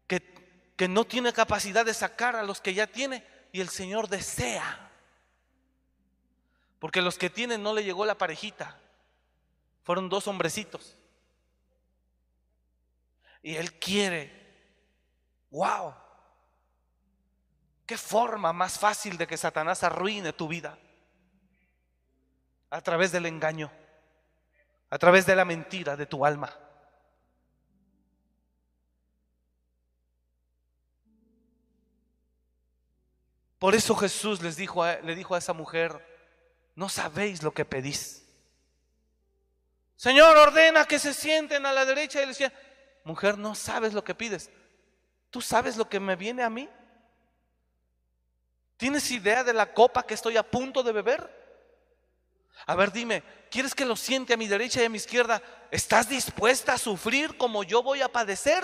que, 0.09 0.75
que 0.77 0.89
no 0.89 1.05
tiene 1.05 1.33
capacidad 1.33 1.87
de 1.87 1.95
sacar 1.95 2.35
a 2.35 2.43
los 2.43 2.61
que 2.61 2.75
ya 2.75 2.89
tiene 2.89 3.25
y 3.53 3.61
el 3.61 3.69
Señor 3.69 4.09
desea, 4.09 4.91
porque 6.81 7.01
los 7.01 7.17
que 7.17 7.31
tienen 7.31 7.63
no 7.63 7.75
le 7.75 7.85
llegó 7.85 8.05
la 8.05 8.19
parejita, 8.19 8.77
fueron 9.85 10.09
dos 10.09 10.27
hombrecitos, 10.27 10.97
y 13.41 13.55
Él 13.55 13.73
quiere, 13.75 14.42
wow, 15.53 15.95
¿Qué 17.87 17.99
forma 17.99 18.55
más 18.55 18.79
fácil 18.79 19.19
de 19.19 19.27
que 19.27 19.37
Satanás 19.37 19.83
arruine 19.83 20.33
tu 20.33 20.49
vida? 20.49 20.79
A 22.71 22.81
través 22.81 23.13
del 23.13 23.27
engaño, 23.27 23.71
a 24.89 24.99
través 24.99 25.27
de 25.27 25.37
la 25.37 25.45
mentira 25.45 25.95
de 25.95 26.07
tu 26.07 26.25
alma. 26.25 26.57
Por 33.59 33.75
eso 33.75 33.95
Jesús 33.95 34.41
les 34.41 34.57
dijo 34.57 34.85
le 34.87 35.15
dijo 35.15 35.35
a 35.35 35.39
esa 35.39 35.53
mujer, 35.53 36.03
no 36.75 36.89
sabéis 36.89 37.43
lo 37.43 37.53
que 37.53 37.67
pedís. 37.67 38.27
Señor, 39.97 40.35
ordena 40.37 40.87
que 40.87 40.99
se 40.99 41.13
sienten 41.13 41.67
a 41.67 41.73
la 41.73 41.85
derecha 41.85 42.21
y 42.21 42.23
le 42.23 42.29
decía, 42.29 42.53
mujer, 43.05 43.37
no 43.37 43.55
sabes 43.55 43.93
lo 43.93 44.03
que 44.03 44.15
pides. 44.15 44.51
¿Tú 45.33 45.41
sabes 45.41 45.79
lo 45.79 45.89
que 45.89 45.99
me 45.99 46.15
viene 46.15 46.43
a 46.43 46.51
mí? 46.51 46.69
¿Tienes 48.77 49.11
idea 49.11 49.43
de 49.43 49.55
la 49.55 49.73
copa 49.73 50.03
que 50.03 50.13
estoy 50.13 50.37
a 50.37 50.43
punto 50.43 50.83
de 50.83 50.93
beber? 50.93 51.43
A 52.67 52.75
ver, 52.75 52.93
dime, 52.93 53.23
¿quieres 53.51 53.75
que 53.75 53.87
lo 53.87 53.97
siente 53.97 54.35
a 54.35 54.37
mi 54.37 54.47
derecha 54.47 54.83
y 54.83 54.85
a 54.85 54.91
mi 54.91 54.99
izquierda? 54.99 55.43
¿Estás 55.71 56.11
dispuesta 56.11 56.75
a 56.75 56.79
sufrir 56.79 57.39
como 57.39 57.65
yo 57.65 57.83
voy 57.83 58.03
a 58.03 58.13
padecer? 58.13 58.63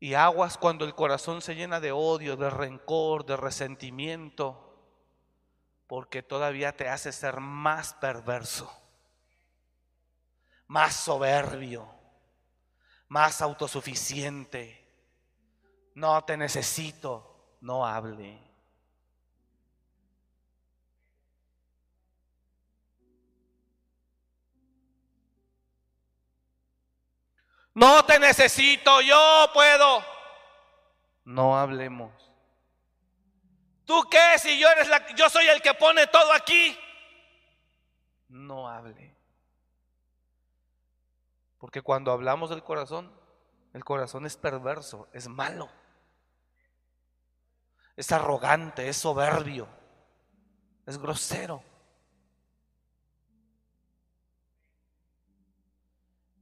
Y 0.00 0.14
aguas 0.14 0.58
cuando 0.58 0.84
el 0.84 0.96
corazón 0.96 1.40
se 1.40 1.54
llena 1.54 1.78
de 1.78 1.92
odio, 1.92 2.36
de 2.36 2.50
rencor, 2.50 3.24
de 3.24 3.36
resentimiento, 3.36 4.67
porque 5.88 6.22
todavía 6.22 6.76
te 6.76 6.88
hace 6.88 7.10
ser 7.12 7.40
más 7.40 7.94
perverso, 7.94 8.70
más 10.66 10.94
soberbio, 10.94 11.88
más 13.08 13.40
autosuficiente. 13.40 14.86
No 15.94 16.22
te 16.24 16.36
necesito, 16.36 17.56
no 17.62 17.86
hable. 17.86 18.38
No 27.72 28.04
te 28.04 28.18
necesito, 28.18 29.00
yo 29.00 29.50
puedo. 29.54 30.04
No 31.24 31.58
hablemos. 31.58 32.27
¿Tú 33.88 34.04
qué 34.08 34.38
si 34.38 34.56
yo 34.60 34.68
eres 34.68 34.88
la 34.88 35.04
yo 35.16 35.28
soy 35.28 35.46
el 35.46 35.60
que 35.60 35.74
pone 35.74 36.06
todo 36.06 36.32
aquí? 36.32 36.78
No 38.28 38.68
hable. 38.68 39.16
Porque 41.58 41.82
cuando 41.82 42.12
hablamos 42.12 42.50
del 42.50 42.62
corazón, 42.62 43.12
el 43.72 43.84
corazón 43.84 44.26
es 44.26 44.36
perverso, 44.36 45.08
es 45.12 45.26
malo. 45.26 45.68
Es 47.96 48.12
arrogante, 48.12 48.88
es 48.88 48.96
soberbio, 48.98 49.66
es 50.86 50.98
grosero. 50.98 51.64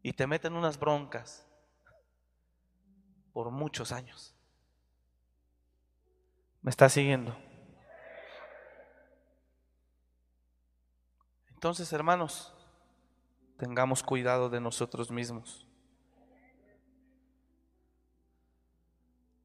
y 0.07 0.13
te 0.13 0.25
meten 0.29 0.53
unas 0.53 0.79
broncas 0.79 1.45
por 3.33 3.51
muchos 3.51 3.91
años. 3.91 4.36
¿Me 6.67 6.71
está 6.71 6.89
siguiendo? 6.89 7.33
Entonces, 11.51 11.93
hermanos, 11.93 12.53
tengamos 13.57 14.03
cuidado 14.03 14.49
de 14.49 14.61
nosotros 14.61 15.13
mismos. 15.13 15.65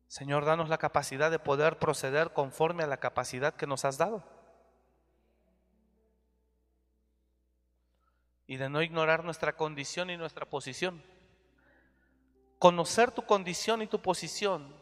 Señor, 0.07 0.45
danos 0.45 0.67
la 0.67 0.79
capacidad 0.79 1.29
de 1.29 1.37
poder 1.37 1.77
proceder 1.77 2.33
conforme 2.33 2.81
a 2.81 2.87
la 2.87 2.97
capacidad 2.97 3.53
que 3.53 3.67
nos 3.67 3.85
has 3.85 3.99
dado. 3.99 4.23
y 8.47 8.57
de 8.57 8.67
no 8.67 8.81
ignorar 8.81 9.23
nuestra 9.23 9.55
condición 9.55 10.09
y 10.09 10.17
nuestra 10.17 10.45
posición. 10.45 11.01
Conocer 12.59 13.11
tu 13.11 13.25
condición 13.25 13.81
y 13.81 13.87
tu 13.87 14.01
posición 14.01 14.80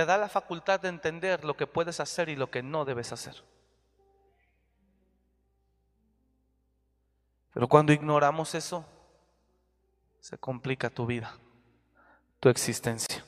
te 0.00 0.06
da 0.06 0.16
la 0.16 0.30
facultad 0.30 0.80
de 0.80 0.88
entender 0.88 1.44
lo 1.44 1.58
que 1.58 1.66
puedes 1.66 2.00
hacer 2.00 2.30
y 2.30 2.36
lo 2.36 2.50
que 2.50 2.62
no 2.62 2.86
debes 2.86 3.12
hacer. 3.12 3.44
Pero 7.52 7.68
cuando 7.68 7.92
ignoramos 7.92 8.54
eso, 8.54 8.86
se 10.18 10.38
complica 10.38 10.88
tu 10.88 11.04
vida, 11.04 11.36
tu 12.40 12.48
existencia. 12.48 13.22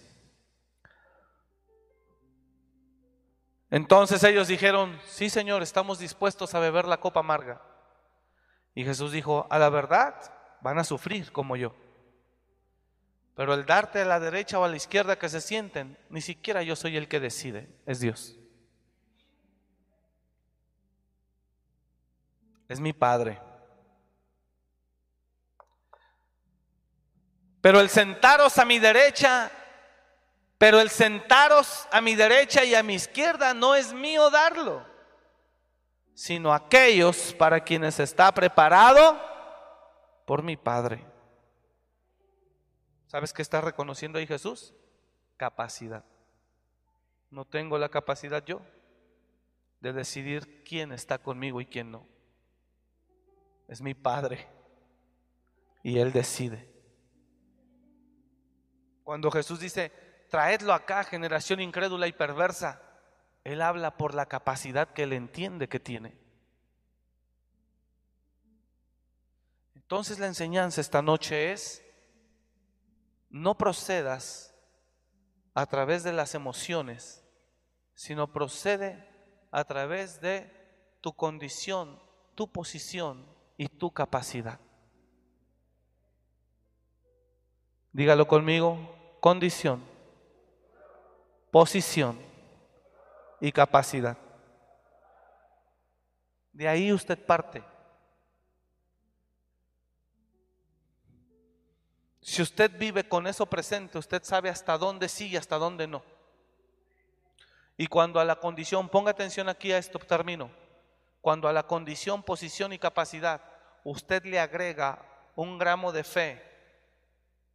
Entonces 3.69 4.25
ellos 4.25 4.49
dijeron, 4.49 4.99
sí 5.07 5.29
Señor, 5.29 5.63
estamos 5.63 5.99
dispuestos 5.99 6.55
a 6.55 6.59
beber 6.59 6.87
la 6.87 7.01
copa 7.01 7.21
amarga. 7.21 7.61
Y 8.75 8.87
Jesús 8.87 9.13
dijo, 9.13 9.47
a 9.51 9.59
la 9.59 9.69
verdad 9.69 10.15
van 10.63 10.79
a 10.79 10.85
sufrir 10.85 11.33
como 11.33 11.55
yo. 11.55 11.75
Pero 13.35 13.55
el 13.55 13.65
darte 13.65 14.03
a 14.03 14.05
la 14.05 14.21
derecha 14.21 14.59
o 14.59 14.65
a 14.65 14.69
la 14.69 14.77
izquierda 14.77 15.19
que 15.19 15.29
se 15.29 15.41
sienten, 15.41 15.99
ni 16.11 16.21
siquiera 16.21 16.63
yo 16.63 16.77
soy 16.77 16.97
el 16.97 17.09
que 17.09 17.21
decide, 17.21 17.69
es 17.87 18.01
Dios. 18.01 18.37
Es 22.69 22.81
mi 22.81 22.93
Padre. 22.93 23.41
Pero 27.61 27.81
el 27.81 27.89
sentaros 27.89 28.59
a 28.59 28.65
mi 28.65 28.79
derecha, 28.79 29.51
pero 30.59 30.81
el 30.81 30.91
sentaros 30.91 31.87
a 31.91 32.01
mi 32.01 32.15
derecha 32.15 32.65
y 32.65 32.75
a 32.75 32.83
mi 32.83 32.95
izquierda 32.95 33.55
no 33.55 33.75
es 33.75 33.93
mío 33.93 34.31
darlo 34.31 34.93
sino 36.15 36.53
aquellos 36.53 37.35
para 37.35 37.61
quienes 37.61 37.99
está 37.99 38.33
preparado 38.33 39.21
por 40.25 40.43
mi 40.43 40.57
Padre. 40.57 41.05
¿Sabes 43.13 43.35
qué 43.35 43.43
está 43.43 43.61
reconociendo 43.61 44.19
ahí 44.19 44.27
Jesús? 44.27 44.73
Capacidad. 45.37 46.03
No 47.31 47.45
tengo 47.45 47.77
la 47.77 47.91
capacidad 47.91 48.43
yo 48.43 48.63
de 49.81 49.93
decidir 49.93 50.65
quién 50.65 50.93
está 50.93 51.19
conmigo 51.19 51.61
y 51.61 51.67
quién 51.67 51.91
no. 51.91 52.09
Es 53.69 53.83
mi 53.83 53.93
Padre 53.93 54.49
y 55.83 55.99
Él 55.99 56.11
decide. 56.11 56.73
Cuando 59.05 59.31
Jesús 59.31 59.61
dice, 59.61 59.93
traedlo 60.31 60.73
acá, 60.73 61.05
generación 61.05 61.61
incrédula 61.61 62.07
y 62.07 62.13
perversa, 62.13 62.81
él 63.45 63.61
habla 63.61 63.99
por 63.99 64.15
la 64.15 64.25
capacidad 64.25 64.89
que 64.89 65.03
él 65.03 65.13
entiende 65.13 65.69
que 65.69 65.81
tiene. 65.81 66.17
Entonces 69.75 70.19
la 70.19 70.29
enseñanza 70.29 70.81
esta 70.81 71.03
noche 71.03 71.53
es, 71.53 71.85
no 73.33 73.57
procedas 73.57 74.55
a 75.55 75.67
través 75.67 76.05
de 76.05 76.13
las 76.13 76.35
emociones, 76.35 77.25
sino 77.95 78.31
procede 78.33 79.09
a 79.51 79.65
través 79.65 80.21
de 80.21 80.51
tu 81.01 81.15
condición, 81.15 82.01
tu 82.35 82.53
posición 82.53 83.27
y 83.57 83.69
tu 83.69 83.91
capacidad. 83.91 84.61
Dígalo 87.93 88.29
conmigo, 88.29 89.17
condición, 89.21 89.83
posición 91.51 92.19
y 93.41 93.51
capacidad. 93.51 94.17
De 96.53 96.69
ahí 96.69 96.93
usted 96.93 97.19
parte. 97.25 97.72
Si 102.23 102.41
usted 102.41 102.71
vive 102.79 103.09
con 103.09 103.27
eso 103.27 103.47
presente, 103.47 103.99
usted 103.99 104.23
sabe 104.23 104.49
hasta 104.49 104.79
dónde 104.79 105.09
sí 105.09 105.29
y 105.29 105.37
hasta 105.37 105.59
dónde 105.59 105.89
no. 105.89 106.05
Y 107.77 107.89
cuando 107.89 108.21
a 108.21 108.25
la 108.25 108.37
condición, 108.37 108.89
ponga 108.89 109.11
atención 109.11 109.49
aquí 109.49 109.73
a 109.73 109.79
esto, 109.79 109.99
termino. 109.99 110.49
Cuando 111.21 111.49
a 111.49 111.53
la 111.53 111.67
condición, 111.67 112.23
posición 112.23 112.73
y 112.73 112.79
capacidad, 112.79 113.43
usted 113.83 114.25
le 114.25 114.39
agrega 114.39 115.05
un 115.35 115.59
gramo 115.59 115.91
de 115.91 116.05
fe 116.05 116.43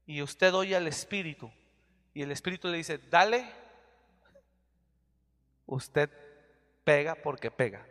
y 0.06 0.22
usted 0.22 0.54
oye 0.54 0.76
al 0.76 0.88
Espíritu 0.88 1.52
y 2.14 2.24
el 2.24 2.32
Espíritu 2.32 2.68
le 2.68 2.78
dice, 2.78 2.98
dale, 2.98 3.50
usted 5.66 6.10
pega 6.84 7.16
porque 7.16 7.52
pega. 7.52 7.86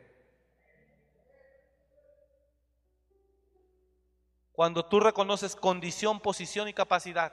Cuando 4.57 4.87
tú 4.87 5.01
reconoces 5.01 5.55
condición, 5.55 6.19
posición 6.19 6.67
y 6.67 6.73
capacidad, 6.73 7.31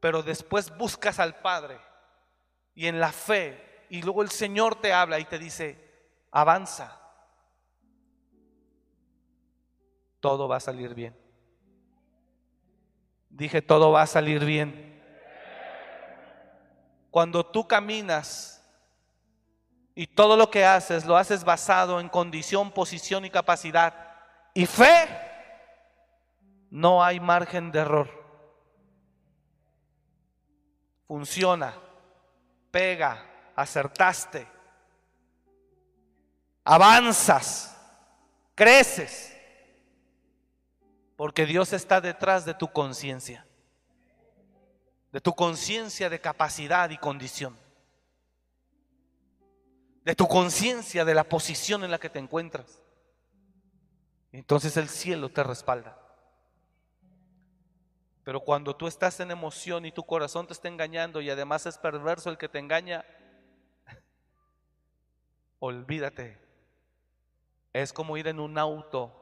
pero 0.00 0.22
después 0.22 0.74
buscas 0.74 1.18
al 1.20 1.34
Padre 1.40 1.78
y 2.74 2.86
en 2.86 2.98
la 2.98 3.12
fe, 3.12 3.84
y 3.90 4.00
luego 4.00 4.22
el 4.22 4.30
Señor 4.30 4.80
te 4.80 4.90
habla 4.90 5.18
y 5.20 5.26
te 5.26 5.38
dice, 5.38 6.08
avanza, 6.30 6.98
todo 10.18 10.48
va 10.48 10.56
a 10.56 10.60
salir 10.60 10.94
bien. 10.94 11.14
Dije, 13.28 13.60
todo 13.60 13.92
va 13.92 14.00
a 14.00 14.06
salir 14.06 14.46
bien. 14.46 15.02
Cuando 17.10 17.44
tú 17.44 17.68
caminas 17.68 18.64
y 19.94 20.06
todo 20.06 20.38
lo 20.38 20.50
que 20.50 20.64
haces 20.64 21.04
lo 21.04 21.18
haces 21.18 21.44
basado 21.44 22.00
en 22.00 22.08
condición, 22.08 22.70
posición 22.70 23.26
y 23.26 23.30
capacidad 23.30 23.92
y 24.54 24.64
fe, 24.64 25.33
no 26.74 27.04
hay 27.04 27.20
margen 27.20 27.70
de 27.70 27.78
error. 27.78 28.10
Funciona, 31.06 31.72
pega, 32.72 33.24
acertaste, 33.54 34.44
avanzas, 36.64 37.80
creces, 38.56 39.36
porque 41.14 41.46
Dios 41.46 41.72
está 41.72 42.00
detrás 42.00 42.44
de 42.44 42.54
tu 42.54 42.66
conciencia, 42.72 43.46
de 45.12 45.20
tu 45.20 45.32
conciencia 45.32 46.10
de 46.10 46.20
capacidad 46.20 46.90
y 46.90 46.98
condición, 46.98 47.56
de 50.04 50.16
tu 50.16 50.26
conciencia 50.26 51.04
de 51.04 51.14
la 51.14 51.22
posición 51.22 51.84
en 51.84 51.92
la 51.92 52.00
que 52.00 52.10
te 52.10 52.18
encuentras. 52.18 52.82
Entonces 54.32 54.76
el 54.76 54.88
cielo 54.88 55.28
te 55.28 55.44
respalda. 55.44 56.03
Pero 58.24 58.40
cuando 58.40 58.74
tú 58.74 58.86
estás 58.86 59.20
en 59.20 59.30
emoción 59.30 59.84
y 59.84 59.92
tu 59.92 60.02
corazón 60.02 60.46
te 60.46 60.54
está 60.54 60.68
engañando 60.68 61.20
y 61.20 61.28
además 61.28 61.66
es 61.66 61.76
perverso 61.76 62.30
el 62.30 62.38
que 62.38 62.48
te 62.48 62.58
engaña, 62.58 63.04
olvídate. 65.58 66.38
Es 67.74 67.92
como 67.92 68.16
ir 68.16 68.26
en 68.28 68.40
un 68.40 68.56
auto 68.56 69.20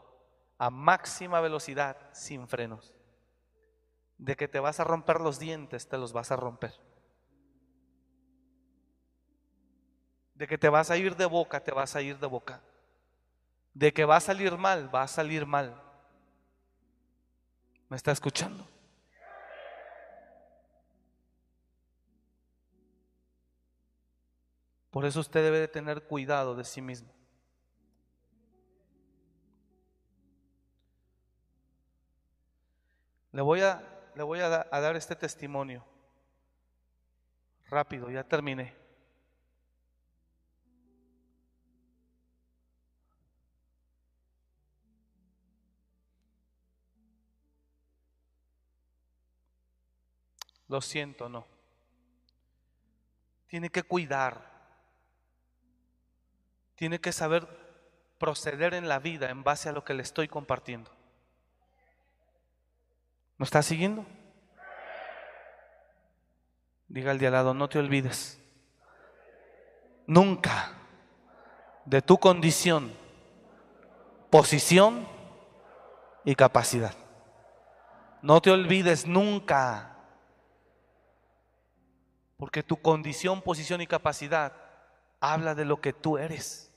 a 0.57 0.71
máxima 0.71 1.41
velocidad 1.41 1.97
sin 2.13 2.47
frenos. 2.47 2.95
De 4.19 4.37
que 4.37 4.47
te 4.47 4.61
vas 4.61 4.79
a 4.79 4.85
romper 4.85 5.21
los 5.21 5.41
dientes, 5.41 5.89
te 5.89 5.99
los 5.99 6.13
vas 6.13 6.31
a 6.31 6.37
romper. 6.37 6.73
De 10.35 10.47
que 10.47 10.59
te 10.59 10.69
vas 10.69 10.91
a 10.91 10.97
ir 10.97 11.17
de 11.17 11.27
boca, 11.27 11.65
te 11.65 11.73
vas 11.73 11.97
a 11.97 12.03
ir 12.03 12.19
de 12.19 12.27
boca. 12.29 12.63
De 13.75 13.93
que 13.93 14.05
va 14.05 14.17
a 14.17 14.21
salir 14.21 14.57
mal, 14.57 14.95
va 14.95 15.03
a 15.03 15.09
salir 15.09 15.45
mal. 15.45 15.83
¿Me 17.89 17.97
está 17.97 18.13
escuchando? 18.13 18.69
Por 24.93 25.07
eso 25.07 25.21
usted 25.21 25.43
debe 25.43 25.59
de 25.59 25.69
tener 25.69 26.03
cuidado 26.03 26.55
de 26.55 26.65
sí 26.65 26.83
mismo. 26.83 27.11
Le 33.33 33.41
voy 33.41 33.63
a, 33.63 33.83
le 34.15 34.23
voy 34.23 34.41
a, 34.41 34.67
a 34.71 34.81
dar 34.81 34.95
este 34.95 35.17
testimonio. 35.17 35.83
Rápido, 37.71 38.11
ya 38.11 38.23
terminé. 38.23 38.77
Lo 50.69 50.83
siento, 50.83 51.31
no. 51.31 51.47
Tiene 53.47 53.71
que 53.71 53.83
cuidar. 53.83 54.52
Tiene 56.83 57.01
que 57.01 57.13
saber 57.13 57.47
proceder 58.19 58.75
en 58.75 58.89
la 58.89 58.99
vida 58.99 59.31
en 59.31 59.45
base 59.45 59.69
a 59.69 59.73
lo 59.73 59.85
que 59.85 59.95
le 59.95 60.03
estoy 60.03 60.27
compartiendo. 60.27 60.91
¿Me 63.39 63.45
está 63.45 63.63
siguiendo? 63.63 64.05
Diga 66.89 67.13
al 67.13 67.19
de 67.21 67.29
al 67.29 67.35
lado, 67.35 67.55
no 67.55 67.69
te 67.69 67.79
olvides. 67.79 68.41
Nunca 70.09 70.73
de 71.85 72.03
tu 72.03 72.19
condición, 72.19 72.93
posición 74.29 75.07
y 76.25 76.35
capacidad. 76.35 76.97
No 78.23 78.43
te 78.43 78.51
olvides 78.51 79.07
nunca. 79.07 79.99
Porque 82.37 82.65
tu 82.65 82.77
condición, 82.83 83.41
posición 83.41 83.81
y 83.83 83.87
capacidad 83.87 84.53
habla 85.21 85.55
de 85.55 85.65
lo 85.65 85.81
que 85.81 85.93
tú 85.93 86.19
eres 86.19 86.71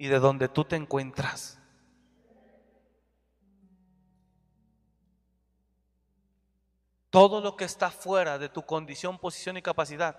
y 0.00 0.08
de 0.08 0.18
donde 0.18 0.48
tú 0.48 0.64
te 0.64 0.76
encuentras. 0.76 1.58
Todo 7.10 7.42
lo 7.42 7.54
que 7.54 7.66
está 7.66 7.90
fuera 7.90 8.38
de 8.38 8.48
tu 8.48 8.64
condición, 8.64 9.18
posición 9.18 9.58
y 9.58 9.62
capacidad, 9.62 10.16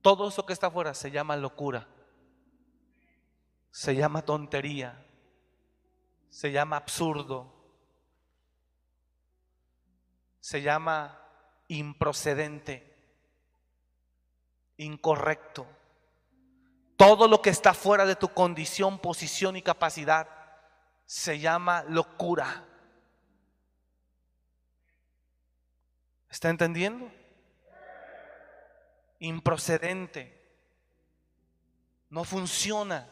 todo 0.00 0.28
eso 0.28 0.46
que 0.46 0.54
está 0.54 0.70
fuera 0.70 0.94
se 0.94 1.10
llama 1.10 1.36
locura, 1.36 1.86
se 3.70 3.94
llama 3.94 4.22
tontería, 4.22 5.06
se 6.30 6.52
llama 6.52 6.78
absurdo, 6.78 7.52
se 10.40 10.62
llama 10.62 11.20
improcedente, 11.68 12.96
incorrecto. 14.78 15.66
Todo 17.02 17.26
lo 17.26 17.42
que 17.42 17.50
está 17.50 17.74
fuera 17.74 18.06
de 18.06 18.14
tu 18.14 18.28
condición, 18.28 19.00
posición 19.00 19.56
y 19.56 19.62
capacidad 19.62 20.28
se 21.04 21.40
llama 21.40 21.82
locura. 21.88 22.64
¿Está 26.30 26.48
entendiendo? 26.48 27.10
Improcedente. 29.18 30.40
No 32.08 32.22
funciona. 32.22 33.10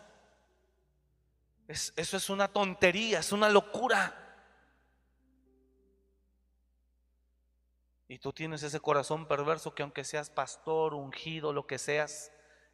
eso 1.67 2.17
es 2.17 2.31
una 2.31 2.47
tontería, 2.47 3.19
es 3.19 3.33
una 3.33 3.49
locura. 3.49 4.15
Y 8.07 8.21
tú 8.21 8.33
tienes 8.33 8.63
ese 8.63 8.79
corazón 8.79 9.27
perverso 9.27 9.75
que 9.75 9.83
aunque 9.83 10.05
seas 10.05 10.31
pastor, 10.31 10.95
ungido, 10.95 11.53
lo 11.53 11.67
que 11.67 11.81
seas, 11.81 12.31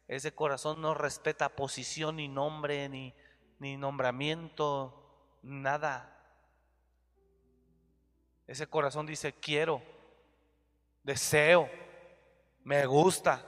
ese 0.07 0.33
corazón 0.33 0.81
no 0.81 0.93
respeta 0.93 1.49
posición 1.49 2.15
ni 2.15 2.27
nombre, 2.27 2.87
ni, 2.87 3.13
ni 3.59 3.75
nombramiento, 3.75 5.37
nada. 5.41 6.13
Ese 8.47 8.67
corazón 8.67 9.05
dice, 9.05 9.33
quiero, 9.33 9.81
deseo, 11.03 11.69
me 12.63 12.85
gusta. 12.85 13.45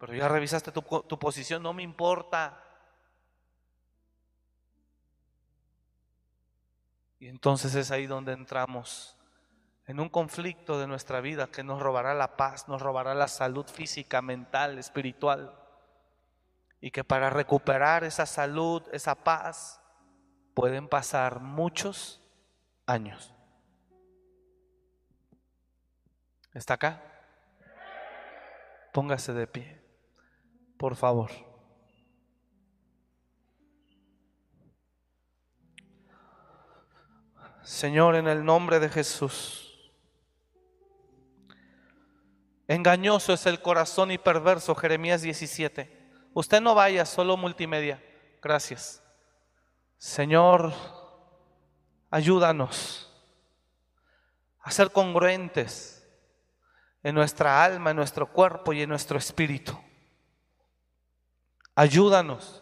Pero 0.00 0.14
ya 0.14 0.28
revisaste 0.28 0.72
tu, 0.72 0.82
tu 0.82 1.18
posición, 1.18 1.62
no 1.62 1.72
me 1.72 1.84
importa. 1.84 2.60
Y 7.20 7.28
entonces 7.28 7.74
es 7.76 7.92
ahí 7.92 8.06
donde 8.06 8.32
entramos 8.32 9.13
en 9.86 10.00
un 10.00 10.08
conflicto 10.08 10.78
de 10.78 10.86
nuestra 10.86 11.20
vida 11.20 11.48
que 11.48 11.62
nos 11.62 11.80
robará 11.80 12.14
la 12.14 12.36
paz, 12.36 12.68
nos 12.68 12.80
robará 12.80 13.14
la 13.14 13.28
salud 13.28 13.66
física, 13.66 14.22
mental, 14.22 14.78
espiritual. 14.78 15.58
Y 16.80 16.90
que 16.90 17.04
para 17.04 17.30
recuperar 17.30 18.04
esa 18.04 18.26
salud, 18.26 18.82
esa 18.92 19.14
paz, 19.14 19.80
pueden 20.54 20.88
pasar 20.88 21.40
muchos 21.40 22.22
años. 22.86 23.34
¿Está 26.52 26.74
acá? 26.74 27.02
Póngase 28.92 29.32
de 29.32 29.46
pie, 29.46 29.82
por 30.78 30.94
favor. 30.94 31.30
Señor, 37.64 38.14
en 38.14 38.28
el 38.28 38.44
nombre 38.44 38.78
de 38.78 38.88
Jesús. 38.88 39.63
Engañoso 42.74 43.32
es 43.32 43.46
el 43.46 43.62
corazón 43.62 44.10
y 44.10 44.18
perverso, 44.18 44.74
Jeremías 44.74 45.22
17. 45.22 46.10
Usted 46.32 46.60
no 46.60 46.74
vaya, 46.74 47.06
solo 47.06 47.36
multimedia. 47.36 48.02
Gracias. 48.42 49.00
Señor, 49.96 50.72
ayúdanos 52.10 53.08
a 54.60 54.72
ser 54.72 54.90
congruentes 54.90 56.04
en 57.04 57.14
nuestra 57.14 57.64
alma, 57.64 57.90
en 57.90 57.96
nuestro 57.96 58.32
cuerpo 58.32 58.72
y 58.72 58.82
en 58.82 58.88
nuestro 58.88 59.18
espíritu. 59.18 59.78
Ayúdanos. 61.76 62.60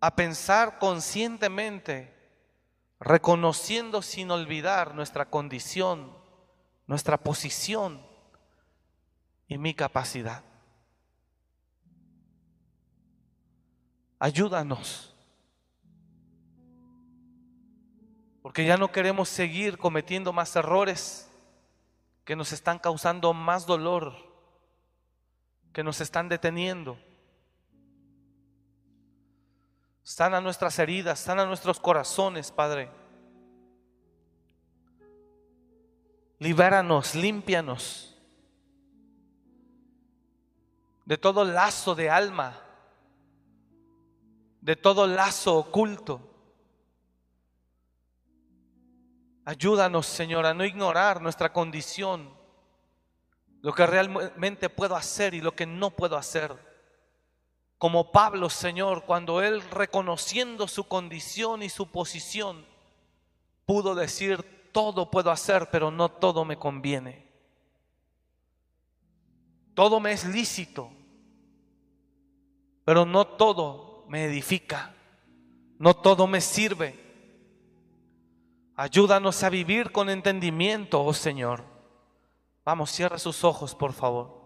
a 0.00 0.14
pensar 0.14 0.78
conscientemente, 0.78 2.14
reconociendo 3.00 4.02
sin 4.02 4.30
olvidar 4.30 4.94
nuestra 4.94 5.30
condición, 5.30 6.16
nuestra 6.86 7.18
posición 7.18 8.04
y 9.46 9.58
mi 9.58 9.74
capacidad. 9.74 10.44
Ayúdanos 14.18 15.08
Porque 18.48 18.64
ya 18.64 18.78
no 18.78 18.90
queremos 18.90 19.28
seguir 19.28 19.76
cometiendo 19.76 20.32
más 20.32 20.56
errores 20.56 21.30
que 22.24 22.34
nos 22.34 22.52
están 22.52 22.78
causando 22.78 23.34
más 23.34 23.66
dolor, 23.66 24.14
que 25.74 25.84
nos 25.84 26.00
están 26.00 26.30
deteniendo. 26.30 26.98
Sana 30.08 30.40
nuestras 30.40 30.78
heridas, 30.78 31.18
sana 31.20 31.44
nuestros 31.44 31.78
corazones, 31.78 32.50
Padre. 32.50 32.90
Libéranos, 36.38 37.14
límpianos 37.14 38.18
de 41.04 41.18
todo 41.18 41.44
lazo 41.44 41.94
de 41.94 42.08
alma, 42.08 42.58
de 44.62 44.76
todo 44.76 45.06
lazo 45.06 45.58
oculto. 45.58 46.22
Ayúdanos, 49.44 50.06
Señor, 50.06 50.46
a 50.46 50.54
no 50.54 50.64
ignorar 50.64 51.20
nuestra 51.20 51.52
condición, 51.52 52.34
lo 53.60 53.74
que 53.74 53.86
realmente 53.86 54.70
puedo 54.70 54.96
hacer 54.96 55.34
y 55.34 55.42
lo 55.42 55.54
que 55.54 55.66
no 55.66 55.90
puedo 55.90 56.16
hacer. 56.16 56.67
Como 57.78 58.10
Pablo, 58.10 58.50
Señor, 58.50 59.04
cuando 59.04 59.40
él 59.40 59.62
reconociendo 59.70 60.66
su 60.66 60.84
condición 60.84 61.62
y 61.62 61.68
su 61.68 61.86
posición, 61.86 62.66
pudo 63.64 63.94
decir, 63.94 64.70
todo 64.72 65.10
puedo 65.10 65.30
hacer, 65.30 65.68
pero 65.70 65.90
no 65.90 66.08
todo 66.08 66.44
me 66.44 66.58
conviene. 66.58 67.26
Todo 69.74 70.00
me 70.00 70.10
es 70.10 70.24
lícito, 70.24 70.90
pero 72.84 73.06
no 73.06 73.28
todo 73.28 74.04
me 74.08 74.24
edifica, 74.24 74.92
no 75.78 75.94
todo 75.94 76.26
me 76.26 76.40
sirve. 76.40 76.98
Ayúdanos 78.74 79.44
a 79.44 79.50
vivir 79.50 79.92
con 79.92 80.10
entendimiento, 80.10 81.04
oh 81.04 81.14
Señor. 81.14 81.62
Vamos, 82.64 82.90
cierra 82.90 83.18
sus 83.18 83.44
ojos, 83.44 83.74
por 83.74 83.92
favor. 83.92 84.37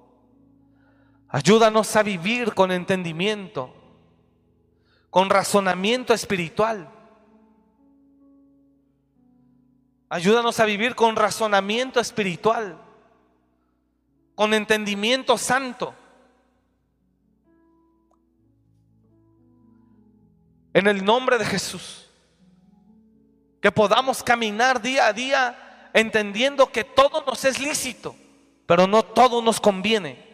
Ayúdanos 1.34 1.96
a 1.96 2.02
vivir 2.02 2.52
con 2.52 2.70
entendimiento, 2.70 3.74
con 5.08 5.30
razonamiento 5.30 6.12
espiritual. 6.12 6.90
Ayúdanos 10.10 10.60
a 10.60 10.66
vivir 10.66 10.94
con 10.94 11.16
razonamiento 11.16 12.00
espiritual, 12.00 12.78
con 14.34 14.52
entendimiento 14.52 15.38
santo. 15.38 15.94
En 20.74 20.86
el 20.86 21.02
nombre 21.02 21.38
de 21.38 21.46
Jesús. 21.46 22.10
Que 23.62 23.72
podamos 23.72 24.22
caminar 24.22 24.82
día 24.82 25.06
a 25.06 25.12
día 25.14 25.90
entendiendo 25.94 26.70
que 26.70 26.84
todo 26.84 27.24
nos 27.24 27.42
es 27.46 27.58
lícito, 27.58 28.14
pero 28.66 28.86
no 28.86 29.02
todo 29.02 29.40
nos 29.40 29.58
conviene 29.58 30.31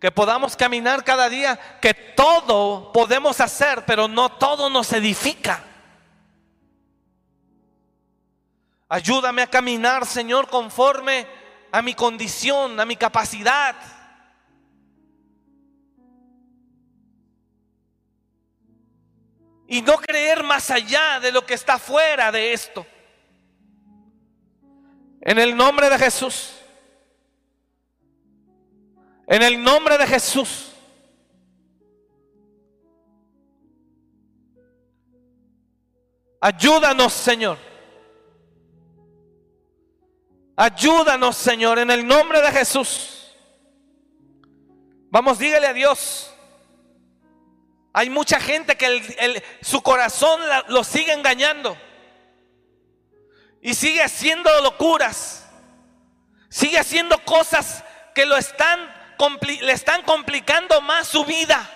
que 0.00 0.12
podamos 0.12 0.56
caminar 0.56 1.04
cada 1.04 1.28
día, 1.28 1.58
que 1.80 1.94
todo 1.94 2.92
podemos 2.92 3.40
hacer, 3.40 3.84
pero 3.86 4.08
no 4.08 4.30
todo 4.30 4.68
nos 4.68 4.92
edifica. 4.92 5.64
Ayúdame 8.88 9.42
a 9.42 9.50
caminar, 9.50 10.06
Señor, 10.06 10.48
conforme 10.48 11.26
a 11.72 11.82
mi 11.82 11.94
condición, 11.94 12.78
a 12.78 12.84
mi 12.84 12.96
capacidad. 12.96 13.74
Y 19.66 19.82
no 19.82 19.96
creer 19.96 20.44
más 20.44 20.70
allá 20.70 21.18
de 21.18 21.32
lo 21.32 21.44
que 21.44 21.54
está 21.54 21.78
fuera 21.78 22.30
de 22.30 22.52
esto. 22.52 22.86
En 25.20 25.38
el 25.38 25.56
nombre 25.56 25.90
de 25.90 25.98
Jesús. 25.98 26.65
En 29.26 29.42
el 29.42 29.62
nombre 29.62 29.98
de 29.98 30.06
Jesús. 30.06 30.72
Ayúdanos, 36.40 37.12
Señor. 37.12 37.58
Ayúdanos, 40.56 41.36
Señor, 41.36 41.78
en 41.78 41.90
el 41.90 42.06
nombre 42.06 42.40
de 42.40 42.52
Jesús. 42.52 43.34
Vamos, 45.10 45.38
dígale 45.38 45.66
a 45.66 45.72
Dios. 45.72 46.32
Hay 47.92 48.10
mucha 48.10 48.38
gente 48.38 48.76
que 48.76 49.42
su 49.60 49.82
corazón 49.82 50.40
lo 50.68 50.84
sigue 50.84 51.12
engañando. 51.12 51.76
Y 53.60 53.74
sigue 53.74 54.02
haciendo 54.02 54.50
locuras. 54.62 55.48
Sigue 56.48 56.78
haciendo 56.78 57.18
cosas 57.24 57.82
que 58.14 58.24
lo 58.24 58.36
están 58.36 58.95
le 59.60 59.72
están 59.72 60.02
complicando 60.02 60.80
más 60.80 61.08
su 61.08 61.24
vida. 61.24 61.70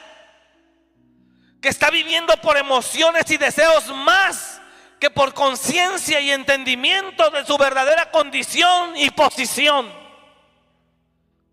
Que 1.60 1.68
está 1.68 1.90
viviendo 1.90 2.36
por 2.38 2.56
emociones 2.56 3.30
y 3.30 3.36
deseos 3.36 3.88
más 3.88 4.60
que 4.98 5.10
por 5.10 5.32
conciencia 5.34 6.20
y 6.20 6.30
entendimiento 6.30 7.30
de 7.30 7.44
su 7.44 7.56
verdadera 7.56 8.10
condición 8.10 8.96
y 8.96 9.10
posición 9.10 9.90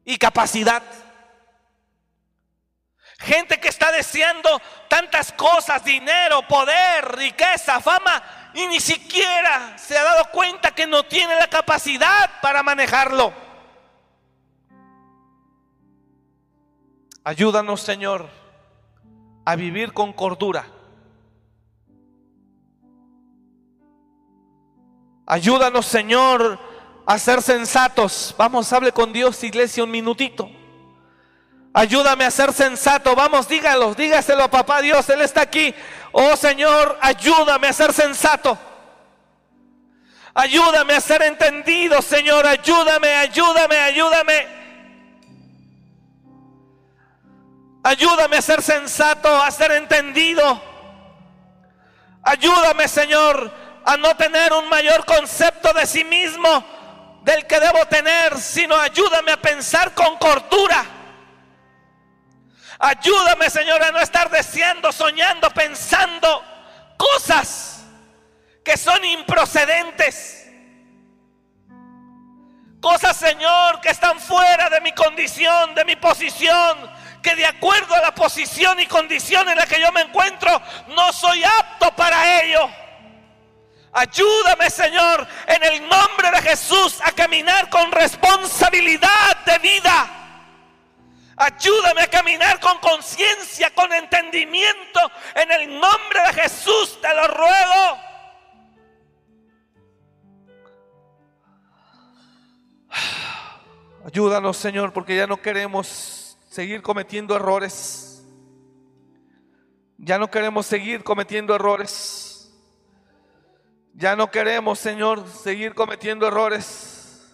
y 0.04 0.18
capacidad. 0.18 0.84
Gente 3.20 3.60
que 3.60 3.70
está 3.70 3.92
deseando 3.92 4.62
tantas 4.88 5.32
cosas, 5.32 5.84
dinero, 5.84 6.48
poder, 6.48 7.16
riqueza, 7.16 7.80
fama, 7.80 8.52
y 8.54 8.68
ni 8.68 8.80
siquiera 8.80 9.78
se 9.78 9.98
ha 9.98 10.04
dado 10.04 10.30
cuenta 10.32 10.72
que 10.72 10.86
no 10.86 11.04
tiene 11.04 11.36
la 11.36 11.48
capacidad 11.48 12.30
para 12.42 12.64
manejarlo. 12.64 13.47
Ayúdanos, 17.28 17.82
Señor, 17.82 18.30
a 19.44 19.58
vivir 19.58 19.92
con 19.92 20.14
cordura. 20.14 20.66
Ayúdanos, 25.26 25.86
Señor, 25.86 26.58
a 27.06 27.20
ser 27.20 27.42
sensatos. 27.42 28.34
Vamos, 28.38 28.72
hable 28.72 28.94
con 28.94 29.12
Dios, 29.12 29.44
iglesia, 29.44 29.84
un 29.84 29.92
minutito. 29.92 30.50
Ayúdame 31.74 32.24
a 32.24 32.32
ser 32.32 32.54
sensato. 32.54 33.14
Vamos, 33.14 33.46
dígalo, 33.50 33.94
dígaselo 33.94 34.44
a 34.44 34.50
papá 34.50 34.80
Dios, 34.80 35.10
Él 35.10 35.20
está 35.20 35.42
aquí. 35.42 35.76
Oh 36.14 36.38
Señor, 36.38 36.98
ayúdame 37.02 37.68
a 37.68 37.74
ser 37.74 37.92
sensato. 37.92 38.58
Ayúdame 40.34 40.94
a 40.94 41.02
ser 41.02 41.24
entendido, 41.24 42.02
Señor. 42.02 42.48
Ayúdame, 42.48 43.10
ayúdame, 43.16 43.76
ayúdame. 43.80 44.67
Ayúdame 47.88 48.36
a 48.36 48.42
ser 48.42 48.62
sensato, 48.62 49.42
a 49.42 49.50
ser 49.50 49.72
entendido. 49.72 50.62
Ayúdame, 52.22 52.86
Señor, 52.86 53.50
a 53.86 53.96
no 53.96 54.14
tener 54.18 54.52
un 54.52 54.68
mayor 54.68 55.06
concepto 55.06 55.72
de 55.72 55.86
sí 55.86 56.04
mismo 56.04 56.66
del 57.24 57.48
que 57.48 57.62
debo 57.62 57.86
tener, 57.86 58.38
sino 58.40 58.76
ayúdame 58.76 59.32
a 59.32 59.42
pensar 59.42 59.94
con 59.94 60.18
cordura. 60.18 60.84
Ayúdame, 62.78 63.50
Señor, 63.50 63.82
a 63.82 63.92
no 63.94 64.02
estar 64.02 64.30
deseando, 64.30 64.92
soñando, 64.92 65.50
pensando 65.52 66.44
cosas 66.98 67.86
que 68.66 68.76
son 68.76 69.06
improcedentes. 69.06 70.52
Cosas, 72.82 73.16
Señor, 73.16 73.80
que 73.80 73.92
están 73.92 74.20
fuera 74.20 74.70
de 74.70 74.82
mi 74.82 74.92
condición, 74.92 75.74
de 75.74 75.86
mi 75.86 75.96
posición, 75.96 76.97
que 77.22 77.36
de 77.36 77.46
acuerdo 77.46 77.96
a 77.96 78.02
la 78.02 78.16
posición 78.16 78.80
y 78.80 78.88
condición 78.88 79.48
en 79.50 79.58
la 79.58 79.66
que 79.66 79.80
yo 79.80 79.92
me 79.92 80.02
encuentro, 80.02 80.62
no 80.90 81.12
soy 81.14 81.44
apto 81.44 81.96
para 81.96 82.42
ello. 82.42 82.70
Ayúdame, 83.94 84.70
Señor, 84.70 85.28
en 85.48 85.64
el 85.64 85.88
nombre 85.88 86.30
de 86.32 86.42
Jesús 86.42 87.00
a 87.04 87.12
caminar 87.12 87.70
con 87.70 87.92
responsabilidad 87.92 89.38
de 89.46 89.58
vida. 89.60 90.10
Ayúdame 91.36 92.02
a 92.02 92.08
caminar 92.08 92.60
con 92.60 92.80
conciencia, 92.80 93.74
con 93.74 93.94
entendimiento. 93.94 95.00
En 95.36 95.52
el 95.52 95.80
nombre 95.80 96.22
de 96.28 96.34
Jesús 96.42 97.00
te 97.02 97.14
lo 97.14 97.28
ruego. 97.28 98.00
Ayúdanos, 104.06 104.58
Señor, 104.58 104.94
porque 104.94 105.16
ya 105.16 105.28
no 105.28 105.42
queremos 105.42 106.17
seguir 106.48 106.82
cometiendo 106.82 107.36
errores. 107.36 108.26
Ya 109.98 110.18
no 110.18 110.30
queremos 110.30 110.66
seguir 110.66 111.04
cometiendo 111.04 111.56
errores. 111.56 112.52
Ya 113.94 114.16
no 114.16 114.30
queremos, 114.30 114.80
Señor, 114.80 115.28
seguir 115.28 115.74
cometiendo 115.74 116.28
errores. 116.28 117.34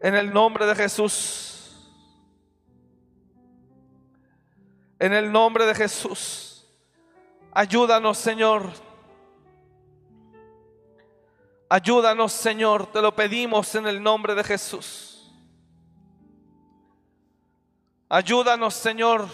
En 0.00 0.14
el 0.14 0.32
nombre 0.32 0.66
de 0.66 0.74
Jesús. 0.74 1.86
En 4.98 5.12
el 5.12 5.30
nombre 5.30 5.66
de 5.66 5.74
Jesús. 5.74 6.66
Ayúdanos, 7.52 8.16
Señor. 8.18 8.72
Ayúdanos, 11.68 12.32
Señor, 12.32 12.90
te 12.90 13.02
lo 13.02 13.14
pedimos 13.14 13.74
en 13.74 13.86
el 13.86 14.02
nombre 14.02 14.34
de 14.34 14.42
Jesús. 14.42 15.17
Ayúdanos, 18.08 18.74
Señor. 18.74 19.28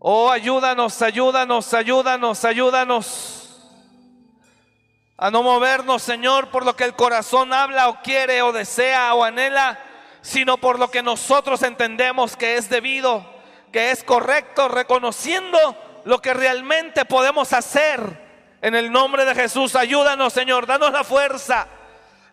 Oh, 0.00 0.30
ayúdanos, 0.30 1.00
ayúdanos, 1.00 1.72
ayúdanos, 1.74 2.44
ayúdanos. 2.44 3.36
A 5.16 5.30
no 5.30 5.42
movernos, 5.42 6.02
Señor, 6.02 6.48
por 6.48 6.64
lo 6.64 6.74
que 6.74 6.84
el 6.84 6.94
corazón 6.94 7.52
habla 7.52 7.88
o 7.88 8.00
quiere 8.02 8.42
o 8.42 8.52
desea 8.52 9.14
o 9.14 9.22
anhela, 9.22 9.78
sino 10.22 10.56
por 10.56 10.78
lo 10.78 10.90
que 10.90 11.02
nosotros 11.02 11.62
entendemos 11.62 12.36
que 12.36 12.56
es 12.56 12.68
debido, 12.68 13.24
que 13.70 13.90
es 13.90 14.02
correcto, 14.02 14.68
reconociendo 14.68 15.58
lo 16.04 16.20
que 16.20 16.34
realmente 16.34 17.04
podemos 17.04 17.52
hacer 17.52 18.28
en 18.62 18.74
el 18.74 18.90
nombre 18.90 19.24
de 19.24 19.34
Jesús, 19.34 19.76
ayúdanos, 19.76 20.32
Señor, 20.32 20.66
danos 20.66 20.92
la 20.92 21.04
fuerza. 21.04 21.66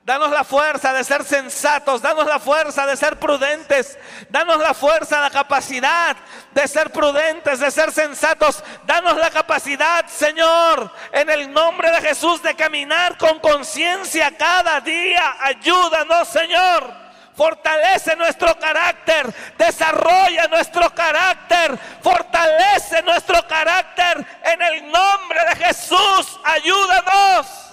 Danos 0.08 0.32
la 0.32 0.46
fuerza 0.46 0.94
de 0.94 1.04
ser 1.04 1.26
sensatos, 1.26 2.02
danos 2.02 2.26
la 2.26 2.40
fuerza 2.40 2.86
de 2.86 2.96
ser 2.96 3.20
prudentes, 3.20 4.00
danos 4.30 4.58
la 4.58 4.74
fuerza, 4.74 5.20
la 5.20 5.30
capacidad 5.30 6.16
de 6.54 6.66
ser 6.66 6.92
prudentes, 6.92 7.60
de 7.60 7.70
ser 7.70 7.92
sensatos, 7.92 8.64
danos 8.86 9.18
la 9.18 9.30
capacidad, 9.32 10.08
Señor, 10.08 10.94
en 11.12 11.30
el 11.30 11.52
nombre 11.52 11.92
de 11.92 12.00
Jesús, 12.00 12.42
de 12.42 12.56
caminar 12.56 13.18
con 13.18 13.40
conciencia 13.40 14.32
cada 14.38 14.80
día. 14.80 15.36
Ayúdanos, 15.42 16.30
Señor 16.30 17.06
fortalece 17.36 18.16
nuestro 18.16 18.58
carácter, 18.58 19.28
desarrolla 19.58 20.48
nuestro 20.48 20.90
carácter, 20.96 21.78
fortalece 22.02 23.04
nuestro 23.04 23.46
carácter 23.46 24.26
en 24.46 24.62
el 24.62 24.90
nombre 24.90 25.40
de 25.50 25.66
Jesús. 25.66 26.40
Ayúdanos. 26.46 27.67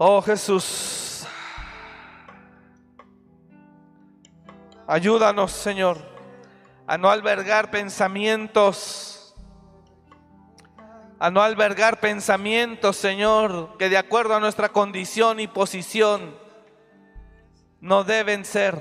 Oh 0.00 0.22
Jesús, 0.22 1.26
ayúdanos 4.86 5.50
Señor 5.50 5.98
a 6.86 6.96
no 6.96 7.10
albergar 7.10 7.72
pensamientos 7.72 9.34
a 11.18 11.32
no 11.32 11.42
albergar 11.42 11.98
pensamientos, 11.98 12.96
Señor, 12.96 13.76
que 13.76 13.88
de 13.88 13.98
acuerdo 13.98 14.36
a 14.36 14.40
nuestra 14.40 14.68
condición 14.68 15.40
y 15.40 15.48
posición 15.48 16.38
no 17.80 18.04
deben 18.04 18.44
ser. 18.44 18.78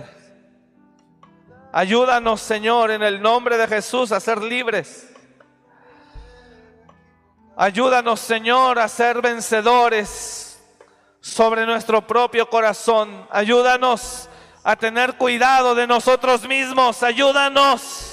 Ayúdanos, 1.72 2.42
Señor, 2.42 2.92
en 2.92 3.02
el 3.02 3.24
nombre 3.24 3.58
de 3.58 3.68
Jesús 3.68 4.12
a 4.12 4.20
ser 4.20 4.40
libres. 4.44 5.12
Ayúdanos, 7.56 8.20
Señor, 8.20 8.78
a 8.78 8.88
ser 8.88 9.20
vencedores 9.20 10.47
sobre 11.28 11.66
nuestro 11.66 12.06
propio 12.08 12.50
corazón. 12.50 13.28
Ayúdanos 13.30 14.30
a 14.64 14.76
tener 14.76 15.18
cuidado 15.18 15.76
de 15.76 15.86
nosotros 15.86 16.48
mismos. 16.48 17.04
Ayúdanos 17.04 18.08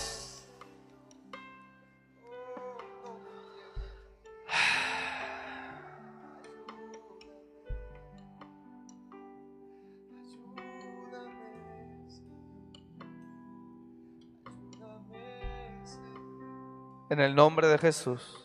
En 17.11 17.21
el 17.21 17.37
nombre 17.37 17.69
de 17.69 17.79
Jesús. 17.79 18.44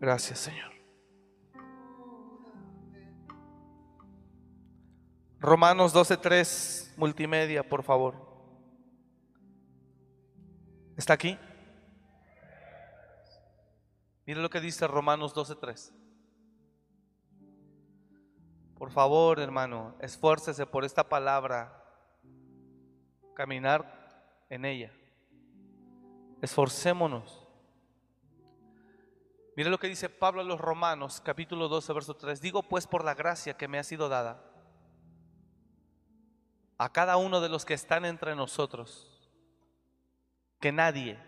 Gracias, 0.00 0.38
Señor. 0.38 0.72
Romanos 5.38 5.94
12.3, 5.94 6.96
multimedia, 6.96 7.68
por 7.68 7.82
favor. 7.82 8.14
¿Está 10.96 11.12
aquí? 11.12 11.38
Mire 14.26 14.40
lo 14.40 14.50
que 14.50 14.60
dice 14.60 14.86
Romanos 14.86 15.34
12.3. 15.34 15.92
Por 18.76 18.90
favor, 18.90 19.38
hermano, 19.40 19.94
esfuércese 20.00 20.66
por 20.66 20.84
esta 20.84 21.08
palabra 21.08 21.82
caminar 23.34 24.44
en 24.50 24.64
ella. 24.64 24.92
Esforcémonos. 26.42 27.45
Mire 29.56 29.70
lo 29.70 29.78
que 29.78 29.88
dice 29.88 30.08
Pablo 30.08 30.42
a 30.42 30.44
los 30.44 30.60
Romanos, 30.60 31.20
capítulo 31.24 31.68
12, 31.68 31.92
verso 31.92 32.14
3. 32.14 32.40
Digo 32.40 32.62
pues 32.62 32.86
por 32.86 33.04
la 33.04 33.14
gracia 33.14 33.56
que 33.56 33.68
me 33.68 33.78
ha 33.78 33.84
sido 33.84 34.08
dada 34.08 34.42
a 36.78 36.92
cada 36.92 37.16
uno 37.16 37.40
de 37.40 37.48
los 37.48 37.64
que 37.64 37.72
están 37.72 38.04
entre 38.04 38.36
nosotros, 38.36 39.30
que 40.60 40.72
nadie, 40.72 41.18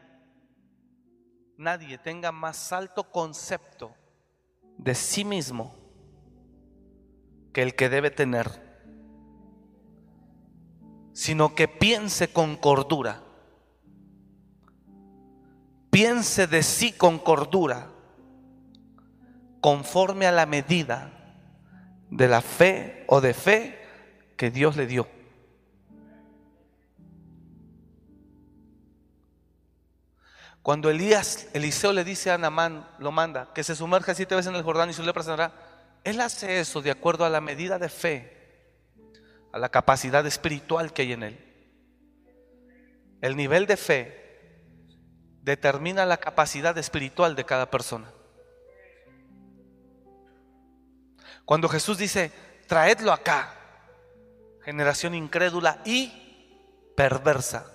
nadie 1.57 1.97
tenga 1.97 2.31
más 2.31 2.70
alto 2.72 3.11
concepto 3.11 3.95
de 4.76 4.95
sí 4.95 5.24
mismo 5.24 5.74
que 7.55 7.62
el 7.62 7.74
que 7.74 7.89
debe 7.89 8.11
tener 8.11 8.68
sino 11.18 11.57
que 11.57 11.66
piense 11.66 12.33
con 12.33 12.55
cordura. 12.55 13.24
Piense 15.91 16.47
de 16.47 16.62
sí 16.62 16.93
con 16.93 17.18
cordura, 17.18 17.91
conforme 19.61 20.27
a 20.27 20.33
la 20.33 20.47
medida 20.47 21.13
de 22.11 22.29
la 22.29 22.41
fe 22.41 23.05
o 23.07 23.21
de 23.21 23.35
fe 23.35 23.79
que 24.37 24.51
Dios 24.51 24.77
le 24.77 24.87
dio. 24.87 25.09
Cuando 30.63 30.91
Elías, 30.91 31.49
Eliseo 31.55 31.93
le 31.93 32.05
dice 32.05 32.31
a 32.31 32.39
Namán, 32.39 32.87
lo 32.99 33.11
manda, 33.11 33.53
que 33.55 33.65
se 33.65 33.75
sumerja 33.75 34.15
siete 34.15 34.35
veces 34.35 34.51
en 34.51 34.57
el 34.57 34.63
Jordán 34.63 34.91
y 34.91 34.93
su 34.93 35.03
lepra 35.03 35.23
sanará, 35.23 35.53
él 36.05 36.21
hace 36.21 36.61
eso 36.61 36.83
de 36.83 36.91
acuerdo 36.91 37.25
a 37.25 37.31
la 37.31 37.41
medida 37.41 37.79
de 37.79 37.89
fe 37.89 38.39
a 39.53 39.59
la 39.59 39.71
capacidad 39.71 40.27
espiritual 40.27 40.93
que 40.93 41.03
hay 41.03 41.13
en 41.13 41.23
él. 41.23 41.45
El 43.21 43.37
nivel 43.37 43.67
de 43.67 43.77
fe 43.77 44.29
determina 45.43 46.07
la 46.07 46.19
capacidad 46.19 46.77
espiritual 46.77 47.35
de 47.35 47.45
cada 47.45 47.71
persona. 47.71 48.13
Cuando 51.49 51.67
Jesús 51.67 51.97
dice, 51.97 52.31
traedlo 52.67 53.11
acá, 53.11 53.55
generación 54.67 55.15
incrédula 55.15 55.81
y 55.83 56.13
perversa. 56.95 57.75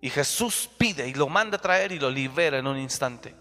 Y 0.00 0.08
Jesús 0.08 0.70
pide 0.78 1.06
y 1.06 1.12
lo 1.12 1.28
manda 1.28 1.58
a 1.58 1.60
traer 1.60 1.92
y 1.92 1.98
lo 1.98 2.08
libera 2.08 2.56
en 2.56 2.66
un 2.66 2.78
instante. 2.78 3.34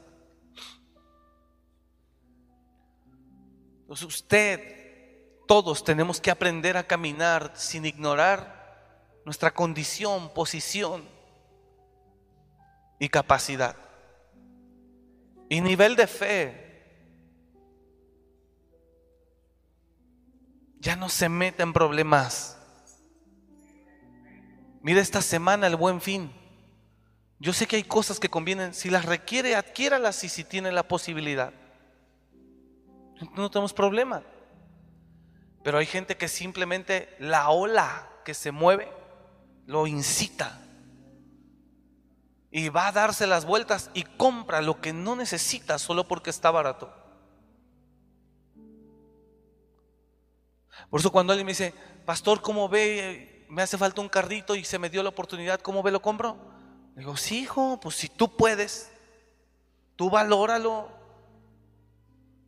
Entonces 3.84 4.06
usted 4.06 5.46
todos 5.48 5.86
tenemos 5.86 6.20
que 6.20 6.30
aprender 6.30 6.76
a 6.76 6.84
caminar 6.84 7.54
sin 7.56 7.86
ignorar 7.86 9.22
nuestra 9.24 9.52
condición, 9.52 10.34
posición 10.34 11.08
y 13.00 13.08
capacidad. 13.08 13.78
Y 15.48 15.62
nivel 15.62 15.96
de 15.96 16.08
fe. 16.08 16.64
Ya 20.86 20.96
no 20.96 21.10
se 21.10 21.30
mete 21.30 21.64
en 21.64 21.74
problemas. 21.74 22.60
Mira 24.84 25.02
esta 25.02 25.20
semana 25.20 25.66
el 25.66 25.76
buen 25.76 26.00
fin. 26.00 26.32
Yo 27.40 27.54
sé 27.54 27.66
que 27.66 27.78
hay 27.78 27.84
cosas 27.84 28.20
que 28.20 28.30
convienen. 28.30 28.76
Si 28.76 28.92
las 28.92 29.04
requiere, 29.04 29.56
adquiéralas 29.56 30.24
y 30.24 30.30
si 30.30 30.44
tiene 30.44 30.72
la 30.72 30.88
posibilidad. 30.88 31.54
No 33.36 33.50
tenemos 33.50 33.74
problema. 33.74 34.22
Pero 35.64 35.80
hay 35.80 35.88
gente 35.88 36.18
que 36.18 36.28
simplemente 36.28 37.16
la 37.18 37.50
ola 37.50 38.08
que 38.24 38.36
se 38.36 38.52
mueve 38.52 38.88
lo 39.66 39.88
incita. 39.88 40.62
Y 42.52 42.70
va 42.70 42.90
a 42.90 42.92
darse 42.92 43.26
las 43.26 43.46
vueltas 43.46 43.90
y 43.96 44.04
compra 44.04 44.62
lo 44.62 44.82
que 44.82 44.94
no 44.94 45.16
necesita 45.16 45.80
solo 45.80 46.08
porque 46.08 46.30
está 46.30 46.52
barato. 46.52 47.05
Por 50.90 51.00
eso 51.00 51.12
cuando 51.12 51.34
alguien 51.34 51.46
me 51.46 51.52
dice, 51.52 51.74
pastor, 52.06 52.42
¿cómo 52.42 52.70
ve? 52.70 53.46
Me 53.50 53.62
hace 53.62 53.78
falta 53.78 54.02
un 54.02 54.10
carrito 54.10 54.56
y 54.56 54.64
se 54.64 54.80
me 54.80 54.90
dio 54.90 55.04
la 55.04 55.10
oportunidad, 55.10 55.60
¿cómo 55.62 55.84
ve? 55.84 55.92
¿Lo 55.92 56.02
compro? 56.02 56.38
digo, 56.96 57.18
sí, 57.18 57.42
hijo, 57.42 57.80
pues 57.82 57.96
si 57.96 58.08
tú 58.08 58.38
puedes, 58.38 58.90
tú 59.98 60.10
valóralo, 60.10 60.90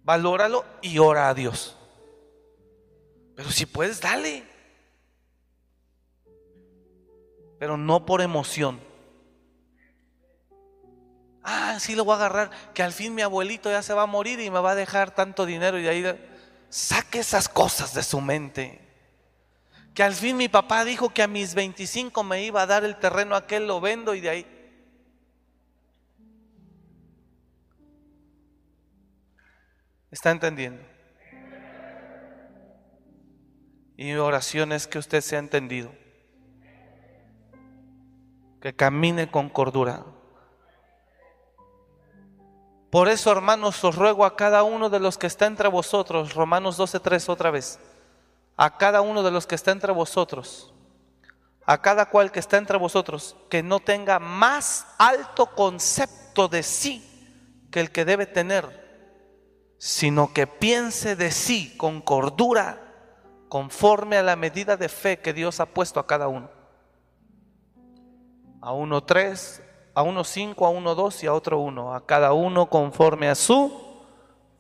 valóralo 0.03 0.63
y 0.81 0.99
ora 0.99 1.27
a 1.27 1.33
Dios. 1.33 1.75
Pero 3.35 3.51
si 3.51 3.65
puedes, 3.65 3.99
dale. 3.99 4.45
pero 7.59 7.77
no 7.77 8.05
por 8.05 8.21
emoción. 8.21 8.79
Ah, 11.43 11.77
sí 11.79 11.95
lo 11.95 12.03
voy 12.03 12.13
a 12.13 12.17
agarrar, 12.17 12.51
que 12.73 12.83
al 12.83 12.91
fin 12.91 13.15
mi 13.15 13.21
abuelito 13.21 13.69
ya 13.69 13.81
se 13.81 13.93
va 13.93 14.03
a 14.03 14.07
morir 14.07 14.39
y 14.39 14.49
me 14.49 14.59
va 14.59 14.71
a 14.71 14.75
dejar 14.75 15.11
tanto 15.11 15.45
dinero 15.45 15.79
y 15.79 15.83
de 15.83 15.89
ahí 15.89 16.03
saque 16.69 17.19
esas 17.19 17.49
cosas 17.49 17.93
de 17.93 18.03
su 18.03 18.21
mente. 18.21 18.81
Que 19.93 20.03
al 20.03 20.13
fin 20.13 20.37
mi 20.37 20.47
papá 20.47 20.85
dijo 20.85 21.09
que 21.09 21.23
a 21.23 21.27
mis 21.27 21.55
25 21.55 22.23
me 22.23 22.43
iba 22.43 22.61
a 22.61 22.67
dar 22.67 22.83
el 22.83 22.97
terreno 22.97 23.35
aquel, 23.35 23.67
lo 23.67 23.81
vendo 23.81 24.13
y 24.13 24.21
de 24.21 24.29
ahí. 24.29 24.45
¿Está 30.11 30.31
entendiendo? 30.31 30.83
Y 33.97 34.05
mi 34.05 34.15
oración 34.15 34.71
es 34.71 34.87
que 34.87 34.99
usted 34.99 35.21
sea 35.21 35.39
entendido. 35.39 35.91
Que 38.61 38.73
camine 38.75 39.29
con 39.29 39.49
cordura. 39.49 40.05
Por 42.89 43.09
eso, 43.09 43.31
hermanos, 43.31 43.83
os 43.83 43.95
ruego 43.95 44.25
a 44.25 44.35
cada 44.35 44.63
uno 44.63 44.89
de 44.89 44.99
los 44.99 45.17
que 45.17 45.27
está 45.27 45.45
entre 45.45 45.67
vosotros, 45.67 46.33
Romanos 46.33 46.77
12:3 46.77 47.27
otra 47.27 47.51
vez, 47.51 47.79
a 48.55 48.77
cada 48.77 49.01
uno 49.01 49.23
de 49.23 49.31
los 49.31 49.45
que 49.45 49.55
está 49.55 49.71
entre 49.71 49.91
vosotros, 49.91 50.73
a 51.65 51.81
cada 51.81 52.09
cual 52.09 52.31
que 52.31 52.39
está 52.39 52.57
entre 52.57 52.77
vosotros, 52.77 53.35
que 53.49 53.61
no 53.61 53.81
tenga 53.81 54.19
más 54.19 54.87
alto 54.97 55.47
concepto 55.47 56.47
de 56.47 56.63
sí 56.63 57.03
que 57.71 57.81
el 57.81 57.91
que 57.91 58.05
debe 58.05 58.25
tener, 58.25 58.87
sino 59.77 60.33
que 60.33 60.47
piense 60.47 61.17
de 61.17 61.31
sí 61.31 61.75
con 61.75 62.01
cordura, 62.01 62.83
conforme 63.49 64.17
a 64.17 64.23
la 64.23 64.37
medida 64.37 64.77
de 64.77 64.89
fe 64.89 65.19
que 65.19 65.33
Dios 65.33 65.59
ha 65.59 65.65
puesto 65.65 65.99
a 65.99 66.07
cada 66.07 66.29
uno. 66.29 66.49
A 68.61 68.71
uno 68.71 69.03
tres, 69.03 69.61
a 69.97 70.03
uno 70.03 70.23
cinco, 70.23 70.67
a 70.67 70.69
uno 70.69 70.93
dos 70.93 71.23
y 71.23 71.25
a 71.25 71.33
otro 71.33 71.57
uno, 71.57 71.95
a 71.95 72.05
cada 72.05 72.31
uno 72.31 72.67
conforme 72.67 73.29
a 73.29 73.33
su 73.33 73.73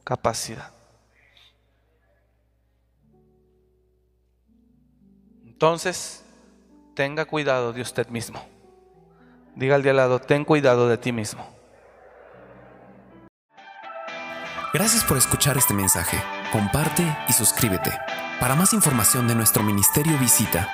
capacidad. 0.03 0.71
Entonces, 5.45 6.25
tenga 6.95 7.25
cuidado 7.25 7.71
de 7.71 7.81
usted 7.81 8.07
mismo. 8.07 8.43
Diga 9.53 9.75
al 9.75 9.83
de 9.83 9.91
al 9.91 9.97
lado, 9.97 10.17
ten 10.17 10.43
cuidado 10.43 10.89
de 10.89 10.97
ti 10.97 11.11
mismo. 11.11 11.47
Gracias 14.73 15.03
por 15.03 15.17
escuchar 15.17 15.55
este 15.55 15.75
mensaje. 15.75 16.17
Comparte 16.51 17.15
y 17.29 17.33
suscríbete. 17.33 17.91
Para 18.39 18.55
más 18.55 18.73
información 18.73 19.27
de 19.27 19.35
nuestro 19.35 19.61
ministerio 19.61 20.17
visita 20.17 20.67